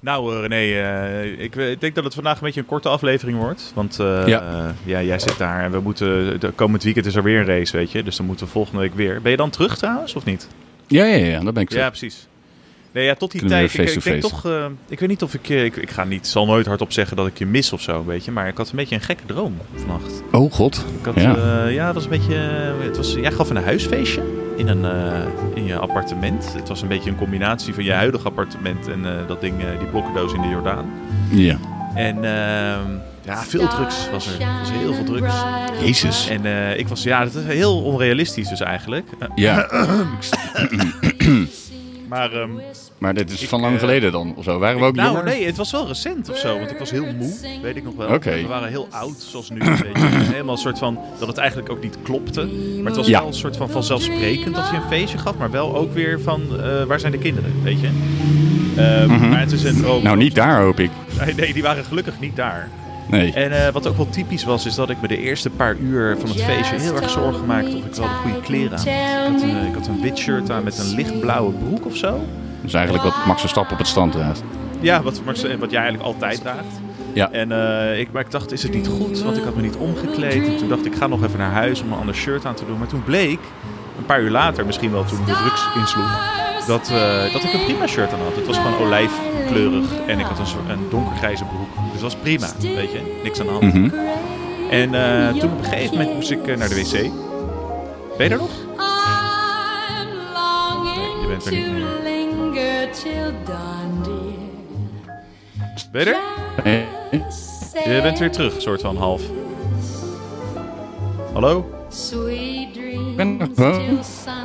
Nou 0.00 0.34
eh, 0.34 0.40
René, 0.40 0.80
eh, 0.80 1.42
ik, 1.42 1.54
ik 1.56 1.80
denk 1.80 1.94
dat 1.94 2.04
het 2.04 2.14
vandaag 2.14 2.34
een 2.36 2.42
beetje 2.44 2.60
een 2.60 2.66
korte 2.66 2.88
aflevering 2.88 3.38
wordt. 3.38 3.72
Want 3.74 3.98
eh, 3.98 4.26
Ja. 4.26 4.40
eh, 4.42 4.68
ja, 4.84 5.02
jij 5.02 5.18
zit 5.18 5.38
daar 5.38 5.64
en 5.64 5.70
we 5.70 5.80
moeten, 5.80 6.40
de 6.40 6.50
komend 6.50 6.82
weekend 6.82 7.06
is 7.06 7.14
er 7.14 7.22
weer 7.22 7.38
een 7.40 7.46
race, 7.46 7.76
weet 7.76 7.92
je. 7.92 8.02
Dus 8.02 8.16
dan 8.16 8.26
moeten 8.26 8.46
we 8.46 8.52
volgende 8.52 8.80
week 8.80 8.94
weer. 8.94 9.20
Ben 9.22 9.30
je 9.30 9.36
dan 9.36 9.50
terug 9.50 9.76
trouwens, 9.76 10.14
of 10.14 10.24
niet? 10.24 10.48
Ja, 10.86 11.04
ja, 11.04 11.26
ja, 11.26 11.40
dat 11.40 11.54
ben 11.54 11.62
ik 11.62 11.68
terug. 11.68 11.82
Ja, 11.84 11.88
precies. 11.88 12.26
Nee, 12.92 13.04
ja, 13.04 13.14
tot 13.14 13.30
die 13.30 13.44
tijd. 13.44 13.74
Ik, 13.74 13.88
ik 13.90 14.02
denk 14.02 14.20
toch. 14.22 14.46
eh, 14.46 14.64
ik 14.88 15.00
weet 15.00 15.08
niet 15.08 15.22
of 15.22 15.34
ik, 15.34 15.48
eh, 15.48 15.64
ik. 15.64 15.76
Ik 15.76 15.90
ga 15.90 16.04
niet. 16.04 16.26
Zal 16.26 16.46
nooit 16.46 16.66
hardop 16.66 16.92
zeggen 16.92 17.16
dat 17.16 17.26
ik 17.26 17.38
je 17.38 17.46
mis 17.46 17.72
of 17.72 17.80
zo, 17.80 18.04
weet 18.04 18.24
je. 18.24 18.30
Maar 18.30 18.48
ik 18.48 18.56
had 18.56 18.70
een 18.70 18.76
beetje 18.76 18.94
een 18.94 19.00
gekke 19.00 19.22
droom 19.26 19.56
vannacht. 19.74 20.22
Oh 20.32 20.52
god. 20.52 20.84
Ik 20.98 21.04
had, 21.04 21.14
Ja. 21.14 21.36
ja. 21.36 21.66
ja, 21.66 21.84
het 21.86 21.94
was 21.94 22.04
een 22.04 22.10
beetje. 22.10 22.34
eh, 22.34 22.86
Het 22.86 22.96
was, 22.96 23.14
jij 23.14 23.32
gaf 23.32 23.50
een 23.50 23.56
huisfeestje 23.56 24.22
in, 24.56 24.68
een, 24.68 24.84
eh, 24.84 25.18
in 25.54 25.64
je 25.66 25.76
appartement. 25.78 26.52
Het 26.56 26.68
was 26.68 26.82
een 26.82 26.88
beetje 26.88 27.10
een 27.10 27.16
combinatie 27.16 27.74
van 27.74 27.84
je 27.84 27.92
huidige 27.92 28.24
appartement 28.26 28.88
en 28.88 29.04
eh, 29.06 29.26
dat 29.28 29.40
ding, 29.40 29.60
eh, 29.60 29.78
die 29.78 29.88
blokkendoos 29.88 30.32
in 30.32 30.40
de 30.42 30.48
Jordaan. 30.48 30.90
Ja. 31.30 31.56
En 31.94 32.16
ehm, 32.16 32.90
ja, 33.24 33.42
veel 33.42 33.68
drugs 33.68 34.10
was 34.12 34.26
er. 34.26 34.40
Er 34.40 34.46
was 34.60 34.70
heel 34.70 34.94
veel 34.94 35.04
drugs. 35.04 35.34
Jezus. 35.80 36.28
En 36.28 36.44
eh, 36.46 36.78
ik 36.78 36.88
was, 36.88 37.02
ja, 37.02 37.24
dat 37.24 37.34
is 37.34 37.44
heel 37.44 37.82
onrealistisch 37.82 38.48
dus 38.48 38.60
eigenlijk. 38.60 39.06
Eh, 39.18 39.28
Ja, 39.34 39.68
maar 42.10 42.32
ehm, 42.32 42.50
maar 42.98 43.14
dit 43.14 43.30
is 43.30 43.42
Ik, 43.42 43.48
van 43.48 43.60
lang 43.60 43.74
eh, 43.74 43.80
geleden 43.80 44.12
dan, 44.12 44.34
of 44.36 44.44
zo. 44.44 44.58
Waren 44.58 44.78
we 44.80 44.84
ook 44.84 44.94
nou, 44.94 45.08
jonger? 45.08 45.24
nee, 45.24 45.46
het 45.46 45.56
was 45.56 45.70
wel 45.70 45.86
recent 45.86 46.30
of 46.30 46.36
zo, 46.36 46.58
want 46.58 46.70
ik 46.70 46.78
was 46.78 46.90
heel 46.90 47.06
moe, 47.18 47.34
weet 47.62 47.76
ik 47.76 47.84
nog 47.84 47.94
wel. 47.96 48.18
We 48.18 48.44
waren 48.48 48.68
heel 48.68 48.86
oud, 48.90 49.16
zoals 49.18 49.50
nu. 49.50 49.58
Weet 49.58 49.78
je. 49.78 49.90
Helemaal 50.32 50.54
een 50.54 50.60
soort 50.60 50.78
van, 50.78 50.98
dat 51.18 51.28
het 51.28 51.36
eigenlijk 51.38 51.70
ook 51.70 51.82
niet 51.82 51.96
klopte. 52.02 52.40
Maar 52.76 52.84
het 52.86 52.96
was 52.96 53.06
Ja. 53.06 53.18
wel 53.18 53.28
een 53.28 53.34
soort 53.34 53.56
van 53.56 53.70
vanzelfsprekend 53.70 54.54
dat 54.54 54.68
je 54.70 54.76
een 54.76 54.88
feestje 54.88 55.18
gaf, 55.18 55.36
maar 55.36 55.50
wel 55.50 55.76
ook 55.76 55.94
weer 55.94 56.20
van, 56.20 56.42
eh, 56.62 56.84
waar 56.84 57.00
zijn 57.00 57.12
de 57.12 57.18
kinderen, 57.18 57.62
weet 57.62 57.80
je. 57.80 57.90
Ehm, 58.76 59.28
Maar 59.28 59.40
het 59.40 59.52
is 59.52 59.64
een 59.64 59.76
droom. 59.76 60.02
Nou, 60.02 60.16
niet 60.16 60.34
daar 60.34 60.60
hoop 60.62 60.80
ik. 60.80 60.90
Nee, 61.24 61.34
nee, 61.34 61.52
die 61.52 61.62
waren 61.62 61.84
gelukkig 61.84 62.20
niet 62.20 62.36
daar. 62.36 62.68
Nee. 63.10 63.32
En 63.32 63.66
eh, 63.66 63.72
wat 63.72 63.86
ook 63.86 63.96
wel 63.96 64.08
typisch 64.08 64.44
was, 64.44 64.66
is 64.66 64.74
dat 64.74 64.90
ik 64.90 65.00
me 65.00 65.08
de 65.08 65.18
eerste 65.18 65.50
paar 65.50 65.76
uur 65.76 66.16
van 66.18 66.28
het 66.28 66.42
feestje 66.42 66.80
heel 66.80 66.96
erg 66.96 67.10
zorgen 67.10 67.46
maakte 67.46 67.76
of 67.76 67.84
ik 67.84 67.94
wel 67.94 68.08
de 68.08 68.14
goede 68.14 68.40
kleren 68.40 68.78
aan 68.78 68.86
had. 69.32 69.42
Ik 69.42 69.42
had, 69.42 69.42
een, 69.42 69.66
ik 69.66 69.74
had 69.74 69.86
een 69.86 70.00
wit 70.00 70.18
shirt 70.18 70.50
aan 70.50 70.64
met 70.64 70.78
een 70.78 70.94
lichtblauwe 70.94 71.52
broek 71.52 71.86
of 71.86 71.96
zo. 71.96 72.10
Dat 72.10 72.20
is 72.64 72.74
eigenlijk 72.74 73.04
wat 73.04 73.26
Max 73.26 73.40
Verstappen 73.40 73.72
op 73.72 73.78
het 73.78 73.88
strand 73.88 74.12
draagt. 74.12 74.42
Ja, 74.80 75.02
wat, 75.02 75.22
wat 75.24 75.40
jij 75.40 75.80
eigenlijk 75.80 76.02
altijd 76.02 76.40
draagt. 76.40 76.80
Ja. 77.12 77.30
En 77.30 77.52
eh, 77.52 77.98
ik, 78.00 78.12
maar 78.12 78.22
ik 78.22 78.30
dacht, 78.30 78.52
is 78.52 78.62
het 78.62 78.72
niet 78.72 78.88
goed? 78.88 79.22
Want 79.22 79.36
ik 79.36 79.44
had 79.44 79.56
me 79.56 79.62
niet 79.62 79.76
omgekleed. 79.76 80.46
En 80.46 80.56
toen 80.56 80.68
dacht 80.68 80.86
ik, 80.86 80.92
ik 80.92 80.98
ga 80.98 81.06
nog 81.06 81.24
even 81.24 81.38
naar 81.38 81.52
huis 81.52 81.82
om 81.82 81.92
een 81.92 81.98
ander 81.98 82.14
shirt 82.14 82.44
aan 82.44 82.54
te 82.54 82.66
doen. 82.66 82.78
Maar 82.78 82.88
toen 82.88 83.04
bleek, 83.04 83.40
een 83.98 84.06
paar 84.06 84.20
uur 84.20 84.30
later, 84.30 84.66
misschien 84.66 84.90
wel 84.90 85.04
toen 85.04 85.24
de 85.24 85.32
drugs 85.32 85.68
insloeg, 85.76 86.48
dat, 86.66 86.88
eh, 86.90 87.32
dat 87.32 87.44
ik 87.44 87.52
een 87.52 87.64
prima 87.64 87.86
shirt 87.86 88.12
aan 88.12 88.20
had. 88.20 88.36
Het 88.36 88.46
was 88.46 88.56
gewoon 88.56 88.78
olijfkleurig 88.78 89.90
en 90.06 90.18
ik 90.18 90.26
had 90.26 90.38
een, 90.38 90.46
soort, 90.46 90.68
een 90.68 90.86
donkergrijze 90.90 91.44
broek. 91.44 91.68
Dus 91.92 91.92
dat 91.92 92.12
was 92.12 92.16
prima, 92.16 92.48
weet 92.60 92.92
je. 92.92 93.20
Niks 93.22 93.40
aan 93.40 93.46
de 93.46 93.52
hand. 93.52 93.74
Mhm. 93.74 93.90
En 94.70 94.94
eh, 94.94 95.28
toen 95.40 95.52
op 95.52 95.58
een 95.58 95.64
gegeven 95.64 95.96
moment 95.96 96.14
moest 96.14 96.30
ik 96.30 96.46
eh, 96.46 96.56
naar 96.56 96.68
de 96.68 96.74
wc. 96.74 96.92
Ben 98.16 98.28
je 98.28 98.34
er 98.34 98.38
nog? 98.38 98.50
Nee, 100.96 101.20
je 101.20 101.26
bent 101.28 101.46
er 101.46 101.52
niet 101.52 101.72
meer. 101.72 101.86
Ben 105.92 106.04
je 106.04 106.10
er? 106.10 106.16
Je 107.94 108.02
bent 108.02 108.18
weer 108.18 108.30
terug, 108.30 108.60
soort 108.60 108.80
van 108.80 108.96
half. 108.96 109.22
Hallo? 111.32 111.70
Ben 113.28 113.40
er. 113.56 113.80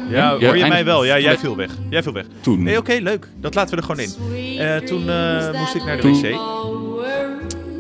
Ja, 0.10 0.38
hoor 0.40 0.58
je 0.58 0.66
mij 0.68 0.86
wel? 0.86 1.06
Ja, 1.06 1.20
jij 1.20 1.38
viel 1.38 1.56
weg. 1.56 1.72
Jij 1.90 2.04
viel 2.04 2.14
weg. 2.14 2.26
Toen. 2.42 2.64
Nee, 2.64 2.78
oké, 2.78 2.94
leuk. 3.02 3.28
Dat 3.42 3.56
laten 3.56 3.76
we 3.76 3.82
er 3.82 3.88
gewoon 3.88 4.06
in. 4.06 4.60
Eh, 4.60 4.76
toen 4.78 5.10
eh, 5.10 5.60
moest 5.60 5.76
ik 5.76 5.84
naar 5.86 5.96
de 5.96 6.02
Toen- 6.02 6.22
wc. 6.22 6.36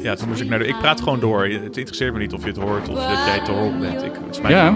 Ja, 0.03 0.15
toen 0.15 0.27
moest 0.27 0.41
ik 0.41 0.49
naar 0.49 0.59
de... 0.59 0.67
Ik 0.67 0.77
praat 0.79 1.01
gewoon 1.01 1.19
door. 1.19 1.45
Het 1.47 1.77
interesseert 1.77 2.13
me 2.13 2.19
niet 2.19 2.33
of 2.33 2.41
je 2.41 2.47
het 2.47 2.57
hoort 2.57 2.89
of 2.89 2.95
dat 2.95 3.25
jij 3.25 3.41
te 3.45 3.51
horen 3.51 3.79
bent. 3.79 4.03
Ik, 4.03 4.11
het 4.25 4.35
is 4.35 4.41
mijn 4.41 4.53
Ja. 4.53 4.75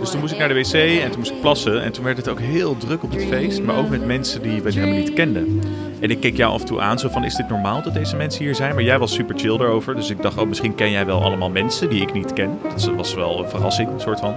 Dus 0.00 0.10
toen 0.10 0.20
moest 0.20 0.32
ik 0.32 0.38
naar 0.38 0.48
de 0.48 0.54
wc 0.54 0.72
en 0.72 1.10
toen 1.10 1.18
moest 1.18 1.30
ik 1.30 1.40
plassen. 1.40 1.82
En 1.82 1.92
toen 1.92 2.04
werd 2.04 2.16
het 2.16 2.28
ook 2.28 2.40
heel 2.40 2.76
druk 2.76 3.02
op 3.02 3.10
het 3.12 3.24
feest. 3.24 3.62
Maar 3.62 3.76
ook 3.76 3.88
met 3.88 4.06
mensen 4.06 4.42
die 4.42 4.62
we 4.62 4.72
helemaal 4.72 4.96
niet 4.98 5.12
kenden. 5.12 5.60
En 6.00 6.10
ik 6.10 6.20
keek 6.20 6.36
jou 6.36 6.52
af 6.52 6.60
en 6.60 6.66
toe 6.66 6.80
aan, 6.80 6.98
zo 6.98 7.08
van, 7.08 7.24
is 7.24 7.34
dit 7.34 7.48
normaal 7.48 7.82
dat 7.82 7.94
deze 7.94 8.16
mensen 8.16 8.44
hier 8.44 8.54
zijn? 8.54 8.74
Maar 8.74 8.84
jij 8.84 8.98
was 8.98 9.12
super 9.14 9.38
chill 9.38 9.56
daarover. 9.56 9.94
Dus 9.94 10.10
ik 10.10 10.22
dacht, 10.22 10.38
oh, 10.38 10.46
misschien 10.48 10.74
ken 10.74 10.90
jij 10.90 11.06
wel 11.06 11.22
allemaal 11.22 11.50
mensen 11.50 11.88
die 11.90 12.00
ik 12.02 12.12
niet 12.12 12.32
ken. 12.32 12.58
Dat 12.62 12.90
was 12.96 13.14
wel 13.14 13.42
een 13.42 13.50
verrassing, 13.50 13.88
een 13.88 14.00
soort 14.00 14.20
van. 14.20 14.34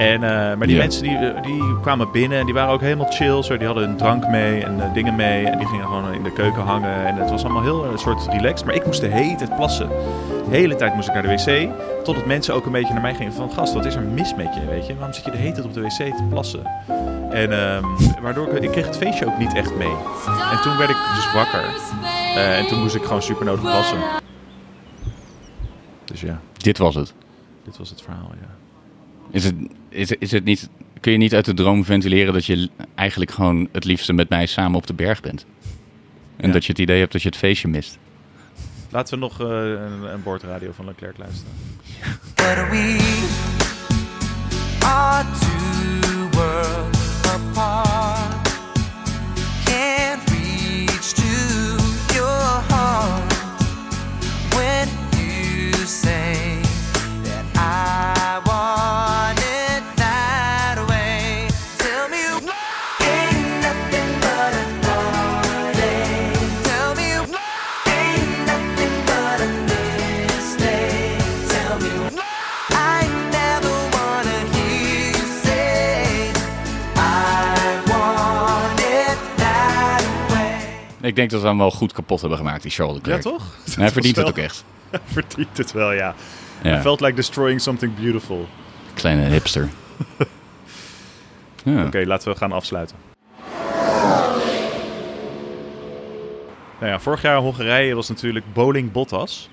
En, 0.00 0.14
eh, 0.24 0.30
maar 0.30 0.66
die 0.66 0.76
Ja. 0.76 0.82
mensen 0.82 1.02
die, 1.02 1.18
die 1.42 1.80
kwamen 1.80 2.10
binnen 2.10 2.38
en 2.38 2.44
die 2.44 2.54
waren 2.54 2.72
ook 2.72 2.80
helemaal 2.80 3.10
chill. 3.10 3.42
Zo, 3.42 3.56
die 3.56 3.66
hadden 3.66 3.88
een 3.88 3.96
drank 3.96 4.28
mee 4.28 4.64
en 4.64 4.80
eh, 4.80 4.92
dingen 4.92 5.16
mee. 5.16 5.46
En 5.46 5.58
die 5.58 5.66
gingen 5.66 5.86
gewoon 5.86 6.12
in 6.12 6.22
de 6.22 6.32
keuken 6.32 6.62
hangen. 6.62 7.06
En 7.06 7.16
het 7.16 7.30
was 7.30 7.44
allemaal 7.44 7.62
heel 7.62 7.84
een 7.84 7.98
soort 7.98 8.26
relaxed. 8.26 8.66
Maar 8.66 8.74
ik 8.74 8.86
moest 8.86 9.00
de 9.00 9.06
hele 9.06 9.34
tijd 9.34 9.56
plassen. 9.56 9.88
De 9.88 10.56
hele 10.56 10.76
tijd 10.76 10.94
moest 10.94 11.08
ik 11.08 11.14
naar 11.14 11.22
de 11.22 11.28
wc. 11.28 11.68
Totdat 12.04 12.26
mensen 12.26 12.54
ook 12.54 12.66
een 12.66 12.72
beetje 12.72 12.92
naar 12.92 13.02
mij 13.02 13.14
gingen 13.14 13.32
van... 13.32 13.50
Gast, 13.52 13.74
wat 13.74 13.84
is 13.84 13.94
er 13.94 14.02
mis 14.02 14.34
met 14.34 14.54
je, 14.54 14.66
weet 14.66 14.86
je? 14.86 14.94
Waarom 14.94 15.12
zit 15.14 15.24
je 15.24 15.30
de 15.30 15.36
hele 15.36 15.52
tijd 15.52 15.66
op 15.66 15.74
de 15.74 15.80
wc 15.80 16.16
te 16.16 16.22
plassen? 16.30 16.66
En 17.30 17.52
ehm, 17.52 17.84
waardoor 18.22 18.48
ik... 18.48 18.62
Ik 18.62 18.70
kreeg 18.70 18.86
het 18.86 18.96
feestje 18.96 19.26
ook 19.26 19.38
niet 19.38 19.54
echt 19.54 19.76
mee. 19.76 19.94
En 20.52 20.60
toen 20.62 20.76
werd 20.76 20.90
ik 20.90 20.96
dus 21.14 21.32
wakker. 21.32 21.64
Eh, 22.34 22.58
en 22.58 22.66
toen 22.66 22.80
moest 22.80 22.94
ik 22.94 23.02
gewoon 23.04 23.22
super 23.22 23.44
nodig 23.44 23.60
plassen. 23.60 23.98
Dus 26.04 26.20
ja, 26.20 26.38
Dit 26.56 26.78
was 26.78 26.94
het. 26.94 27.14
dit 27.64 27.78
was 27.78 27.90
het 27.90 28.02
verhaal, 28.02 28.30
ja. 28.40 28.48
Is 29.30 29.44
het, 29.44 29.54
is, 29.88 30.10
is 30.10 30.30
het 30.30 30.44
niet, 30.44 30.68
kun 31.00 31.12
je 31.12 31.18
niet 31.18 31.34
uit 31.34 31.44
de 31.44 31.54
droom 31.54 31.84
ventileren 31.84 32.32
dat 32.32 32.46
je 32.46 32.68
eigenlijk 32.94 33.30
gewoon 33.30 33.68
het 33.72 33.84
liefste 33.84 34.12
met 34.12 34.28
mij 34.28 34.46
samen 34.46 34.76
op 34.76 34.86
de 34.86 34.94
berg 34.94 35.20
bent? 35.20 35.46
En 36.36 36.46
Ja. 36.46 36.52
dat 36.52 36.64
je 36.64 36.72
het 36.72 36.80
idee 36.80 36.98
hebt 36.98 37.12
dat 37.12 37.22
je 37.22 37.28
het 37.28 37.36
feestje 37.36 37.68
mist? 37.68 37.98
Laten 38.90 39.14
we 39.14 39.20
nog 39.20 39.40
eh, 39.40 39.46
een, 39.46 40.12
een 40.12 40.22
boordradio 40.22 40.72
van 40.72 40.84
Leclerc 40.84 41.18
luisteren. 41.18 41.52
But 42.34 42.70
we 42.70 42.98
are 44.84 45.24
two 45.40 45.79
Ik 81.10 81.16
denk 81.16 81.30
dat 81.30 81.40
we 81.40 81.46
hem 81.46 81.58
wel 81.58 81.70
goed 81.70 81.92
kapot 81.92 82.20
hebben 82.20 82.38
gemaakt, 82.38 82.62
die 82.62 82.70
Charles 82.70 82.94
Ja, 82.96 83.00
Leclerc. 83.02 83.22
toch? 83.22 83.56
En 83.74 83.80
hij 83.82 83.90
verdient 83.90 84.16
het 84.16 84.26
ook 84.26 84.38
echt. 84.38 84.64
verdient 85.04 85.56
het 85.58 85.72
wel, 85.72 85.92
ja. 85.92 86.14
Ja, 86.62 86.80
Felt 86.80 87.00
like 87.00 87.14
destroying 87.14 87.60
something 87.60 87.94
beautiful. 87.94 88.48
kleine 88.94 89.22
hipster. 89.22 89.68
ja. 91.64 91.84
Oké, 91.84 92.02
laten 92.06 92.32
we 92.32 92.38
gaan 92.38 92.52
afsluiten. 92.52 92.96
Nou 96.80 96.92
ja, 96.92 96.98
vorig 97.00 97.22
jaar 97.22 97.36
Hongarije 97.36 97.94
was 97.94 98.08
natuurlijk 98.08 98.44
Bowling 98.52 98.92
Bottas. 98.92 99.48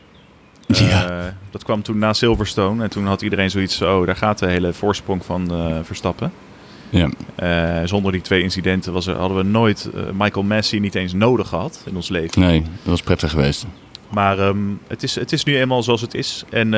Ja. 0.67 1.09
Eh, 1.09 1.25
dat 1.51 1.63
kwam 1.63 1.81
toen 1.81 1.97
na 1.97 2.13
Silverstone. 2.13 2.83
En 2.83 2.89
toen 2.89 3.05
had 3.05 3.21
iedereen 3.21 3.49
zoiets 3.49 3.81
oh, 3.81 4.05
daar 4.05 4.15
gaat 4.15 4.39
de 4.39 4.47
hele 4.47 4.73
voorsprong 4.73 5.25
van 5.25 5.51
eh, 5.51 5.77
Verstappen. 5.83 6.31
Ja. 6.89 7.09
Eh, 7.35 7.87
zonder 7.87 8.11
die 8.11 8.21
twee 8.21 8.41
incidenten 8.41 8.93
was 8.93 9.07
er, 9.07 9.15
hadden 9.15 9.37
we 9.37 9.43
nooit 9.43 9.89
eh, 9.95 10.01
Michael 10.13 10.45
Messi 10.45 10.79
niet 10.79 10.95
eens 10.95 11.13
nodig 11.13 11.47
gehad 11.47 11.81
in 11.85 11.95
ons 11.95 12.09
leven. 12.09 12.41
Nee, 12.41 12.61
dat 12.61 12.69
was 12.83 13.01
prettig 13.01 13.29
geweest. 13.31 13.65
Maar 14.09 14.39
ehm, 14.39 14.57
het, 14.87 15.03
is, 15.03 15.15
het 15.15 15.31
is 15.31 15.43
nu 15.43 15.57
eenmaal 15.57 15.83
zoals 15.83 16.01
het 16.01 16.13
is. 16.13 16.43
En 16.49 16.71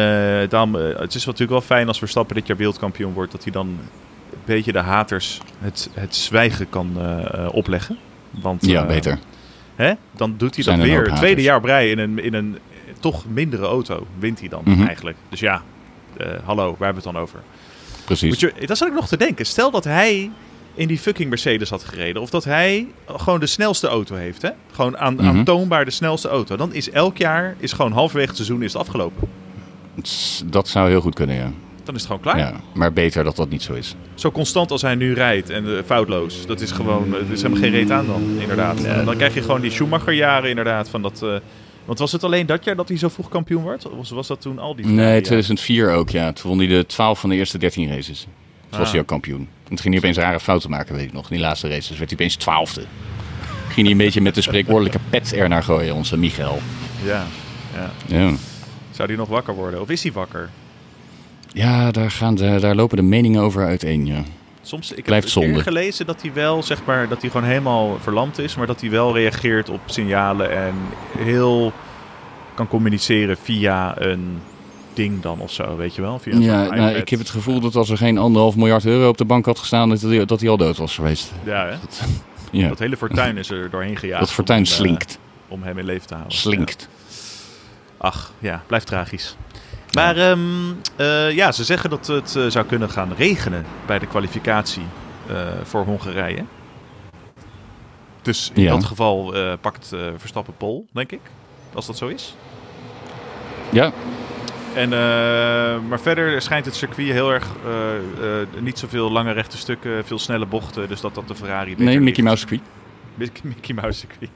daarom, 0.50 0.76
eh, 0.76 1.00
het 1.00 1.16
is 1.16 1.26
natuurlijk 1.26 1.52
wel 1.52 1.62
fijn 1.62 1.88
als 1.88 1.98
Verstappen 2.00 2.36
dit 2.36 2.48
jaar 2.48 2.58
wereldkampioen 2.58 3.14
wordt. 3.14 3.32
Dat 3.32 3.44
hij 3.44 3.52
dan 3.52 3.68
een 3.68 3.80
beetje 4.46 4.72
de 4.72 4.80
haters 4.80 5.42
het, 5.60 5.90
het 5.94 6.16
zwijgen 6.16 6.70
kan 6.70 6.98
opleggen. 7.52 7.98
Want, 8.32 8.66
Ja, 8.66 8.86
beter. 8.86 9.20
Hè? 9.76 9.94
Dan 10.16 10.34
doet 10.38 10.56
hij 10.56 10.64
Zijn 10.64 10.78
dat 10.80 10.88
er 10.88 11.04
weer. 11.04 11.14
tweede 11.16 11.42
jaar 11.42 11.66
rij 11.66 11.90
in 11.90 12.00
een, 12.00 12.24
in 12.24 12.34
een 12.34 12.58
toch 13.00 13.26
mindere 13.28 13.66
auto. 13.66 14.08
Wint 14.20 14.40
hij 14.40 14.50
dan 14.50 14.62
Mhm. 14.66 14.86
eigenlijk. 14.88 15.18
Dus 15.30 15.40
ja, 15.40 15.62
hallo, 16.44 16.76
waar 16.78 16.86
hebben 16.94 17.04
we 17.04 17.10
het 17.10 17.14
dan 17.16 17.18
over? 17.18 17.40
Precies. 18.18 18.30
Moet 18.30 18.40
je, 18.40 18.66
dat 18.66 18.78
zat 18.78 18.88
ik 18.88 18.94
nog 18.94 19.08
te 19.08 19.18
denken. 19.18 19.46
Stel 19.46 19.72
dat 19.72 19.84
hij 19.84 20.32
in 20.74 20.88
die 20.88 20.98
fucking 21.00 21.30
Mercedes 21.30 21.70
had 21.70 21.84
gereden. 21.84 22.22
Of 22.22 22.30
dat 22.30 22.44
hij 22.44 22.88
gewoon 23.08 23.40
de 23.40 23.46
snelste 23.48 23.88
auto 23.88 24.16
heeft. 24.16 24.42
Hè? 24.42 24.50
Gewoon 24.72 24.98
aan, 24.98 25.14
Mhm. 25.14 25.26
aantoonbaar 25.28 25.86
de 25.86 25.92
snelste 25.92 26.28
auto. 26.28 26.56
Dan 26.56 26.74
is 26.74 26.90
elk 26.90 27.18
jaar, 27.18 27.56
is 27.58 27.72
gewoon 27.74 27.92
halverwege 27.92 28.28
het 28.28 28.36
seizoen 28.36 28.62
is 28.64 28.74
het 28.74 28.82
afgelopen. 28.82 29.28
Dat 30.46 30.68
zou 30.68 30.90
heel 30.90 31.02
goed 31.02 31.16
kunnen, 31.16 31.36
ja. 31.36 31.52
Dan 31.84 31.96
is 31.96 32.02
het 32.04 32.12
gewoon 32.12 32.22
klaar. 32.22 32.38
Ja, 32.38 32.54
maar 32.74 32.94
beter 32.94 33.24
dat 33.24 33.36
dat 33.36 33.50
niet 33.50 33.62
zo 33.62 33.74
is. 33.74 33.96
Zo 34.16 34.32
constant 34.32 34.72
als 34.72 34.82
hij 34.82 34.96
nu 34.96 35.14
rijdt 35.14 35.50
en 35.50 35.66
eh, 35.78 35.84
foutloos. 35.86 36.46
Dat 36.46 36.62
is 36.62 36.72
gewoon, 36.72 37.14
er 37.14 37.32
is 37.32 37.42
helemaal 37.42 37.62
geen 37.62 37.72
reet 37.72 37.92
aan 37.92 38.06
dan, 38.06 38.22
inderdaad. 38.40 38.84
En 38.84 39.06
dan 39.06 39.16
krijg 39.16 39.34
je 39.34 39.42
gewoon 39.42 39.62
die 39.62 39.72
Schumacher-jaren 39.72 40.50
inderdaad. 40.50 40.90
Van 40.90 41.02
dat, 41.02 41.22
eh, 41.24 41.36
want 41.90 42.00
was 42.02 42.12
het 42.12 42.24
alleen 42.24 42.46
dat 42.46 42.64
jaar 42.64 42.76
dat 42.76 42.88
hij 42.88 42.98
zo 42.98 43.10
vroeg 43.10 43.30
kampioen 43.30 43.64
werd? 43.64 43.86
Of 43.90 43.98
was, 43.98 44.10
was 44.10 44.28
dat 44.28 44.42
toen 44.42 44.60
al 44.60 44.76
die 44.76 44.86
Nee, 44.86 44.96
jaren? 45.06 45.24
2004 45.24 45.92
ook, 45.92 46.10
ja. 46.10 46.32
Toen 46.34 46.50
won 46.50 46.58
hij 46.58 46.68
de 46.68 46.86
12 46.86 47.20
van 47.20 47.30
de 47.30 47.36
eerste 47.36 47.58
13 47.58 47.90
races. 47.90 48.20
Toen 48.70 48.78
was 48.80 48.88
Ah. 48.88 48.92
hij 48.92 49.02
ook 49.02 49.08
kampioen. 49.08 49.40
En 49.40 49.48
toen 49.76 49.78
ging 49.78 49.90
hij 49.94 49.98
opeens 49.98 50.18
rare 50.18 50.40
fouten 50.40 50.70
maken, 50.70 50.96
weet 50.96 51.06
ik 51.06 51.14
nog. 51.14 51.24
In 51.30 51.36
die 51.36 51.46
laatste 51.46 51.68
races 51.68 51.98
werd 51.98 52.10
hij 52.10 52.20
opeens 52.20 52.36
twaalfde. 52.36 52.82
Ging 53.68 53.82
hij 53.82 53.92
een 53.92 53.98
beetje 53.98 54.22
met 54.22 54.36
de 54.36 54.42
spreekwoordelijke 54.42 55.00
pet 55.10 55.34
er 55.36 55.50
naar 55.50 55.64
gooien, 55.64 55.96
onze 55.96 56.18
Michael. 56.18 56.60
Ja, 57.06 57.26
ja. 57.74 57.92
Ja, 58.18 58.32
Zou 58.92 59.08
die 59.08 59.18
nog 59.18 59.28
wakker 59.28 59.56
worden? 59.56 59.82
Of 59.82 59.90
is 59.90 60.04
hij 60.04 60.12
wakker? 60.12 60.50
ja 61.54 61.92
daar, 61.92 62.12
gaan 62.12 62.36
de, 62.36 62.58
daar 62.60 62.76
lopen 62.76 62.98
de 62.98 63.04
meningen 63.04 63.42
over 63.42 63.66
uiteen, 63.66 64.06
ja. 64.06 64.24
Soms, 64.62 64.92
ik 64.92 65.04
Blijft 65.04 65.34
heb 65.34 65.44
zonde. 65.44 65.62
gelezen 65.62 66.06
dat 66.06 66.22
hij 66.22 66.34
wel, 66.34 66.64
zeg 66.64 66.86
maar, 66.86 67.08
dat 67.08 67.22
hij 67.22 67.30
gewoon 67.30 67.48
helemaal 67.48 67.98
verlamd 68.02 68.38
is, 68.40 68.56
maar 68.56 68.68
dat 68.68 68.82
hij 68.82 68.90
wel 68.90 69.14
reageert 69.14 69.70
op 69.70 69.80
signalen 69.86 70.52
en 70.58 70.74
heel 71.18 71.72
kan 72.54 72.68
communiceren 72.68 73.38
via 73.38 74.02
een 74.02 74.42
ding 74.94 75.22
dan 75.22 75.40
of 75.40 75.52
zo, 75.52 75.76
weet 75.76 75.96
je 75.96 76.02
wel? 76.02 76.20
Via 76.20 76.38
Ja, 76.38 76.76
nou, 76.76 76.96
ik 76.96 77.10
heb 77.10 77.20
het 77.20 77.30
gevoel 77.30 77.60
dat 77.60 77.76
als 77.76 77.90
er 77.90 77.98
geen 77.98 78.18
anderhalf 78.18 78.56
miljard 78.56 78.86
euro 78.86 79.08
op 79.10 79.18
de 79.18 79.26
bank 79.26 79.46
had 79.46 79.60
gestaan, 79.60 79.90
dat 79.90 80.02
hij, 80.02 80.26
dat 80.26 80.40
hij 80.40 80.50
al 80.50 80.58
dood 80.58 80.78
was 80.78 80.96
geweest. 80.96 81.32
Ja, 81.44 81.66
hè? 81.68 81.76
Ja, 82.52 82.68
Dat 82.68 82.80
hele 82.80 82.98
fortuin 82.98 83.38
is 83.38 83.50
er 83.50 83.70
doorheen 83.70 83.98
gejaagd. 83.98 84.20
dat 84.20 84.32
fortuin 84.32 84.60
om 84.60 84.66
eh, 84.66 84.72
slinkt. 84.72 85.20
om 85.48 85.64
hem 85.64 85.78
in 85.78 85.86
leven 85.86 86.08
te 86.08 86.14
houden. 86.14 86.38
Slinkt. 86.38 86.88
Ja. 86.92 87.16
Ach, 87.98 88.32
ja, 88.40 88.64
blijft 88.68 88.88
tragisch. 88.88 89.36
Maar 89.94 90.18
ehm, 90.18 90.40
eh, 90.96 91.32
ja, 91.32 91.52
ze 91.52 91.64
zeggen 91.64 91.90
dat 91.90 92.08
het 92.08 92.36
eh, 92.36 92.46
zou 92.48 92.66
kunnen 92.66 92.90
gaan 92.90 93.14
regenen 93.18 93.66
bij 93.86 94.00
de 94.00 94.08
kwalificatie 94.08 94.84
eh, 95.28 95.36
voor 95.64 95.84
Hongarije. 95.84 96.44
Dus 98.22 98.52
in 98.54 98.62
Ja. 98.62 98.72
dat 98.72 98.86
geval 98.86 99.34
pakt 99.62 99.92
Verstappen 100.18 100.54
Pol, 100.58 100.88
denk 100.92 101.12
ik. 101.12 101.20
Als 101.74 101.86
dat 101.86 101.98
zo 101.98 102.08
is. 102.08 102.36
Ja, 103.72 103.92
En, 104.74 104.90
maar 105.88 106.00
verder 106.00 106.42
schijnt 106.42 106.66
het 106.66 106.76
circuit 106.76 107.12
heel 107.12 107.32
erg 107.34 107.48
niet 108.60 108.80
zoveel 108.80 109.12
lange 109.12 109.32
rechte 109.32 109.58
stukken, 109.58 110.06
veel 110.06 110.20
snelle 110.20 110.46
bochten. 110.46 110.88
Dus 110.88 111.02
dat 111.02 111.16
dat 111.16 111.28
de 111.28 111.36
Ferrari. 111.36 111.70
beter 111.70 111.86
nee, 111.86 112.00
Mickey. 112.00 112.24
Mouse 112.24 112.40
circuit. 112.48 112.62
Mickey, 113.16 113.42
Mickey 113.44 113.76
Mouse 113.76 114.00
circuit. 114.00 114.30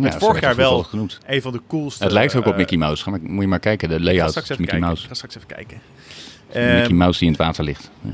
Ja, 0.00 0.18
vorig 0.18 0.40
jaar 0.40 0.48
het 0.50 0.58
wel. 0.58 0.86
Een 1.26 1.42
van 1.42 1.52
de 1.52 1.60
coolste. 1.68 2.02
Het 2.04 2.12
lijkt 2.12 2.34
ook 2.34 2.46
op 2.46 2.52
eh, 2.52 2.58
Mickey 2.58 2.78
Mouse. 2.78 3.10
Maar, 3.10 3.18
moet 3.22 3.42
je 3.42 3.48
maar 3.48 3.58
kijken, 3.58 3.88
de 3.88 4.00
layout 4.00 4.28
is 4.28 4.34
Mickey 4.48 4.56
kijken. 4.56 4.80
Mouse. 4.80 5.02
Ik 5.02 5.08
ga 5.08 5.14
straks 5.14 5.36
even 5.36 5.48
kijken. 5.48 5.80
Mickey 6.46 6.82
Ehm, 6.84 6.96
Mouse 6.96 7.18
die 7.18 7.28
in 7.28 7.34
het 7.34 7.42
water 7.42 7.64
ligt. 7.64 7.90
Ja. 8.00 8.10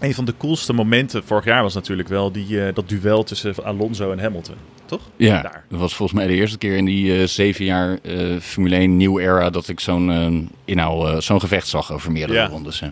Een 0.00 0.14
van 0.14 0.24
de 0.24 0.34
coolste 0.38 0.72
momenten 0.72 1.24
vorig 1.24 1.44
jaar 1.44 1.62
was 1.62 1.74
natuurlijk 1.74 2.08
wel 2.08 2.32
die, 2.32 2.62
eh, 2.66 2.74
dat 2.74 2.88
duel 2.88 3.24
tussen 3.24 3.54
Alonso 3.64 4.12
en 4.12 4.18
Hamilton. 4.18 4.54
Toch? 4.86 5.00
Ja, 5.16 5.42
Daar. 5.42 5.64
dat 5.68 5.80
was 5.80 5.94
volgens 5.94 6.18
mij 6.18 6.26
de 6.28 6.34
eerste 6.34 6.58
keer 6.58 6.76
in 6.76 6.84
die 6.84 7.18
eh, 7.20 7.26
zeven 7.26 7.64
jaar 7.64 7.98
Formule 8.40 8.76
1 8.76 8.96
nieuw 8.96 9.18
era 9.18 9.50
dat 9.50 9.68
ik 9.68 9.80
zo'n 9.80 10.50
inhoud, 10.64 11.24
zo'n 11.24 11.40
gevecht 11.40 11.68
zag 11.68 11.92
over 11.92 12.12
meerdere 12.12 12.38
Ja. 12.38 12.46
rondes. 12.46 12.80
hè. 12.80 12.88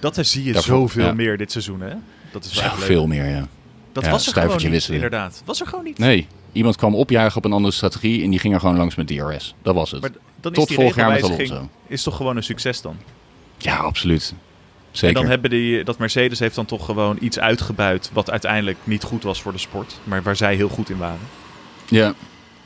Dat 0.00 0.18
zie 0.20 0.44
je 0.44 0.52
Daarvoor, 0.52 0.76
zoveel 0.76 1.04
ja. 1.06 1.12
meer 1.12 1.36
dit 1.36 1.52
seizoen, 1.52 1.80
hè? 1.80 1.92
Dat 2.30 2.44
is 2.44 2.60
wel 2.60 2.70
veel 2.70 3.06
meer, 3.06 3.24
ja. 3.28 3.46
Dat 3.92 4.04
Ja, 4.04 4.10
was 4.10 4.26
er 4.26 4.32
gewoon 4.42 4.56
niet, 4.56 4.68
wisselen. 4.68 4.96
inderdaad. 4.96 5.42
Was 5.44 5.60
er 5.60 5.66
gewoon 5.66 5.84
niet. 5.84 5.98
Nee, 5.98 6.26
iemand 6.56 6.76
kwam 6.76 6.94
opjagen 6.94 7.36
op 7.36 7.44
een 7.44 7.52
andere 7.52 7.74
strategie 7.74 8.22
en 8.22 8.30
die 8.30 8.38
ging 8.38 8.54
er 8.54 8.60
gewoon 8.60 8.76
langs 8.76 8.94
met 8.94 9.06
DRS. 9.06 9.54
Dat 9.62 9.74
was 9.74 9.90
het. 9.90 10.00
Maar 10.00 10.10
dan 10.40 10.52
is 10.52 10.58
Tot 10.58 10.68
die 10.68 10.76
vorig 10.76 10.96
jaar 10.96 11.12
met 11.12 11.22
Alonso. 11.22 11.68
is 11.86 12.02
toch 12.02 12.16
gewoon 12.16 12.36
een 12.36 12.42
succes 12.42 12.80
dan? 12.82 12.96
Ja, 13.58 13.76
absoluut. 13.76 14.34
En 14.36 14.98
Zeker. 14.98 15.14
dan 15.20 15.26
hebben 15.30 15.50
die, 15.50 15.84
dat 15.84 15.98
Mercedes 15.98 16.38
heeft 16.38 16.54
dan 16.54 16.64
toch 16.64 16.84
gewoon 16.84 17.16
iets 17.20 17.38
uitgebuit 17.38 18.10
wat 18.12 18.30
uiteindelijk 18.30 18.78
niet 18.84 19.02
goed 19.02 19.22
was 19.22 19.42
voor 19.42 19.52
de 19.52 19.58
sport. 19.58 19.98
Maar 20.04 20.22
waar 20.22 20.36
zij 20.36 20.54
heel 20.54 20.68
goed 20.68 20.90
in 20.90 20.96
waren. 20.98 21.18
Ja, 21.88 22.14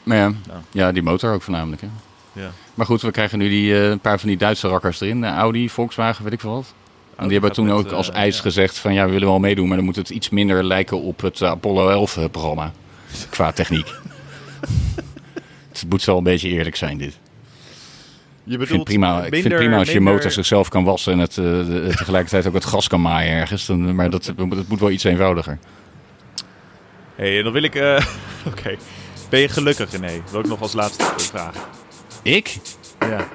maar 0.03 0.17
ja, 0.17 0.33
Ja. 0.47 0.63
ja, 0.71 0.93
die 0.93 1.03
motor 1.03 1.33
ook 1.33 1.43
voornamelijk. 1.43 1.83
Hè. 1.83 1.89
Ja. 2.33 2.51
Maar 2.75 2.87
goed, 2.87 3.03
we 3.03 3.11
krijgen 3.11 3.39
nu 3.39 3.49
die, 3.49 3.75
eh, 3.75 3.89
een 3.89 4.01
paar 4.01 4.19
van 4.19 4.29
die 4.29 4.39
Duitse 4.39 4.69
rakkers 4.69 5.01
erin. 5.01 5.21
De 5.21 5.27
Audi, 5.27 5.69
Volkswagen, 5.69 6.25
weet 6.25 6.33
ik 6.33 6.41
veel 6.41 6.53
wat. 6.55 6.75
En 7.17 7.29
die 7.29 7.33
hebben 7.33 7.53
toen 7.53 7.71
ook 7.73 7.87
eh, 7.87 7.93
als 7.93 8.11
eis 8.11 8.37
ja. 8.37 8.43
gezegd 8.43 8.79
van 8.79 8.95
ja, 8.95 9.05
we 9.07 9.11
willen 9.13 9.29
wel 9.29 9.39
meedoen, 9.39 9.67
maar 9.67 9.77
dan 9.77 9.85
moet 9.85 9.97
het 9.97 10.11
iets 10.11 10.29
minder 10.31 10.65
lijken 10.65 11.01
op 11.03 11.21
het 11.21 11.41
eh, 11.41 11.49
Apollo 11.49 11.89
11 11.89 12.17
eh, 12.17 12.25
programma. 12.31 12.73
Qua 13.31 13.53
techniek. 13.53 13.87
het 15.73 15.85
moet 15.89 16.05
wel 16.05 16.17
een 16.19 16.25
beetje 16.25 16.49
eerlijk 16.49 16.77
zijn 16.77 16.99
dit. 16.99 17.19
Je 18.45 18.53
Ik 18.53 18.59
bedoelt 18.59 18.69
vind, 18.69 18.85
prima, 18.85 19.17
ik 19.17 19.21
vind 19.23 19.33
minder- 19.33 19.59
prima 19.59 19.77
als 19.79 19.89
je 19.89 19.95
minder- 19.95 20.13
motor 20.15 20.31
zichzelf 20.31 20.69
kan 20.69 20.85
wassen 20.85 21.13
en 21.13 21.19
het 21.19 21.31
eh, 21.39 21.45
de- 21.45 21.93
tegelijkertijd 21.97 22.47
ook 22.47 22.55
het 22.55 22.65
gas 22.65 22.89
kan 22.89 23.01
maaien 23.01 23.33
ergens. 23.33 23.67
Dan, 23.67 23.95
maar 23.95 24.11
dat, 24.11 24.33
dat 24.37 24.69
moet 24.69 24.81
wel 24.81 24.91
iets 24.91 25.05
eenvoudiger. 25.05 25.59
hey, 27.17 27.43
dan 27.43 27.53
wil 27.53 27.63
ik... 27.63 27.75
eh, 27.75 28.05
Oké. 28.51 28.77
Ben 29.29 29.41
je 29.41 29.49
gelukkig, 29.49 29.91
René? 29.91 30.23
Wil 30.31 30.41
ik 30.41 30.47
nog 30.47 30.61
als 30.61 30.73
laatste 30.73 31.05
vragen. 31.17 31.61
Ik? 32.23 32.57
Ja. 33.01 33.29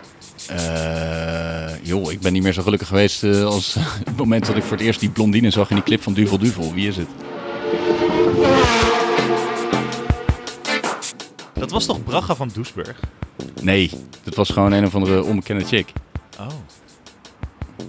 Eh, 0.50 1.76
joh, 1.82 2.12
ik 2.12 2.20
ben 2.20 2.34
niet 2.34 2.44
meer 2.44 2.54
zo 2.54 2.62
gelukkig 2.62 2.88
geweest 2.88 3.24
eh, 3.24 3.44
als 3.44 3.76
het 4.06 4.18
moment 4.18 4.46
dat 4.46 4.56
ik 4.56 4.64
voor 4.64 4.78
het 4.78 4.86
eerst 4.86 5.00
die 5.00 5.10
blondine 5.10 5.50
zag 5.50 5.70
in 5.70 5.76
die 5.76 5.84
clip 5.86 6.02
van 6.04 6.14
Duvel 6.14 6.38
Duvel. 6.38 6.74
Wie 6.74 6.88
is 6.88 6.98
het? 6.98 7.08
Dat 11.66 11.74
was 11.74 11.86
toch 11.86 12.04
Braga 12.04 12.36
van 12.36 12.50
Doesburg? 12.54 13.00
Nee, 13.62 13.92
dat 14.24 14.36
was 14.36 14.50
gewoon 14.50 14.72
een 14.72 14.86
of 14.86 14.96
andere 14.96 15.24
onbekende 15.24 15.66
chick. 15.66 15.92
Oh. 16.40 16.48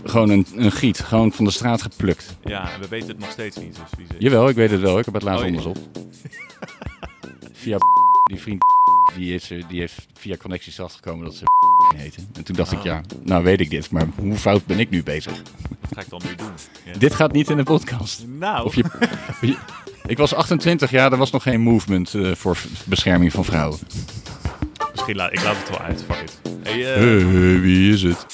Gewoon 0.04 0.30
een, 0.30 0.46
een 0.54 0.72
giet, 0.72 1.00
gewoon 1.00 1.32
van 1.32 1.44
de 1.44 1.50
straat 1.50 1.82
geplukt. 1.82 2.36
Ja, 2.44 2.72
en 2.72 2.80
we 2.80 2.88
weten 2.88 3.08
het 3.08 3.18
nog 3.18 3.30
steeds 3.30 3.56
niet. 3.56 3.74
Dus 3.74 3.90
wie 3.96 4.06
ze. 4.06 4.14
Jawel, 4.18 4.48
ik 4.48 4.54
weet 4.54 4.70
het 4.70 4.80
wel, 4.80 4.98
ik 4.98 5.04
heb 5.04 5.14
het 5.14 5.22
laatst 5.22 5.40
Oh, 5.40 5.46
onderzocht. 5.46 5.80
Via 7.62 7.78
die 8.30 8.40
vriend, 8.40 8.64
die, 9.14 9.34
is, 9.34 9.50
er- 9.50 9.66
die 9.68 9.80
heeft 9.80 10.06
via 10.14 10.36
connecties 10.36 10.80
achtergekomen 10.80 11.24
dat 11.24 11.34
ze 11.34 11.44
heette. 11.96 12.20
En 12.34 12.44
toen 12.44 12.56
dacht 12.56 12.72
ik, 12.72 12.78
Ah. 12.78 12.84
ja, 12.84 13.00
nou 13.22 13.44
weet 13.44 13.60
ik 13.60 13.70
dit, 13.70 13.90
maar 13.90 14.06
hoe 14.18 14.36
fout 14.36 14.66
ben 14.66 14.78
ik 14.78 14.90
nu 14.90 15.02
bezig? 15.02 15.32
Wat 15.80 15.90
ga 15.94 16.00
ik 16.00 16.08
dan 16.08 16.20
nu 16.28 16.34
doen? 16.34 16.50
Ja. 16.84 16.98
Dit 16.98 17.14
gaat 17.14 17.32
niet 17.32 17.50
in 17.50 17.56
de 17.56 17.62
podcast. 17.62 18.24
Nou, 18.26 18.64
Of 18.66 18.74
je, 18.74 18.84
je- 19.40 19.56
ik 20.06 20.16
was 20.18 20.34
28 20.34 20.90
jaar, 20.90 21.12
er 21.12 21.18
was 21.18 21.30
nog 21.30 21.42
geen 21.42 21.60
movement 21.60 22.14
eh, 22.14 22.34
voor 22.34 22.58
bescherming 22.84 23.32
van 23.32 23.44
vrouwen. 23.44 23.78
misschien 24.92 25.16
laat 25.16 25.32
ik 25.32 25.42
laat 25.42 25.56
het 25.56 25.68
wel 25.68 25.78
uit. 25.80 26.04
Fuck 26.10 26.20
it. 26.22 26.40
Hey, 26.62 26.94
eh, 26.94 27.20
Eh, 27.20 27.60
wie 27.60 27.92
is 27.92 28.02
het? 28.02 28.26